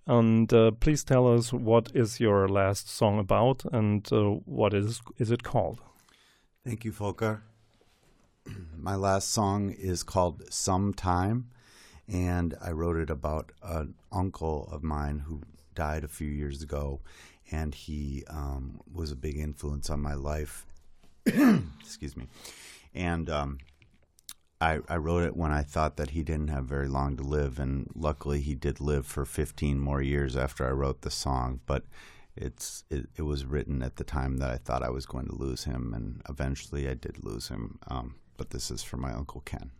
And 0.07 0.53
uh, 0.53 0.71
please 0.71 1.03
tell 1.03 1.33
us 1.33 1.53
what 1.53 1.91
is 1.95 2.21
your 2.21 2.49
last 2.49 2.89
song 2.89 3.19
about 3.19 3.65
and 3.73 4.07
uh, 4.13 4.23
what 4.45 4.73
is 4.73 5.01
is 5.19 5.31
it 5.31 5.43
called? 5.43 5.81
Thank 6.65 6.85
you, 6.85 6.93
Volker. 6.93 7.43
My 8.77 8.95
last 8.95 9.31
song 9.31 9.71
is 9.71 10.05
called 10.05 10.43
Sometime, 10.53 11.51
and 12.07 12.55
I 12.63 12.71
wrote 12.71 12.97
it 12.97 13.11
about 13.11 13.51
an 13.63 13.95
uncle 14.13 14.69
of 14.71 14.85
mine 14.85 15.25
who 15.27 15.43
died 15.75 16.05
a 16.05 16.09
few 16.09 16.29
years 16.29 16.63
ago, 16.63 17.01
and 17.51 17.75
he 17.75 18.25
um, 18.29 18.81
was 18.93 19.11
a 19.11 19.17
big 19.17 19.37
influence 19.39 19.91
on 19.91 20.01
my 20.01 20.15
life. 20.15 20.67
Excuse 21.27 22.17
me. 22.17 22.29
And 22.95 23.29
um, 23.29 23.59
I, 24.61 24.81
I 24.89 24.97
wrote 24.97 25.25
it 25.25 25.37
when 25.37 25.53
I 25.53 25.63
thought 25.63 25.97
that 25.97 26.11
he 26.11 26.23
didn't 26.23 26.49
have 26.49 26.65
very 26.65 26.89
long 26.89 27.17
to 27.17 27.23
live, 27.23 27.59
and 27.59 27.91
luckily 27.95 28.41
he 28.41 28.55
did 28.55 28.81
live 28.81 29.07
for 29.07 29.25
15 29.25 29.79
more 29.79 30.01
years 30.01 30.37
after 30.37 30.67
I 30.67 30.71
wrote 30.71 31.03
the 31.03 31.11
song. 31.11 31.61
But 31.67 31.85
it's 32.35 32.85
it, 32.91 33.09
it 33.17 33.23
was 33.23 33.45
written 33.45 33.83
at 33.83 33.97
the 33.97 34.05
time 34.05 34.39
that 34.39 34.51
I 34.51 34.57
thought 34.57 34.83
I 34.83 34.91
was 34.91 35.07
going 35.07 35.27
to 35.27 35.35
lose 35.35 35.65
him, 35.65 35.93
and 35.95 36.23
eventually 36.29 36.89
I 36.89 36.95
did 36.95 37.23
lose 37.23 37.49
him. 37.49 37.79
Um, 37.89 38.17
but 38.37 38.51
this 38.51 38.71
is 38.71 38.83
for 38.83 38.97
my 38.97 39.13
uncle 39.13 39.43
Ken. 39.43 39.73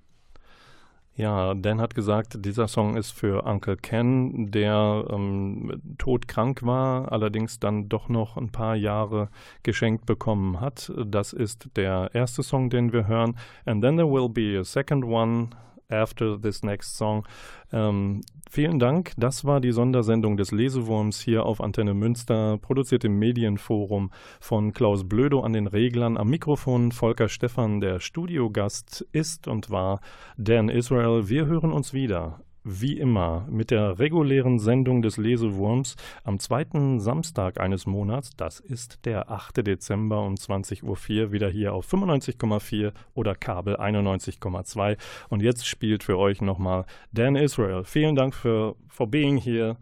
Ja, 1.17 1.55
Dan 1.55 1.81
hat 1.81 1.95
gesagt, 1.95 2.45
dieser 2.45 2.69
Song 2.69 2.95
ist 2.95 3.13
für 3.13 3.47
Uncle 3.47 3.79
Ken, 3.79 4.51
der 4.51 5.07
ähm, 5.09 5.81
todkrank 5.97 6.63
war, 6.63 7.11
allerdings 7.11 7.59
dann 7.59 7.89
doch 7.89 8.11
noch 8.11 8.37
ein 8.37 8.51
paar 8.51 8.77
Jahre 8.77 9.31
geschenkt 9.63 10.05
bekommen 10.05 10.61
hat. 10.61 10.93
Das 11.07 11.33
ist 11.33 11.71
der 11.75 12.11
erste 12.13 12.43
Song, 12.43 12.69
den 12.69 12.93
wir 12.93 13.07
hören. 13.07 13.35
And 13.65 13.83
then 13.83 13.97
there 13.97 14.11
will 14.11 14.29
be 14.29 14.59
a 14.61 14.65
second 14.65 15.07
one 15.07 15.49
after 15.89 16.41
this 16.41 16.63
next 16.63 16.97
song. 16.97 17.27
Ähm, 17.73 18.23
vielen 18.51 18.79
Dank. 18.79 19.13
Das 19.17 19.45
war 19.45 19.61
die 19.61 19.73
Sondersendung 19.73 20.37
des 20.37 20.53
Lesewurms 20.53 21.21
hier 21.21 21.45
auf 21.45 21.61
Antenne 21.61 21.95
Münster, 21.95 22.59
produziert 22.59 23.05
im 23.05 23.19
Medienforum 23.19 24.11
von 24.41 24.73
Klaus 24.73 25.09
Blödo 25.09 25.41
an 25.41 25.53
den 25.53 25.67
Reglern. 25.67 26.17
Am 26.17 26.29
Mikrofon 26.29 26.93
Volker 26.93 27.29
Stephan, 27.29 27.81
der 27.81 28.01
Studiogast 28.01 29.07
ist 29.13 29.49
und 29.49 29.71
war 29.71 30.01
Dan 30.37 30.69
Israel. 30.69 31.29
Wir 31.29 31.47
hören 31.47 31.73
uns 31.73 31.93
wieder 31.93 32.41
wie 32.69 32.99
immer 32.99 33.47
mit 33.49 33.71
der 33.71 34.01
regulären 34.01 34.59
Sendung 34.59 35.01
des 35.01 35.19
Lesewurms 35.19 35.95
am 36.25 36.41
zweiten 36.41 36.99
Samstag 36.99 37.61
eines 37.61 37.87
Monats, 37.87 38.31
das 38.37 38.59
ist 38.59 39.05
der 39.05 39.31
8. 39.31 39.65
Dezember 39.65 40.23
um 40.23 40.35
20.04 40.35 40.83
Uhr, 40.83 41.33
wieder 41.33 41.49
hier 41.49 41.73
auf 41.73 41.87
95,4 41.87 42.93
oder 43.15 43.37
Kabel 43.37 43.77
91,2. 43.77 44.99
Und 45.29 45.43
jetzt 45.43 45.65
spielt 45.67 46.03
für 46.03 46.19
euch 46.19 46.43
nochmal 46.43 46.87
Dan 47.13 47.37
Israel. 47.37 47.85
Vielen 47.85 48.17
Dank 48.17 48.35
für 48.35 48.75
for 48.89 49.07
being 49.07 49.37
here 49.37 49.77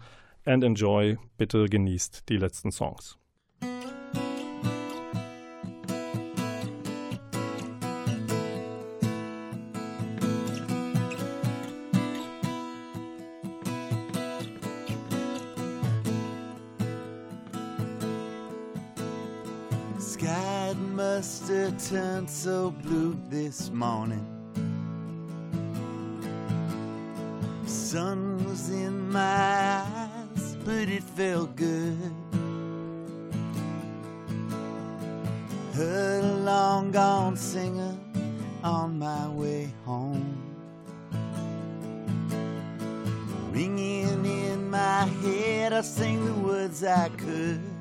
and 0.45 0.63
enjoy. 0.63 1.17
Bitte 1.39 1.65
genießt 1.65 2.29
die 2.29 2.37
letzten 2.37 2.71
Songs. 2.71 3.19
Have 21.49 21.89
turned 21.89 22.31
so 22.31 22.71
blue 22.71 23.17
this 23.29 23.71
morning. 23.71 24.27
Sun 27.67 28.45
was 28.45 28.71
in 28.71 29.11
my 29.11 29.83
eyes, 29.83 30.57
but 30.65 30.89
it 30.89 31.03
felt 31.03 31.55
good. 31.55 32.15
Heard 35.75 36.25
a 36.25 36.37
long 36.37 36.91
gone 36.91 37.37
singer 37.37 37.97
on 38.63 38.99
my 38.99 39.29
way 39.29 39.71
home. 39.85 40.41
Ringing 43.53 44.25
in 44.25 44.71
my 44.71 45.05
head, 45.23 45.73
I 45.75 45.83
sing 45.83 46.25
the 46.25 46.33
words 46.33 46.83
I 46.83 47.11
could 47.11 47.74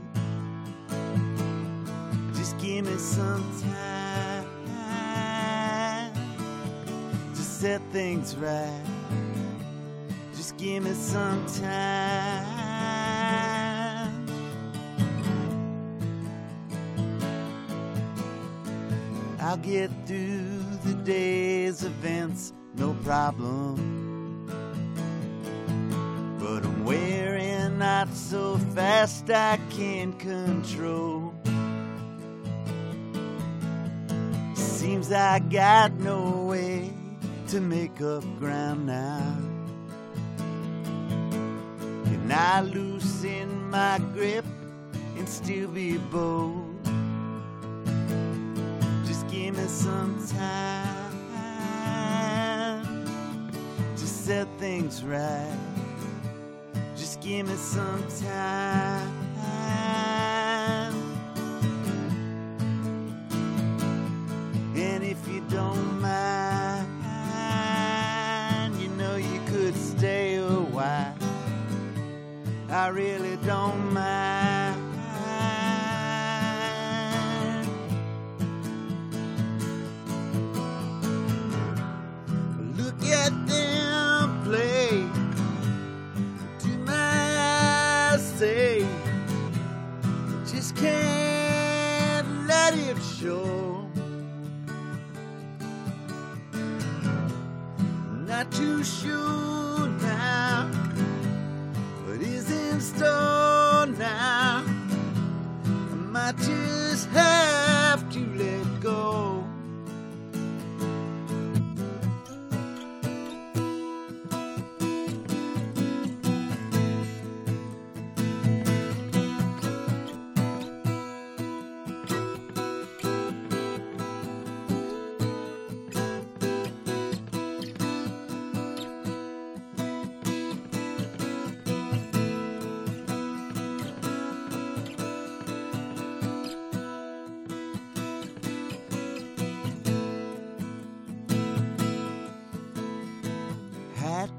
give 2.64 2.86
me 2.86 2.98
some 2.98 3.44
time 3.62 4.46
to 7.36 7.42
set 7.42 7.82
things 7.92 8.38
right. 8.38 8.82
Just 10.34 10.56
give 10.56 10.82
me 10.84 10.94
some 10.94 11.46
time. 11.48 12.54
I'll 19.42 19.58
get 19.58 19.92
through 20.08 20.64
the 20.86 20.94
day's 21.04 21.84
events, 21.84 22.54
no 22.76 22.94
problem. 23.04 24.46
But 26.40 26.64
I'm 26.64 26.86
wearing 26.86 27.82
out 27.82 28.14
so 28.14 28.58
fast 28.74 29.30
I 29.30 29.60
can't 29.70 30.18
control. 30.18 31.34
Seems 34.84 35.14
I 35.14 35.40
got 35.40 35.94
no 35.94 36.46
way 36.50 36.92
to 37.48 37.62
make 37.62 38.02
up 38.02 38.22
ground 38.38 38.86
now. 38.86 39.38
Can 42.04 42.30
I 42.30 42.60
loosen 42.64 43.70
my 43.70 44.00
grip 44.14 44.44
and 45.18 45.30
still 45.30 45.70
be 45.70 45.98
bold? 45.98 46.84
Just 49.06 49.26
give 49.30 49.56
me 49.56 49.64
some 49.68 50.22
time 50.28 51.16
to 53.96 54.06
set 54.06 54.50
things 54.60 55.02
right. 55.02 55.58
Just 56.98 57.22
give 57.22 57.48
me 57.48 57.56
some 57.56 58.06
time. 58.20 59.23
I 72.84 72.90
really 72.90 73.38
don't 73.38 73.94
mind. 73.94 74.23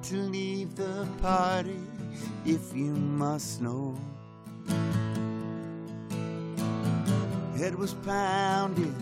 To 0.05 0.17
leave 0.17 0.75
the 0.75 1.09
party 1.23 1.81
if 2.45 2.75
you 2.77 2.93
must 2.93 3.63
know. 3.63 3.97
Head 7.57 7.75
was 7.75 7.95
pounding 7.95 8.95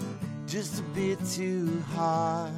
just 0.47 0.79
a 0.79 0.83
bit 0.95 1.19
too 1.27 1.83
hard. 1.97 2.53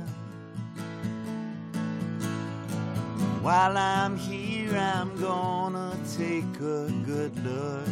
While 3.41 3.79
I'm 3.79 4.19
here, 4.19 4.77
I'm 4.77 5.19
gonna 5.19 5.97
take 6.19 6.61
a 6.61 6.93
good 7.07 7.33
look. 7.45 7.89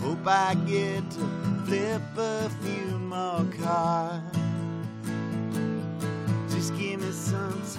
Hope 0.00 0.24
I 0.24 0.54
get 0.66 1.10
to 1.12 1.64
flip 1.66 2.02
a 2.16 2.48
few 2.62 2.96
more 3.00 3.44
cards. 3.60 4.27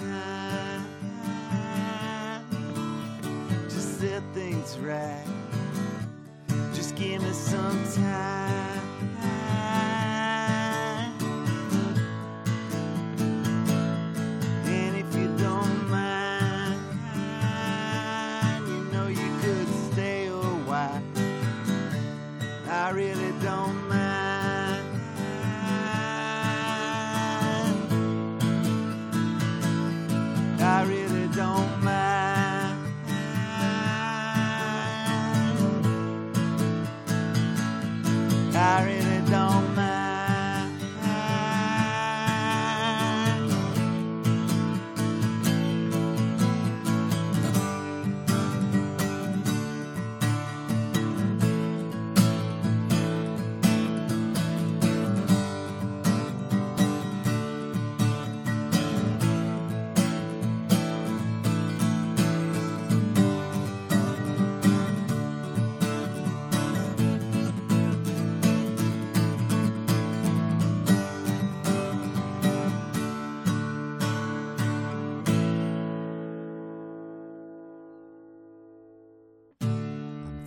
Time. 0.00 0.84
Just 3.64 4.00
set 4.00 4.22
things 4.34 4.78
right. 4.78 5.24
Just 6.74 6.96
give 6.96 7.22
me 7.22 7.32
some 7.32 7.84
time. 7.94 8.79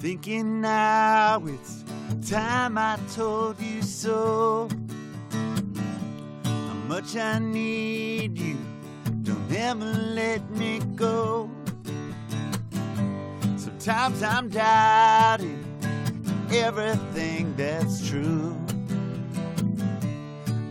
Thinking 0.03 0.59
now 0.59 1.41
it's 1.45 1.85
time 2.29 2.77
I 2.77 2.99
told 3.15 3.57
you 3.61 3.81
so. 3.81 4.67
How 6.43 6.73
much 6.89 7.15
I 7.15 7.39
need 7.39 8.37
you, 8.37 8.57
don't 9.21 9.49
ever 9.53 9.85
let 9.85 10.41
me 10.49 10.79
go. 10.97 11.49
Sometimes 13.55 14.21
I'm 14.23 14.49
doubting 14.49 15.63
everything 16.51 17.55
that's 17.55 18.05
true. 18.05 18.57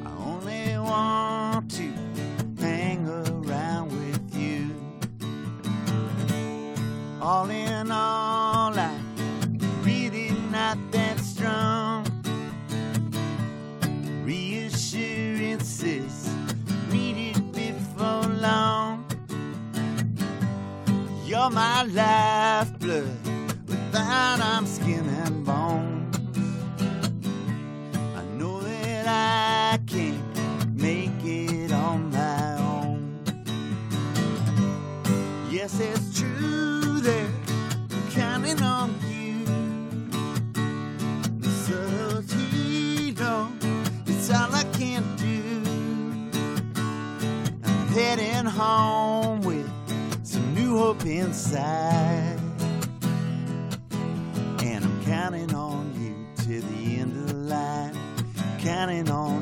I 0.04 0.10
only 0.26 0.76
want 0.76 1.70
to 1.70 1.90
hang 2.60 3.08
around 3.08 3.92
with 3.92 4.36
you. 4.36 4.76
All 7.22 7.48
in 7.48 7.71
You're 21.42 21.50
my 21.50 21.82
lifeblood, 21.82 23.18
without 23.66 24.40
I'm 24.40 24.64
skin 24.64 25.04
and 25.24 25.44
bones. 25.44 26.16
I 28.16 28.22
know 28.38 28.60
that 28.60 29.06
I 29.08 29.78
can't 29.84 30.22
make 30.80 31.10
it 31.24 31.72
on 31.72 32.12
my 32.12 32.58
own. 32.58 33.24
Yes, 35.50 35.80
it's 35.80 36.16
true 36.16 37.00
that 37.00 37.30
I'm 37.90 38.10
counting 38.12 38.62
on 38.62 38.94
you. 39.10 39.44
No, 43.18 43.52
it's 44.06 44.30
all 44.30 44.54
I 44.54 44.64
can 44.78 45.02
do. 45.16 45.62
I'm 47.64 47.88
heading 47.88 48.46
home 48.46 49.21
inside. 50.90 52.40
And 54.62 54.84
I'm 54.84 55.04
counting 55.04 55.54
on 55.54 55.94
you 55.96 56.44
to 56.44 56.60
the 56.60 56.98
end 56.98 57.16
of 57.16 57.28
the 57.28 57.34
line. 57.34 57.96
Counting 58.58 59.08
on 59.08 59.41